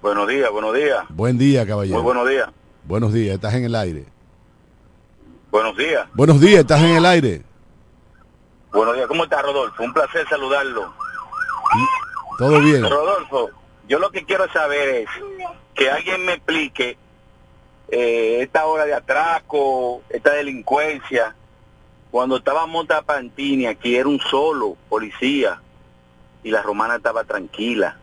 Buenos 0.00 0.28
días, 0.28 0.48
buenos 0.52 0.74
días. 0.74 1.04
Buen 1.08 1.36
día, 1.38 1.66
caballero. 1.66 1.96
Muy 1.96 2.04
buenos 2.04 2.28
días. 2.28 2.48
Buenos 2.84 3.12
días, 3.12 3.34
estás 3.34 3.54
en 3.54 3.64
el 3.64 3.74
aire. 3.74 4.04
Buenos 5.50 5.76
días. 5.76 6.06
Buenos 6.14 6.40
días, 6.40 6.60
estás 6.60 6.80
en 6.82 6.90
el 6.96 7.04
aire. 7.04 7.42
Buenos 8.72 8.94
días. 8.94 9.08
¿Cómo 9.08 9.24
está 9.24 9.42
Rodolfo? 9.42 9.82
Un 9.82 9.92
placer 9.92 10.24
saludarlo. 10.28 10.92
Todo 12.38 12.60
bien. 12.60 12.82
Rodolfo, 12.82 13.50
yo 13.88 13.98
lo 13.98 14.10
que 14.10 14.24
quiero 14.24 14.46
saber 14.52 14.88
es 14.88 15.08
que 15.74 15.90
alguien 15.90 16.24
me 16.26 16.34
explique 16.34 16.96
eh, 17.88 18.38
esta 18.42 18.66
hora 18.66 18.84
de 18.84 18.94
atraco, 18.94 20.02
esta 20.10 20.32
delincuencia. 20.34 21.34
Cuando 22.10 22.36
estaba 22.36 22.66
Monta 22.66 23.02
Pantini 23.02 23.66
aquí 23.66 23.96
era 23.96 24.08
un 24.08 24.20
solo 24.20 24.76
policía 24.88 25.60
y 26.42 26.50
la 26.50 26.62
romana 26.62 26.96
estaba 26.96 27.24
tranquila. 27.24 27.98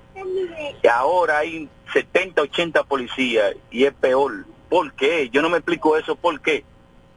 Y 0.84 0.88
ahora 0.88 1.40
hay 1.40 1.68
70, 1.94 2.42
80 2.44 2.84
policías 2.84 3.56
y 3.72 3.86
es 3.86 3.94
peor. 3.94 4.46
¿Por 4.70 4.94
qué? 4.94 5.30
Yo 5.32 5.42
no 5.42 5.50
me 5.50 5.58
explico 5.58 5.98
eso. 5.98 6.16
¿Por 6.16 6.40
qué? 6.42 6.64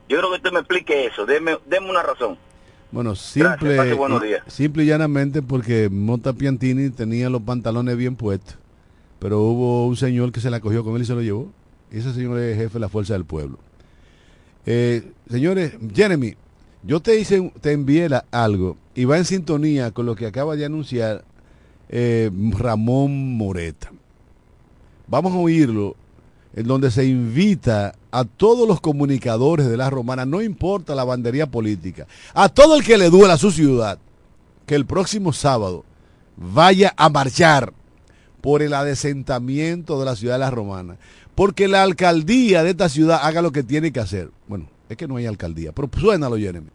Yo 0.08 0.18
creo 0.18 0.30
que 0.30 0.36
usted 0.36 0.52
me 0.52 0.60
explique 0.60 1.06
eso. 1.06 1.26
Deme, 1.26 1.58
deme 1.66 1.90
una 1.90 2.02
razón. 2.02 2.38
Bueno, 2.92 3.14
simple, 3.16 3.76
pase 3.76 3.92
buenos 3.94 4.22
y- 4.22 4.28
días. 4.28 4.42
simple 4.46 4.84
y 4.84 4.86
llanamente 4.86 5.42
porque 5.42 5.88
Monta 5.90 6.32
Piantini 6.32 6.90
tenía 6.90 7.28
los 7.28 7.42
pantalones 7.42 7.96
bien 7.96 8.14
puestos, 8.16 8.56
pero 9.18 9.40
hubo 9.40 9.86
un 9.86 9.96
señor 9.96 10.30
que 10.32 10.40
se 10.40 10.50
la 10.50 10.60
cogió 10.60 10.84
con 10.84 10.94
él 10.96 11.02
y 11.02 11.04
se 11.04 11.14
lo 11.14 11.20
llevó. 11.20 11.48
Ese 11.90 12.12
señor 12.12 12.38
es 12.38 12.56
jefe 12.56 12.74
de 12.74 12.80
la 12.80 12.88
fuerza 12.88 13.12
del 13.14 13.24
pueblo. 13.24 13.58
Eh, 14.66 15.12
señores, 15.30 15.72
Jeremy, 15.94 16.34
yo 16.82 17.00
te 17.00 17.18
hice, 17.18 17.52
te 17.60 17.72
envié 17.72 18.08
la- 18.08 18.24
algo 18.30 18.76
y 18.94 19.04
va 19.04 19.16
en 19.18 19.24
sintonía 19.24 19.90
con 19.92 20.06
lo 20.06 20.16
que 20.16 20.26
acaba 20.26 20.56
de 20.56 20.64
anunciar 20.64 21.24
eh, 21.88 22.30
Ramón 22.58 23.36
Moreta. 23.36 23.92
Vamos 25.06 25.32
a 25.32 25.36
oírlo 25.38 25.94
en 26.54 26.66
donde 26.66 26.90
se 26.90 27.04
invita 27.04 27.94
a 28.10 28.24
todos 28.24 28.66
los 28.66 28.80
comunicadores 28.80 29.66
de 29.68 29.76
la 29.76 29.88
romana, 29.90 30.24
no 30.26 30.42
importa 30.42 30.94
la 30.96 31.04
bandería 31.04 31.46
política, 31.48 32.06
a 32.34 32.48
todo 32.48 32.76
el 32.76 32.82
que 32.84 32.98
le 32.98 33.10
duela 33.10 33.34
a 33.34 33.38
su 33.38 33.50
ciudad, 33.52 33.98
que 34.66 34.74
el 34.74 34.86
próximo 34.86 35.32
sábado 35.32 35.84
vaya 36.36 36.92
a 36.96 37.08
marchar 37.08 37.72
por 38.40 38.62
el 38.62 38.72
adesentamiento 38.74 39.98
de 39.98 40.06
la 40.06 40.16
ciudad 40.16 40.34
de 40.34 40.40
la 40.40 40.50
romana, 40.50 40.96
porque 41.36 41.68
la 41.68 41.82
alcaldía 41.82 42.64
de 42.64 42.70
esta 42.70 42.88
ciudad 42.88 43.20
haga 43.22 43.42
lo 43.42 43.52
que 43.52 43.62
tiene 43.62 43.92
que 43.92 44.00
hacer. 44.00 44.30
Bueno, 44.48 44.68
es 44.88 44.96
que 44.96 45.06
no 45.06 45.16
hay 45.16 45.26
alcaldía, 45.26 45.70
pero 45.70 45.88
suénalo, 45.96 46.36
Jeremy. 46.36 46.70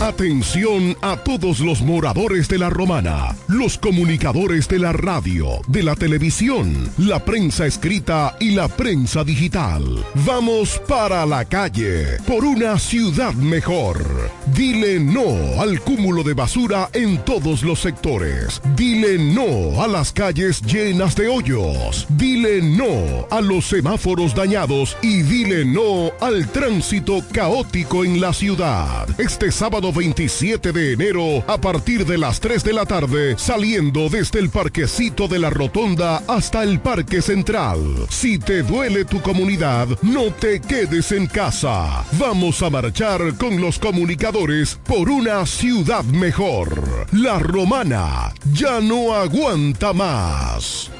Atención 0.00 0.96
a 1.02 1.16
todos 1.16 1.58
los 1.58 1.82
moradores 1.82 2.46
de 2.46 2.56
la 2.56 2.70
Romana, 2.70 3.34
los 3.48 3.76
comunicadores 3.78 4.68
de 4.68 4.78
la 4.78 4.92
radio, 4.92 5.60
de 5.66 5.82
la 5.82 5.96
televisión, 5.96 6.88
la 6.98 7.24
prensa 7.24 7.66
escrita 7.66 8.36
y 8.38 8.52
la 8.52 8.68
prensa 8.68 9.24
digital. 9.24 9.82
Vamos 10.24 10.80
para 10.86 11.26
la 11.26 11.44
calle 11.46 12.16
por 12.28 12.44
una 12.44 12.78
ciudad 12.78 13.34
mejor. 13.34 14.30
Dile 14.54 15.00
no 15.00 15.60
al 15.60 15.80
cúmulo 15.80 16.22
de 16.22 16.34
basura 16.34 16.90
en 16.92 17.18
todos 17.24 17.64
los 17.64 17.80
sectores. 17.80 18.62
Dile 18.76 19.18
no 19.18 19.82
a 19.82 19.88
las 19.88 20.12
calles 20.12 20.62
llenas 20.62 21.16
de 21.16 21.26
hoyos. 21.26 22.06
Dile 22.10 22.62
no 22.62 23.26
a 23.30 23.40
los 23.40 23.66
semáforos 23.66 24.32
dañados 24.32 24.96
y 25.02 25.22
dile 25.22 25.64
no 25.64 26.12
al 26.20 26.46
tránsito 26.52 27.20
caótico 27.32 28.04
en 28.04 28.20
la 28.20 28.32
ciudad. 28.32 29.08
Este 29.18 29.50
sábado 29.50 29.87
27 29.92 30.72
de 30.72 30.92
enero 30.92 31.44
a 31.46 31.58
partir 31.58 32.04
de 32.06 32.18
las 32.18 32.40
3 32.40 32.64
de 32.64 32.72
la 32.72 32.86
tarde 32.86 33.36
saliendo 33.38 34.08
desde 34.08 34.38
el 34.38 34.50
parquecito 34.50 35.28
de 35.28 35.38
la 35.38 35.50
rotonda 35.50 36.22
hasta 36.26 36.62
el 36.62 36.80
parque 36.80 37.22
central. 37.22 38.06
Si 38.08 38.38
te 38.38 38.62
duele 38.62 39.04
tu 39.04 39.20
comunidad, 39.20 39.88
no 40.02 40.32
te 40.32 40.60
quedes 40.60 41.12
en 41.12 41.26
casa. 41.26 42.04
Vamos 42.18 42.62
a 42.62 42.70
marchar 42.70 43.36
con 43.36 43.60
los 43.60 43.78
comunicadores 43.78 44.78
por 44.84 45.08
una 45.10 45.46
ciudad 45.46 46.04
mejor. 46.04 47.06
La 47.12 47.38
romana 47.38 48.32
ya 48.52 48.80
no 48.80 49.14
aguanta 49.14 49.92
más. 49.92 50.90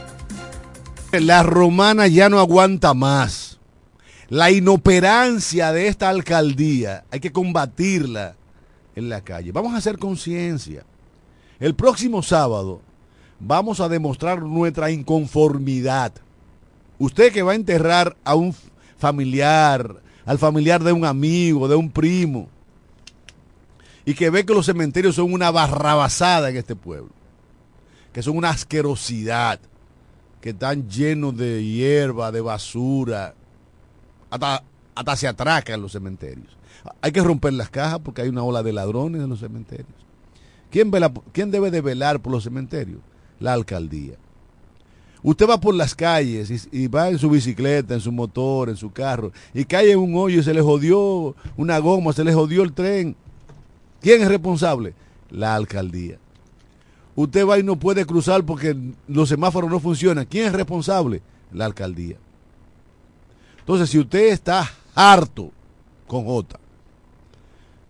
La 1.12 1.42
romana 1.42 2.06
ya 2.06 2.28
no 2.28 2.38
aguanta 2.38 2.94
más. 2.94 3.58
La 4.28 4.50
inoperancia 4.50 5.72
de 5.72 5.88
esta 5.88 6.10
alcaldía 6.10 7.04
hay 7.10 7.20
que 7.20 7.32
combatirla 7.32 8.36
en 8.98 9.08
la 9.08 9.20
calle. 9.20 9.52
Vamos 9.52 9.74
a 9.74 9.78
hacer 9.78 9.98
conciencia. 9.98 10.84
El 11.60 11.74
próximo 11.74 12.22
sábado 12.22 12.80
vamos 13.38 13.80
a 13.80 13.88
demostrar 13.88 14.42
nuestra 14.42 14.90
inconformidad. 14.90 16.12
Usted 16.98 17.32
que 17.32 17.42
va 17.42 17.52
a 17.52 17.56
enterrar 17.56 18.16
a 18.24 18.34
un 18.34 18.54
familiar, 18.98 20.02
al 20.26 20.38
familiar 20.38 20.82
de 20.82 20.92
un 20.92 21.04
amigo, 21.04 21.68
de 21.68 21.76
un 21.76 21.90
primo, 21.90 22.48
y 24.04 24.14
que 24.14 24.30
ve 24.30 24.44
que 24.44 24.54
los 24.54 24.66
cementerios 24.66 25.14
son 25.14 25.32
una 25.32 25.50
barrabasada 25.50 26.50
en 26.50 26.56
este 26.56 26.74
pueblo, 26.74 27.10
que 28.12 28.22
son 28.22 28.36
una 28.36 28.50
asquerosidad, 28.50 29.60
que 30.40 30.50
están 30.50 30.88
llenos 30.88 31.36
de 31.36 31.64
hierba, 31.64 32.32
de 32.32 32.40
basura, 32.40 33.34
hasta, 34.30 34.64
hasta 34.94 35.16
se 35.16 35.28
atracan 35.28 35.82
los 35.82 35.92
cementerios. 35.92 36.57
Hay 37.00 37.12
que 37.12 37.22
romper 37.22 37.52
las 37.52 37.70
cajas 37.70 37.98
porque 38.00 38.22
hay 38.22 38.28
una 38.28 38.42
ola 38.42 38.62
de 38.62 38.72
ladrones 38.72 39.22
en 39.22 39.28
los 39.28 39.40
cementerios. 39.40 39.88
¿Quién, 40.70 40.90
debe 41.50 41.70
de 41.70 41.80
velar 41.80 42.20
por 42.20 42.32
los 42.32 42.44
cementerios? 42.44 43.00
La 43.40 43.52
alcaldía. 43.52 44.14
Usted 45.22 45.48
va 45.48 45.60
por 45.60 45.74
las 45.74 45.94
calles 45.94 46.68
y, 46.70 46.84
y 46.84 46.86
va 46.86 47.08
en 47.08 47.18
su 47.18 47.28
bicicleta, 47.30 47.94
en 47.94 48.00
su 48.00 48.12
motor, 48.12 48.68
en 48.68 48.76
su 48.76 48.92
carro, 48.92 49.32
y 49.52 49.64
cae 49.64 49.92
en 49.92 49.98
un 49.98 50.14
hoyo 50.14 50.40
y 50.40 50.44
se 50.44 50.54
le 50.54 50.60
jodió 50.60 51.34
una 51.56 51.78
goma, 51.78 52.12
se 52.12 52.24
le 52.24 52.32
jodió 52.32 52.62
el 52.62 52.72
tren. 52.72 53.16
¿Quién 54.00 54.22
es 54.22 54.28
responsable? 54.28 54.94
La 55.30 55.54
alcaldía. 55.54 56.18
Usted 57.16 57.46
va 57.46 57.58
y 57.58 57.64
no 57.64 57.76
puede 57.76 58.06
cruzar 58.06 58.44
porque 58.44 58.76
los 59.08 59.28
semáforos 59.28 59.68
no 59.68 59.80
funcionan. 59.80 60.24
¿Quién 60.26 60.46
es 60.46 60.52
responsable? 60.52 61.20
La 61.52 61.64
alcaldía. 61.64 62.16
Entonces, 63.58 63.90
si 63.90 63.98
usted 63.98 64.28
está 64.28 64.70
harto 64.94 65.50
con 66.06 66.24
J 66.24 66.58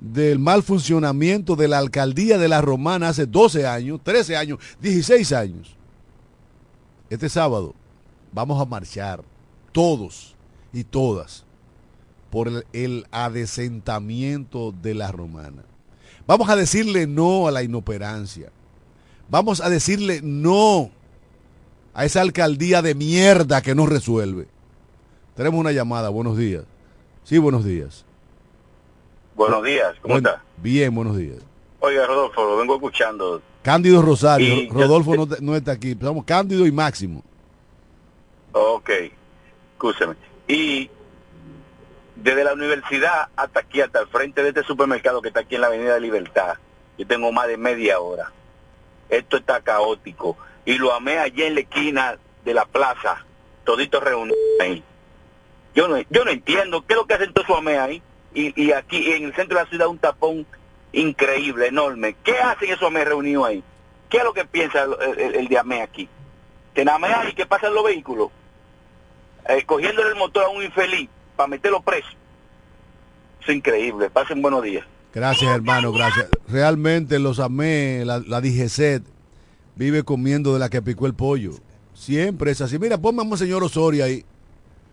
del 0.00 0.38
mal 0.38 0.62
funcionamiento 0.62 1.56
de 1.56 1.68
la 1.68 1.78
alcaldía 1.78 2.38
de 2.38 2.48
la 2.48 2.60
Romana 2.60 3.08
hace 3.08 3.26
12 3.26 3.66
años, 3.66 4.00
13 4.02 4.36
años, 4.36 4.58
16 4.80 5.32
años, 5.32 5.76
este 7.10 7.28
sábado 7.28 7.74
vamos 8.32 8.60
a 8.60 8.64
marchar 8.64 9.22
todos 9.72 10.34
y 10.72 10.84
todas 10.84 11.44
por 12.30 12.64
el, 12.72 13.06
adesentamiento 13.10 14.72
de 14.82 14.94
la 14.94 15.10
Romana. 15.10 15.64
Vamos 16.26 16.50
a 16.50 16.56
decirle 16.56 17.06
no 17.06 17.48
a 17.48 17.50
la 17.50 17.62
inoperancia. 17.62 18.50
Vamos 19.30 19.60
a 19.60 19.70
decirle 19.70 20.20
no 20.22 20.90
a 21.94 22.04
esa 22.04 22.20
alcaldía 22.20 22.82
de 22.82 22.94
mierda 22.94 23.62
que 23.62 23.74
no 23.74 23.86
resuelve. 23.86 24.46
Tenemos 25.34 25.58
una 25.58 25.72
llamada, 25.72 26.10
buenos 26.10 26.36
días. 26.36 26.64
Sí, 27.24 27.38
buenos 27.38 27.64
días. 27.64 28.04
Buenos 29.38 29.62
días, 29.62 29.94
¿cómo 30.02 30.14
Buen- 30.14 30.26
está? 30.26 30.42
Bien, 30.56 30.92
buenos 30.92 31.16
días. 31.16 31.38
Oiga, 31.78 32.04
Rodolfo, 32.06 32.44
lo 32.44 32.56
vengo 32.56 32.74
escuchando. 32.74 33.40
Cándido 33.62 34.02
Rosario, 34.02 34.52
Y 34.52 34.66
yo- 34.66 34.74
Rodolfo 34.74 35.14
no, 35.14 35.28
no 35.40 35.54
está 35.54 35.70
aquí. 35.72 35.96
Somos 36.00 36.24
Cándido 36.24 36.66
y 36.66 36.72
Máximo. 36.72 37.22
Ok, 38.50 38.90
escúcheme. 39.74 40.16
Y 40.48 40.90
desde 42.16 42.42
la 42.42 42.52
universidad 42.54 43.28
hasta 43.36 43.60
aquí, 43.60 43.80
hasta 43.80 44.00
el 44.00 44.08
frente 44.08 44.42
de 44.42 44.48
este 44.48 44.64
supermercado 44.64 45.22
que 45.22 45.28
está 45.28 45.40
aquí 45.40 45.54
en 45.54 45.60
la 45.60 45.68
Avenida 45.68 45.94
de 45.94 46.00
Libertad, 46.00 46.54
yo 46.98 47.06
tengo 47.06 47.30
más 47.30 47.46
de 47.46 47.56
media 47.58 48.00
hora. 48.00 48.32
Esto 49.08 49.36
está 49.36 49.60
caótico. 49.60 50.36
Y 50.64 50.78
lo 50.78 50.92
amé 50.92 51.18
allá 51.18 51.46
en 51.46 51.54
la 51.54 51.60
esquina 51.60 52.18
de 52.44 52.54
la 52.54 52.66
plaza, 52.66 53.24
toditos 53.64 54.02
reunidos 54.02 54.36
ahí. 54.60 54.82
Yo 55.76 55.86
no, 55.86 55.96
yo 56.10 56.24
no 56.24 56.32
entiendo 56.32 56.84
qué 56.84 56.94
es 56.94 56.98
lo 56.98 57.06
que 57.06 57.14
hacen 57.14 57.32
todos 57.32 57.46
su 57.46 57.54
amé 57.54 57.78
ahí. 57.78 58.02
Y, 58.38 58.52
y 58.54 58.70
aquí 58.70 59.10
en 59.10 59.24
el 59.24 59.34
centro 59.34 59.58
de 59.58 59.64
la 59.64 59.68
ciudad 59.68 59.88
un 59.88 59.98
tapón 59.98 60.46
increíble, 60.92 61.66
enorme. 61.66 62.14
¿Qué 62.22 62.38
hacen 62.38 62.70
esos 62.70 62.84
amé 62.84 63.04
reunidos 63.04 63.46
ahí? 63.46 63.64
¿Qué 64.08 64.18
es 64.18 64.24
lo 64.24 64.32
que 64.32 64.44
piensa 64.44 64.84
el, 64.84 65.48
de 65.48 65.58
amé 65.58 65.82
aquí? 65.82 66.08
Que 66.72 66.84
nada 66.84 67.00
más 67.00 67.26
hay 67.26 67.32
que 67.32 67.46
pasan 67.46 67.74
los 67.74 67.82
vehículos 67.84 68.30
eh, 69.48 69.64
cogiéndole 69.66 70.10
el 70.10 70.14
motor 70.14 70.44
a 70.44 70.48
un 70.50 70.62
infeliz 70.62 71.10
para 71.34 71.48
meterlo 71.48 71.82
preso. 71.82 72.08
Eso 73.40 73.50
es 73.50 73.56
increíble. 73.56 74.08
Pasen 74.08 74.40
buenos 74.40 74.62
días. 74.62 74.86
Gracias, 75.12 75.50
hermano, 75.50 75.90
gracias. 75.90 76.28
Realmente 76.46 77.18
los 77.18 77.40
amé, 77.40 78.04
la, 78.04 78.20
la 78.20 78.40
DGC 78.40 79.02
vive 79.74 80.04
comiendo 80.04 80.52
de 80.52 80.60
la 80.60 80.68
que 80.68 80.80
picó 80.80 81.06
el 81.06 81.14
pollo. 81.14 81.54
Siempre 81.92 82.52
es 82.52 82.60
así. 82.60 82.78
Mira, 82.78 82.98
ponme 82.98 83.22
a 83.22 83.24
Monseñor 83.24 83.64
Osoria 83.64 84.04
ahí. 84.04 84.24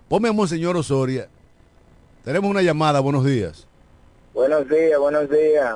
Ponme 0.09 0.29
a 0.29 0.33
Monseñor 0.33 0.75
Osoria. 0.77 1.29
Tenemos 2.25 2.49
una 2.49 2.61
llamada, 2.61 2.99
buenos 2.99 3.23
días. 3.23 3.67
Buenos 4.33 4.67
días, 4.67 4.99
buenos 4.99 5.29
días. 5.29 5.75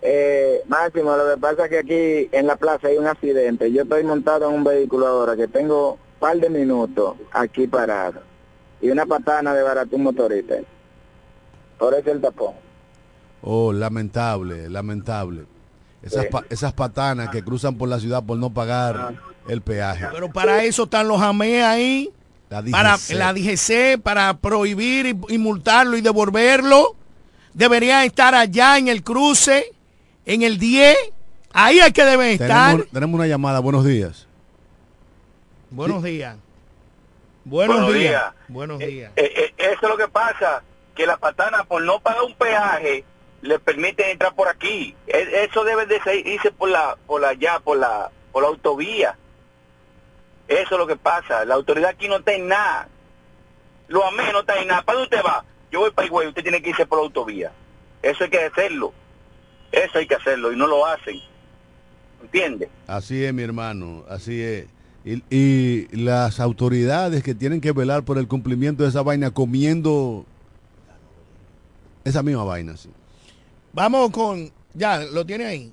Eh, 0.00 0.62
Máximo, 0.68 1.14
lo 1.16 1.34
que 1.34 1.40
pasa 1.40 1.64
es 1.64 1.70
que 1.70 1.78
aquí 1.78 2.28
en 2.36 2.46
la 2.46 2.56
plaza 2.56 2.88
hay 2.88 2.96
un 2.98 3.06
accidente. 3.06 3.70
Yo 3.72 3.82
estoy 3.82 4.04
montado 4.04 4.48
en 4.48 4.54
un 4.54 4.64
vehículo 4.64 5.06
ahora 5.06 5.36
que 5.36 5.48
tengo 5.48 5.92
un 5.94 5.98
par 6.20 6.36
de 6.38 6.48
minutos 6.48 7.16
aquí 7.32 7.66
parado. 7.66 8.20
Y 8.80 8.90
una 8.90 9.06
patana 9.06 9.54
de 9.54 9.62
barato 9.62 9.96
un 9.96 10.04
motorista. 10.04 10.54
Por 11.78 11.94
eso 11.94 12.10
el 12.12 12.20
tapón. 12.20 12.54
Oh, 13.42 13.72
lamentable, 13.72 14.68
lamentable. 14.70 15.44
Esas, 16.02 16.22
Sí. 16.24 16.28
pa- 16.30 16.44
esas 16.48 16.72
patanas 16.72 17.28
que 17.30 17.42
cruzan 17.44 17.76
por 17.76 17.88
la 17.88 17.98
ciudad 18.00 18.22
por 18.24 18.38
no 18.38 18.50
pagar 18.50 19.14
el 19.48 19.60
peaje. 19.62 20.06
Pero 20.12 20.32
para 20.32 20.64
eso 20.64 20.84
están 20.84 21.06
los 21.08 21.20
AME 21.20 21.62
ahí. 21.62 22.12
La 22.52 22.62
Para 22.70 22.96
DGC. 22.96 23.14
la 23.14 23.32
DGC, 23.32 24.02
para 24.02 24.34
prohibir 24.34 25.06
y, 25.06 25.34
y 25.34 25.38
multarlo 25.38 25.96
y 25.96 26.02
devolverlo. 26.02 26.96
Deberían 27.54 28.02
estar 28.04 28.34
allá 28.34 28.76
en 28.78 28.88
el 28.88 29.02
cruce, 29.02 29.72
en 30.26 30.42
el 30.42 30.58
10. 30.58 30.96
Ahí 31.54 31.80
hay 31.80 31.92
que 31.92 32.04
deben 32.04 32.28
estar. 32.30 32.70
Tenemos, 32.72 32.90
tenemos 32.92 33.14
una 33.18 33.26
llamada, 33.26 33.60
buenos 33.60 33.84
días. 33.84 34.26
Buenos 35.70 36.02
días. 36.02 36.36
Buenos, 37.44 37.76
Buenos 37.76 37.94
días. 37.94 38.10
días. 38.10 38.24
Buenos 38.48 38.78
días. 38.78 39.12
Eh, 39.16 39.32
eh, 39.36 39.54
eso 39.58 39.78
es 39.82 39.88
lo 39.88 39.96
que 39.96 40.08
pasa, 40.08 40.62
que 40.94 41.06
la 41.06 41.16
patana 41.16 41.64
por 41.64 41.82
no 41.82 42.00
pagar 42.00 42.22
un 42.22 42.34
peaje 42.34 43.04
le 43.40 43.58
permiten 43.58 44.10
entrar 44.10 44.34
por 44.34 44.48
aquí. 44.48 44.94
E- 45.06 45.46
Eso 45.50 45.64
debe 45.64 45.86
de 45.86 46.00
ser- 46.02 46.26
irse 46.26 46.52
por 46.52 46.68
la, 46.68 46.96
por 47.06 47.20
la, 47.20 47.32
ya, 47.32 47.58
por 47.60 47.78
la, 47.78 48.10
por 48.30 48.42
la 48.42 48.48
autovía. 48.50 49.16
Eso 50.60 50.74
es 50.74 50.78
lo 50.78 50.86
que 50.86 50.96
pasa. 50.96 51.44
La 51.44 51.54
autoridad 51.54 51.90
aquí 51.90 52.08
no 52.08 52.16
está 52.16 52.32
en 52.32 52.48
nada. 52.48 52.88
Lo 53.88 54.06
amé 54.06 54.32
no 54.32 54.40
está 54.40 54.60
en 54.60 54.68
nada. 54.68 54.82
¿Para 54.82 55.00
dónde 55.00 55.16
usted 55.16 55.28
va? 55.28 55.44
Yo 55.70 55.80
voy 55.80 55.90
para 55.90 56.06
Higüey, 56.06 56.28
usted 56.28 56.42
tiene 56.42 56.62
que 56.62 56.70
irse 56.70 56.86
por 56.86 56.98
la 56.98 57.04
autovía. 57.04 57.52
Eso 58.02 58.24
hay 58.24 58.30
que 58.30 58.44
hacerlo. 58.44 58.92
Eso 59.70 59.98
hay 59.98 60.06
que 60.06 60.14
hacerlo 60.14 60.52
y 60.52 60.56
no 60.56 60.66
lo 60.66 60.86
hacen. 60.86 61.18
¿Entiende? 62.20 62.68
Así 62.86 63.24
es, 63.24 63.32
mi 63.32 63.42
hermano, 63.42 64.04
así 64.08 64.42
es. 64.42 64.66
Y, 65.04 65.22
y 65.30 65.88
las 65.96 66.38
autoridades 66.38 67.22
que 67.22 67.34
tienen 67.34 67.60
que 67.60 67.72
velar 67.72 68.04
por 68.04 68.18
el 68.18 68.28
cumplimiento 68.28 68.84
de 68.84 68.90
esa 68.90 69.02
vaina 69.02 69.32
comiendo 69.32 70.24
esa 72.04 72.22
misma 72.22 72.44
vaina, 72.44 72.76
sí. 72.76 72.90
Vamos 73.72 74.10
con. 74.10 74.52
Ya, 74.74 75.00
lo 75.00 75.24
tiene 75.24 75.46
ahí. 75.46 75.72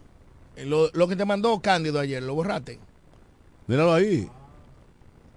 Lo, 0.57 0.89
lo 0.93 1.07
que 1.07 1.15
te 1.15 1.25
mandó 1.25 1.59
Cándido 1.59 1.99
ayer, 1.99 2.21
lo 2.23 2.35
borraste. 2.35 2.79
Míralo 3.67 3.93
ahí. 3.93 4.29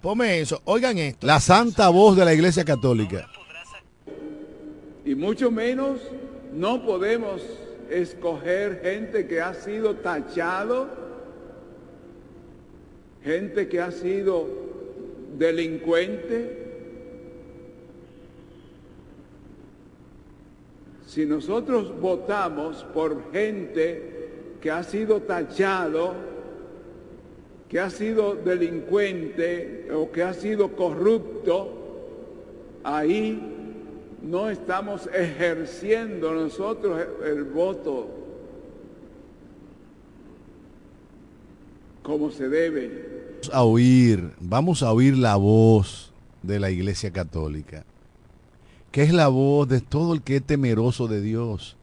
Ponme 0.03 0.41
eso. 0.41 0.61
Oigan 0.65 0.97
esto. 0.97 1.25
La 1.25 1.39
santa 1.39 1.87
voz 1.87 2.17
de 2.17 2.25
la 2.25 2.33
Iglesia 2.33 2.65
Católica. 2.65 3.29
Y 5.05 5.15
mucho 5.15 5.49
menos 5.49 6.01
no 6.53 6.85
podemos 6.85 7.41
escoger 7.89 8.81
gente 8.83 9.25
que 9.27 9.39
ha 9.39 9.53
sido 9.53 9.95
tachado, 9.95 10.89
gente 13.23 13.69
que 13.69 13.79
ha 13.79 13.91
sido 13.91 14.45
delincuente. 15.37 16.59
Si 21.07 21.25
nosotros 21.25 21.97
votamos 22.01 22.83
por 22.93 23.31
gente 23.31 24.57
que 24.59 24.69
ha 24.69 24.83
sido 24.83 25.21
tachado, 25.21 26.32
que 27.73 27.79
ha 27.79 27.89
sido 27.89 28.35
delincuente 28.35 29.87
o 29.91 30.11
que 30.11 30.21
ha 30.21 30.35
sido 30.35 30.75
corrupto, 30.75 31.73
ahí 32.83 33.41
no 34.21 34.47
estamos 34.47 35.09
ejerciendo 35.11 36.35
nosotros 36.35 37.01
el 37.25 37.45
voto 37.45 38.11
como 42.03 42.29
se 42.29 42.47
debe. 42.47 43.39
Vamos 43.41 43.55
a 43.55 43.63
oír, 43.63 44.29
vamos 44.39 44.83
a 44.83 44.93
oír 44.93 45.17
la 45.17 45.35
voz 45.37 46.13
de 46.43 46.59
la 46.59 46.69
Iglesia 46.69 47.09
Católica, 47.09 47.85
que 48.91 49.01
es 49.01 49.11
la 49.11 49.29
voz 49.29 49.67
de 49.67 49.81
todo 49.81 50.13
el 50.13 50.21
que 50.21 50.35
es 50.35 50.43
temeroso 50.43 51.07
de 51.07 51.21
Dios. 51.21 51.75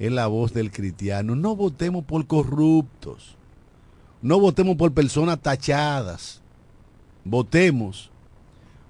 Es 0.00 0.10
la 0.10 0.26
voz 0.26 0.52
del 0.52 0.72
cristiano. 0.72 1.36
No 1.36 1.54
votemos 1.54 2.04
por 2.04 2.26
corruptos. 2.26 3.36
No 4.24 4.40
votemos 4.40 4.74
por 4.76 4.90
personas 4.90 5.38
tachadas. 5.38 6.40
Votemos 7.26 8.10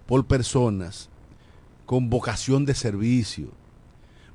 por 0.07 0.24
personas 0.24 1.09
con 1.87 2.09
vocación 2.09 2.64
de 2.64 2.72
servicio. 2.72 3.49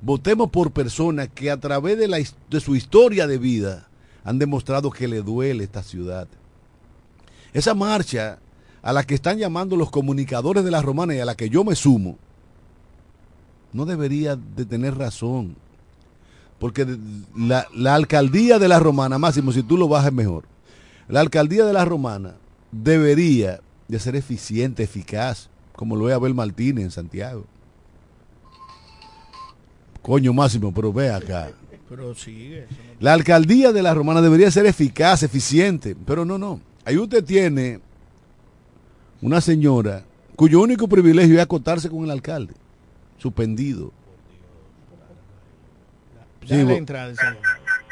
Votemos 0.02 0.50
por 0.50 0.72
personas 0.72 1.30
que 1.34 1.50
a 1.50 1.58
través 1.58 1.96
de, 1.96 2.06
la 2.06 2.18
de 2.18 2.60
su 2.60 2.76
historia 2.76 3.26
de 3.26 3.38
vida 3.38 3.88
han 4.24 4.38
demostrado 4.38 4.90
que 4.90 5.08
le 5.08 5.22
duele 5.22 5.64
esta 5.64 5.82
ciudad. 5.82 6.28
Esa 7.54 7.74
marcha 7.74 8.38
a 8.82 8.92
la 8.92 9.02
que 9.02 9.14
están 9.14 9.38
llamando 9.38 9.76
los 9.76 9.90
comunicadores 9.90 10.64
de 10.64 10.70
la 10.70 10.82
romana 10.82 11.14
y 11.14 11.20
a 11.20 11.24
la 11.24 11.34
que 11.34 11.48
yo 11.48 11.64
me 11.64 11.76
sumo, 11.76 12.18
no 13.72 13.86
debería 13.86 14.36
de 14.36 14.66
tener 14.66 14.98
razón. 14.98 15.56
Porque 16.58 16.86
la, 17.34 17.66
la 17.74 17.94
alcaldía 17.94 18.58
de 18.58 18.68
la 18.68 18.78
romana, 18.78 19.16
Máximo, 19.18 19.50
si 19.50 19.62
tú 19.62 19.78
lo 19.78 19.88
bajas 19.88 20.12
mejor, 20.12 20.44
la 21.10 21.20
alcaldía 21.20 21.64
de 21.64 21.72
la 21.72 21.84
romana 21.84 22.34
debería 22.72 23.60
de 23.88 23.98
ser 23.98 24.16
eficiente, 24.16 24.82
eficaz, 24.84 25.48
como 25.74 25.96
lo 25.96 26.08
es 26.08 26.14
Abel 26.14 26.34
Martínez 26.34 26.84
en 26.84 26.90
Santiago. 26.90 27.44
Coño, 30.02 30.32
Máximo, 30.32 30.72
pero 30.72 30.92
ve 30.92 31.10
acá. 31.10 31.50
Pero 31.88 32.14
sigue. 32.14 32.66
no- 32.70 32.76
La 33.00 33.12
alcaldía 33.14 33.72
de 33.72 33.82
la 33.82 33.92
Romana 33.94 34.20
debería 34.22 34.50
ser 34.50 34.64
eficaz, 34.66 35.22
eficiente, 35.22 35.96
pero 36.06 36.24
no, 36.24 36.38
no. 36.38 36.60
Ahí 36.84 36.96
usted 36.96 37.24
tiene 37.24 37.80
una 39.20 39.40
señora 39.40 40.04
cuyo 40.36 40.60
único 40.60 40.86
privilegio 40.88 41.34
es 41.36 41.40
acotarse 41.42 41.90
con 41.90 42.04
el 42.04 42.10
alcalde, 42.10 42.54
suspendido. 43.18 43.92
Bu- 46.64 46.68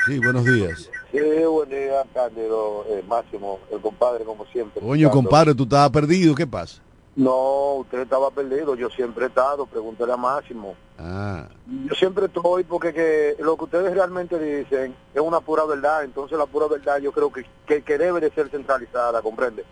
sí, 0.07 0.19
buenos 0.19 0.45
días. 0.45 0.91
Sí, 1.11 1.19
buen 1.19 1.71
día, 1.71 2.05
Cándido, 2.13 2.85
eh, 2.89 3.03
Máximo, 3.09 3.59
el 3.73 3.81
compadre, 3.81 4.25
como 4.25 4.45
siempre. 4.47 4.83
Coño, 4.83 5.11
compadre, 5.11 5.55
tú 5.55 5.63
estabas 5.63 5.91
perdido, 5.91 6.35
¿qué 6.35 6.47
pasa? 6.47 6.83
No, 7.17 7.77
usted 7.77 8.01
estaba 8.03 8.31
perdido, 8.31 8.77
yo 8.77 8.91
siempre 8.91 9.25
he 9.25 9.29
estado, 9.29 9.67
pregúntele 9.67 10.13
a 10.13 10.17
Máximo. 10.17 10.77
Ah, 10.99 11.49
Yo 11.67 11.95
siempre 11.95 12.27
estoy 12.27 12.63
porque 12.65 12.93
que 12.93 13.37
lo 13.41 13.57
que 13.57 13.65
ustedes 13.65 13.93
realmente 13.93 14.39
dicen 14.39 14.95
es 15.15 15.21
una 15.21 15.41
pura 15.41 15.65
verdad, 15.65 16.05
entonces 16.05 16.39
la 16.39 16.47
pura 16.47 16.67
verdad 16.67 16.99
yo 16.99 17.11
creo 17.11 17.33
que, 17.33 17.45
que, 17.67 17.83
que 17.83 17.99
debe 17.99 18.21
de 18.21 18.31
ser 18.31 18.51
centralizada, 18.51 19.23
¿comprende? 19.23 19.65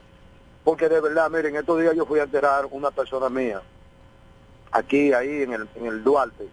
Porque 0.64 0.88
de 0.88 1.00
verdad, 1.00 1.30
miren, 1.30 1.54
estos 1.54 1.80
días 1.80 1.94
yo 1.94 2.06
fui 2.06 2.18
a 2.18 2.24
enterrar 2.24 2.66
una 2.70 2.90
persona 2.90 3.28
mía, 3.28 3.62
aquí, 4.72 5.12
ahí, 5.12 5.42
en 5.42 5.52
el, 5.52 5.68
en 5.76 5.86
el 5.86 6.02
Duarte, 6.02 6.48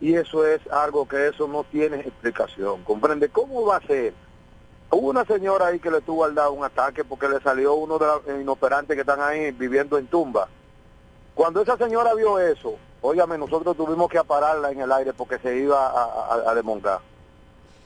y 0.00 0.14
eso 0.14 0.46
es 0.46 0.60
algo 0.70 1.06
que 1.08 1.28
eso 1.28 1.48
no 1.48 1.64
tiene 1.64 2.00
explicación, 2.00 2.82
¿comprende? 2.84 3.28
¿Cómo 3.30 3.64
va 3.64 3.76
a 3.76 3.80
ser? 3.86 4.12
Hubo 4.90 5.08
una 5.10 5.24
señora 5.24 5.66
ahí 5.68 5.80
que 5.80 5.90
le 5.90 6.00
tuvo 6.00 6.24
al 6.24 6.34
dar 6.34 6.50
un 6.50 6.64
ataque 6.64 7.04
porque 7.04 7.28
le 7.28 7.40
salió 7.40 7.74
uno 7.74 7.98
de 7.98 8.06
los 8.06 8.40
inoperantes 8.40 8.94
que 8.94 9.00
están 9.00 9.20
ahí 9.20 9.50
viviendo 9.52 9.98
en 9.98 10.06
tumba. 10.06 10.48
Cuando 11.34 11.60
esa 11.62 11.76
señora 11.76 12.14
vio 12.14 12.38
eso, 12.38 12.76
óigame, 13.00 13.36
nosotros 13.36 13.76
tuvimos 13.76 14.08
que 14.08 14.18
apararla 14.18 14.70
en 14.70 14.80
el 14.80 14.92
aire 14.92 15.12
porque 15.12 15.38
se 15.38 15.56
iba 15.56 15.86
a, 15.88 16.34
a- 16.50 16.54
desmontar. 16.54 17.00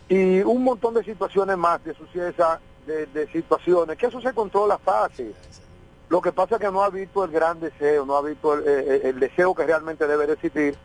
Y 0.08 0.40
un 0.42 0.62
montón 0.64 0.94
de 0.94 1.04
situaciones 1.04 1.56
más 1.56 1.82
de 1.84 1.94
suciedad, 1.94 2.60
de, 2.86 3.06
de 3.06 3.26
situaciones, 3.32 3.96
que 3.96 4.06
eso 4.06 4.20
se 4.20 4.32
controla 4.34 4.76
fácil. 4.78 5.34
Lo 6.08 6.20
que 6.20 6.32
pasa 6.32 6.56
es 6.56 6.60
que 6.60 6.70
no 6.70 6.82
ha 6.82 6.90
visto 6.90 7.24
el 7.24 7.30
gran 7.30 7.60
deseo, 7.60 8.04
no 8.04 8.16
ha 8.16 8.22
visto 8.22 8.54
el, 8.54 8.66
el- 9.04 9.20
deseo 9.20 9.54
que 9.54 9.64
realmente 9.64 10.06
debe 10.06 10.26
de 10.26 10.32
existir 10.34 10.76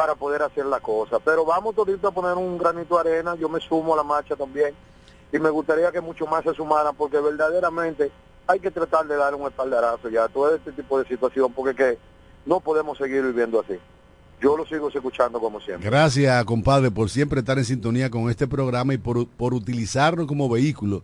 para 0.00 0.14
poder 0.14 0.40
hacer 0.40 0.64
la 0.64 0.80
cosa. 0.80 1.18
Pero 1.18 1.44
vamos 1.44 1.74
todito 1.74 2.08
a 2.08 2.10
poner 2.10 2.32
un 2.32 2.56
granito 2.56 2.94
de 2.94 3.00
arena, 3.00 3.36
yo 3.36 3.50
me 3.50 3.60
sumo 3.60 3.92
a 3.92 3.98
la 3.98 4.02
marcha 4.02 4.34
también 4.34 4.74
y 5.30 5.38
me 5.38 5.50
gustaría 5.50 5.92
que 5.92 6.00
mucho 6.00 6.26
más 6.26 6.42
se 6.42 6.54
sumaran 6.54 6.96
porque 6.96 7.20
verdaderamente 7.20 8.10
hay 8.46 8.60
que 8.60 8.70
tratar 8.70 9.06
de 9.06 9.16
dar 9.16 9.34
un 9.34 9.46
espaldarazo 9.46 10.08
ya 10.08 10.24
a 10.24 10.28
todo 10.30 10.54
este 10.54 10.72
tipo 10.72 10.98
de 10.98 11.06
situación 11.06 11.52
porque 11.52 11.74
que 11.74 11.98
no 12.46 12.60
podemos 12.60 12.96
seguir 12.96 13.22
viviendo 13.22 13.60
así. 13.60 13.74
Yo 14.40 14.56
lo 14.56 14.64
sigo 14.64 14.88
escuchando 14.88 15.38
como 15.38 15.60
siempre. 15.60 15.90
gracias, 15.90 16.46
compadre, 16.46 16.90
por 16.90 17.10
siempre 17.10 17.40
estar 17.40 17.58
en 17.58 17.66
sintonía 17.66 18.08
con 18.08 18.30
este 18.30 18.48
programa 18.48 18.94
y 18.94 18.98
por, 18.98 19.28
por 19.28 19.52
utilizarnos 19.52 20.26
como 20.26 20.48
vehículo 20.48 21.02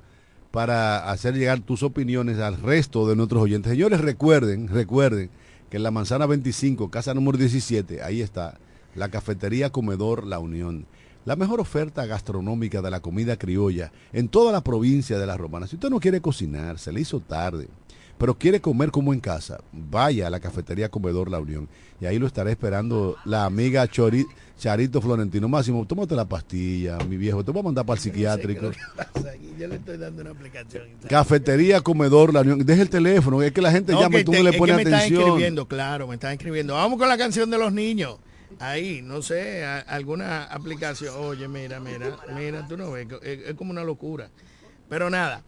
para 0.53 1.11
hacer 1.11 1.35
llegar 1.35 1.61
tus 1.61 1.83
opiniones 1.83 2.39
al 2.39 2.57
resto 2.63 3.07
de 3.07 3.15
nuestros 3.15 3.43
oyentes. 3.43 3.73
Señores, 3.73 4.01
recuerden, 4.01 4.69
recuerden 4.69 5.29
que 5.69 5.77
en 5.77 5.83
la 5.83 5.91
manzana 5.91 6.25
25, 6.25 6.91
casa 6.91 7.13
número 7.13 7.37
17, 7.37 8.03
ahí 8.03 8.23
está, 8.23 8.59
la 8.97 9.09
cafetería 9.11 9.71
Comedor 9.71 10.27
La 10.27 10.39
Unión. 10.39 10.87
La 11.25 11.37
mejor 11.37 11.61
oferta 11.61 12.07
gastronómica 12.07 12.83
de 12.83 12.91
la 12.91 13.01
comida 13.01 13.37
criolla 13.37 13.93
en 14.13 14.29
toda 14.29 14.53
la 14.53 14.63
provincia 14.63 15.19
de 15.19 15.27
La 15.27 15.37
Romana. 15.37 15.67
Si 15.67 15.75
usted 15.77 15.91
no 15.91 15.99
quiere 16.01 16.21
cocinar, 16.21 16.79
se 16.79 16.93
le 16.93 17.01
hizo 17.01 17.19
tarde, 17.21 17.67
pero 18.17 18.39
quiere 18.39 18.61
comer 18.61 18.91
como 18.93 19.13
en 19.13 19.19
casa, 19.21 19.59
vaya 19.73 20.29
a 20.29 20.31
la 20.31 20.39
cafetería 20.41 20.89
Comedor 20.89 21.31
La 21.31 21.41
Unión. 21.41 21.69
Y 22.01 22.07
ahí 22.07 22.19
lo 22.21 22.27
estará 22.29 22.51
esperando 22.51 23.17
la 23.25 23.45
amiga 23.45 23.85
Chori- 23.89 24.27
Charito 24.57 25.03
Florentino. 25.03 25.49
Máximo, 25.49 25.85
tómate 25.85 26.15
la 26.15 26.27
pastilla, 26.27 26.97
mi 27.09 27.17
viejo. 27.17 27.45
Te 27.45 27.51
voy 27.51 27.61
a 27.61 27.65
mandar 27.65 27.85
para 27.85 27.97
el 27.99 28.03
psiquiátrico. 28.03 28.71
Yo 29.59 29.67
le 29.69 29.77
estoy 29.77 29.97
dando 29.99 30.23
una 30.23 30.31
aplicación. 30.31 30.85
Cafetería 31.09 31.81
Comedor 31.81 32.33
La 32.33 32.43
Unión. 32.43 32.65
Deja 32.65 32.83
el 32.83 32.91
teléfono, 32.91 33.43
es 33.43 33.53
que 33.53 33.61
la 33.63 33.73
gente 33.73 33.93
No, 33.93 34.01
llama 34.01 34.21
y 34.21 34.25
tú 34.25 34.31
te- 34.33 34.39
no 34.39 34.45
le 34.51 34.57
pones 34.57 34.77
me 34.77 34.83
están 34.83 34.95
atención. 35.01 35.23
escribiendo, 35.23 35.67
claro, 35.67 36.07
me 36.07 36.15
están 36.15 36.33
escribiendo. 36.33 36.75
Vamos 36.75 36.99
con 36.99 37.09
la 37.09 37.19
canción 37.19 37.51
de 37.51 37.59
los 37.59 37.73
niños. 37.73 38.19
Ahí, 38.59 39.03
no 39.03 39.21
sé, 39.23 39.65
alguna 39.65 40.45
aplicación. 40.45 41.15
Oye, 41.19 41.47
mira, 41.49 41.79
mira, 41.81 42.17
mira, 42.35 42.67
tú 42.67 42.77
no 42.77 42.91
ves, 42.91 43.07
es, 43.23 43.41
es 43.47 43.55
como 43.55 43.71
una 43.71 43.85
locura. 43.85 44.31
Pero 44.89 45.11
nada, 45.11 45.43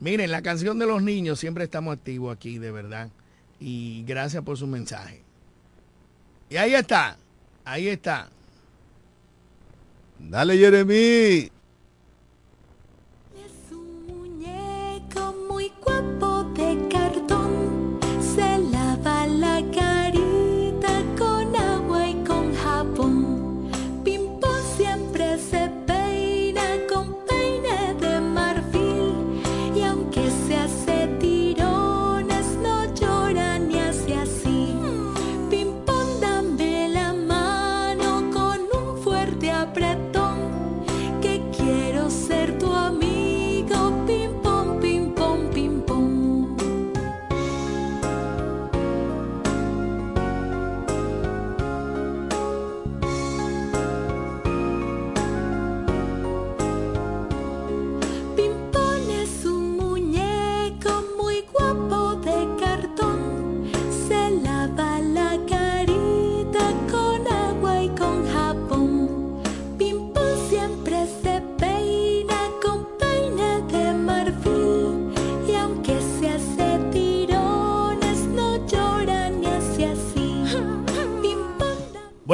miren, 0.00 0.30
la 0.30 0.42
canción 0.42 0.78
de 0.78 0.86
los 0.86 1.02
niños, 1.02 1.38
siempre 1.38 1.64
estamos 1.64 1.96
activos 1.96 2.34
aquí, 2.34 2.58
de 2.58 2.70
verdad. 2.70 3.10
Y 3.60 4.04
gracias 4.06 4.42
por 4.42 4.56
su 4.56 4.66
mensaje. 4.66 5.22
Y 6.48 6.56
ahí 6.56 6.74
está, 6.74 7.18
ahí 7.64 7.88
está. 7.88 8.30
Dale, 10.18 10.56
Jeremy. 10.56 11.50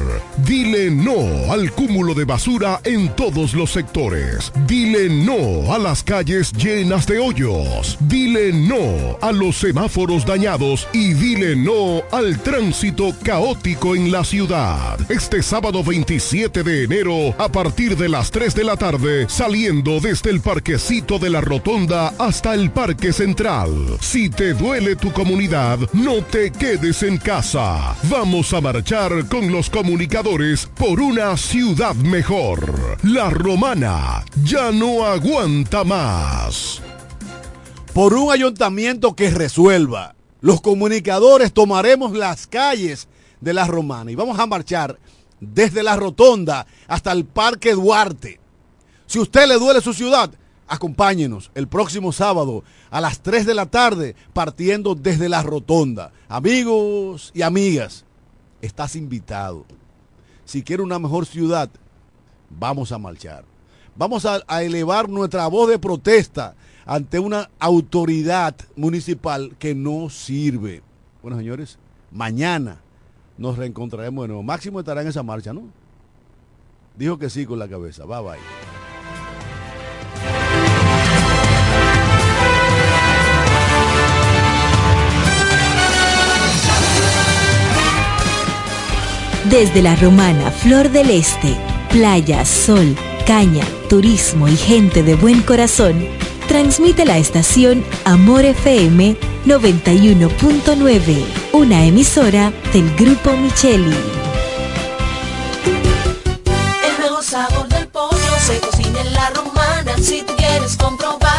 Dile 0.46 0.90
no 0.90 1.52
al 1.52 1.70
cúmulo 1.72 2.14
de 2.14 2.24
basura 2.24 2.80
en 2.84 3.14
todos 3.14 3.52
los 3.52 3.70
sectores. 3.72 4.50
Dile 4.66 5.10
no 5.10 5.74
a 5.74 5.78
las 5.78 6.02
calles 6.02 6.54
llenas 6.54 7.06
de 7.06 7.18
hoyos. 7.18 7.98
Dile 8.00 8.50
no 8.50 9.18
a 9.20 9.30
los 9.30 9.58
semáforos 9.58 10.24
dañados 10.24 10.88
y 10.94 11.12
dile 11.12 11.54
no 11.54 12.02
al 12.12 12.38
tránsito 12.40 13.14
caótico 13.22 13.94
en 13.94 14.10
la 14.10 14.24
ciudad. 14.24 14.98
Este 15.10 15.42
sábado 15.42 15.81
27 15.82 16.62
de 16.62 16.84
enero 16.84 17.34
a 17.38 17.50
partir 17.50 17.96
de 17.96 18.08
las 18.08 18.30
3 18.30 18.54
de 18.54 18.64
la 18.64 18.76
tarde 18.76 19.26
saliendo 19.28 20.00
desde 20.00 20.30
el 20.30 20.40
parquecito 20.40 21.18
de 21.18 21.30
la 21.30 21.40
rotonda 21.40 22.14
hasta 22.18 22.54
el 22.54 22.70
parque 22.70 23.12
central. 23.12 23.98
Si 24.00 24.30
te 24.30 24.54
duele 24.54 24.96
tu 24.96 25.12
comunidad, 25.12 25.78
no 25.92 26.22
te 26.24 26.50
quedes 26.50 27.02
en 27.02 27.18
casa. 27.18 27.96
Vamos 28.04 28.52
a 28.52 28.60
marchar 28.60 29.28
con 29.28 29.50
los 29.50 29.70
comunicadores 29.70 30.66
por 30.66 31.00
una 31.00 31.36
ciudad 31.36 31.94
mejor. 31.94 32.98
La 33.02 33.30
romana 33.30 34.24
ya 34.44 34.70
no 34.72 35.04
aguanta 35.04 35.84
más. 35.84 36.80
por 37.92 38.14
un 38.14 38.32
ayuntamiento 38.32 39.14
que 39.14 39.30
resuelva. 39.30 40.14
Los 40.40 40.60
comunicadores 40.60 41.52
tomaremos 41.52 42.12
las 42.16 42.46
calles 42.46 43.06
de 43.40 43.52
la 43.52 43.66
Romana 43.66 44.10
y 44.10 44.14
vamos 44.14 44.38
a 44.38 44.46
marchar 44.46 44.98
desde 45.42 45.82
la 45.82 45.96
Rotonda 45.96 46.66
hasta 46.86 47.12
el 47.12 47.24
Parque 47.24 47.74
Duarte. 47.74 48.38
Si 49.06 49.18
usted 49.18 49.46
le 49.48 49.58
duele 49.58 49.80
su 49.80 49.92
ciudad, 49.92 50.30
acompáñenos 50.68 51.50
el 51.54 51.66
próximo 51.66 52.12
sábado 52.12 52.62
a 52.90 53.00
las 53.00 53.20
3 53.20 53.44
de 53.44 53.54
la 53.54 53.66
tarde 53.66 54.14
partiendo 54.32 54.94
desde 54.94 55.28
la 55.28 55.42
Rotonda. 55.42 56.12
Amigos 56.28 57.32
y 57.34 57.42
amigas, 57.42 58.04
estás 58.62 58.94
invitado. 58.94 59.66
Si 60.44 60.62
quiere 60.62 60.82
una 60.82 61.00
mejor 61.00 61.26
ciudad, 61.26 61.68
vamos 62.48 62.92
a 62.92 62.98
marchar. 62.98 63.44
Vamos 63.96 64.24
a, 64.24 64.40
a 64.46 64.62
elevar 64.62 65.08
nuestra 65.08 65.46
voz 65.48 65.68
de 65.68 65.78
protesta 65.78 66.54
ante 66.86 67.18
una 67.18 67.50
autoridad 67.58 68.54
municipal 68.76 69.56
que 69.58 69.74
no 69.74 70.08
sirve. 70.08 70.82
Bueno, 71.20 71.36
señores, 71.36 71.78
mañana 72.10 72.80
nos 73.38 73.56
reencontraremos 73.56 74.24
de 74.24 74.28
nuevo. 74.28 74.42
Máximo 74.42 74.80
estará 74.80 75.02
en 75.02 75.08
esa 75.08 75.22
marcha, 75.22 75.52
¿no? 75.52 75.62
Dijo 76.96 77.18
que 77.18 77.30
sí 77.30 77.46
con 77.46 77.58
la 77.58 77.68
cabeza. 77.68 78.04
Bye 78.04 78.22
bye. 78.22 78.38
Desde 89.50 89.82
la 89.82 89.96
romana 89.96 90.50
Flor 90.50 90.90
del 90.90 91.10
Este, 91.10 91.54
playa, 91.90 92.44
sol, 92.44 92.96
caña, 93.26 93.64
turismo 93.88 94.48
y 94.48 94.56
gente 94.56 95.02
de 95.02 95.14
buen 95.14 95.42
corazón, 95.42 96.06
transmite 96.52 97.06
la 97.06 97.16
estación 97.16 97.82
Amor 98.04 98.44
FM 98.44 99.16
91.9, 99.46 101.24
una 101.54 101.86
emisora 101.86 102.52
del 102.74 102.94
Grupo 102.94 103.32
Micheli. 103.38 103.96
El 106.84 107.02
mejor 107.02 107.24
sabor 107.24 107.66
del 107.68 107.88
pollo 107.88 108.34
se 108.46 108.60
cocina 108.60 109.00
en 109.00 109.14
la 109.14 109.30
romana. 109.30 109.96
Si 109.96 110.20
tú 110.24 110.34
quieres 110.36 110.76
comprobarlo, 110.76 111.31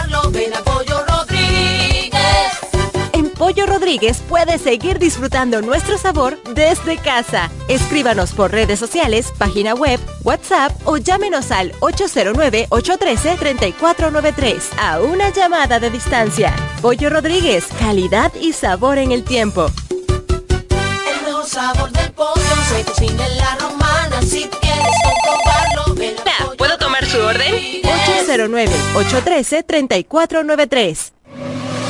Rodríguez 3.84 4.24
puedes 4.30 4.62
seguir 4.62 4.98
disfrutando 4.98 5.62
nuestro 5.62 5.98
sabor 5.98 6.42
desde 6.54 6.98
casa. 6.98 7.52
Escríbanos 7.68 8.32
por 8.32 8.50
redes 8.50 8.80
sociales, 8.80 9.34
página 9.38 9.76
web, 9.76 10.00
WhatsApp 10.24 10.72
o 10.86 10.96
llámenos 10.96 11.52
al 11.52 11.74
809-813-3493 11.82 14.62
a 14.80 15.02
una 15.02 15.32
llamada 15.32 15.82
de 15.82 15.90
distancia. 15.90 16.56
Pollo 16.82 17.10
Rodríguez, 17.10 17.66
calidad 17.78 18.32
y 18.40 18.54
sabor 18.54 19.00
en 19.00 19.12
el 19.12 19.26
tiempo. 19.26 19.70
El 19.90 21.26
mejor 21.26 21.46
sabor 21.46 21.92
del 21.92 22.10
pollo 22.14 22.42
se 22.70 22.86
cocina 22.86 23.28
en 23.28 23.38
la 23.38 23.58
romana. 23.58 24.22
Si 24.22 24.48
quieres 24.62 24.96
comprobarlo, 25.04 25.94
ven 25.96 26.16
a 26.20 26.46
Pollo 26.46 26.56
¿Puedo 26.56 26.78
tomar 26.78 27.06
su 27.06 27.20
orden? 27.20 27.52
Rodríguez. 27.52 27.84
809-813-3493. 28.30 31.12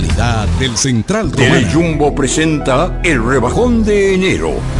Calidad 0.00 0.48
del 0.58 0.78
Central 0.78 1.30
El 1.36 1.48
Romana. 1.48 1.70
Jumbo 1.70 2.14
presenta 2.14 3.02
el 3.04 3.22
rebajón 3.22 3.84
de 3.84 4.14
enero. 4.14 4.79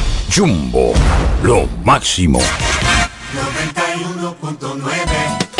Jumbo, 0.33 0.93
lo 1.43 1.67
máximo. 1.83 2.39
91.9 2.39 5.00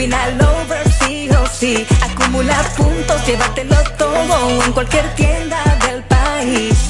Pina 0.00 0.30
lovers, 0.30 0.94
sí 1.04 1.28
o 1.28 1.46
sí. 1.46 1.86
Acumula 2.00 2.56
puntos, 2.74 3.26
llévatelo 3.26 3.76
todo 3.98 4.64
en 4.64 4.72
cualquier 4.72 5.14
tienda 5.14 5.62
del 5.86 6.02
país. 6.04 6.89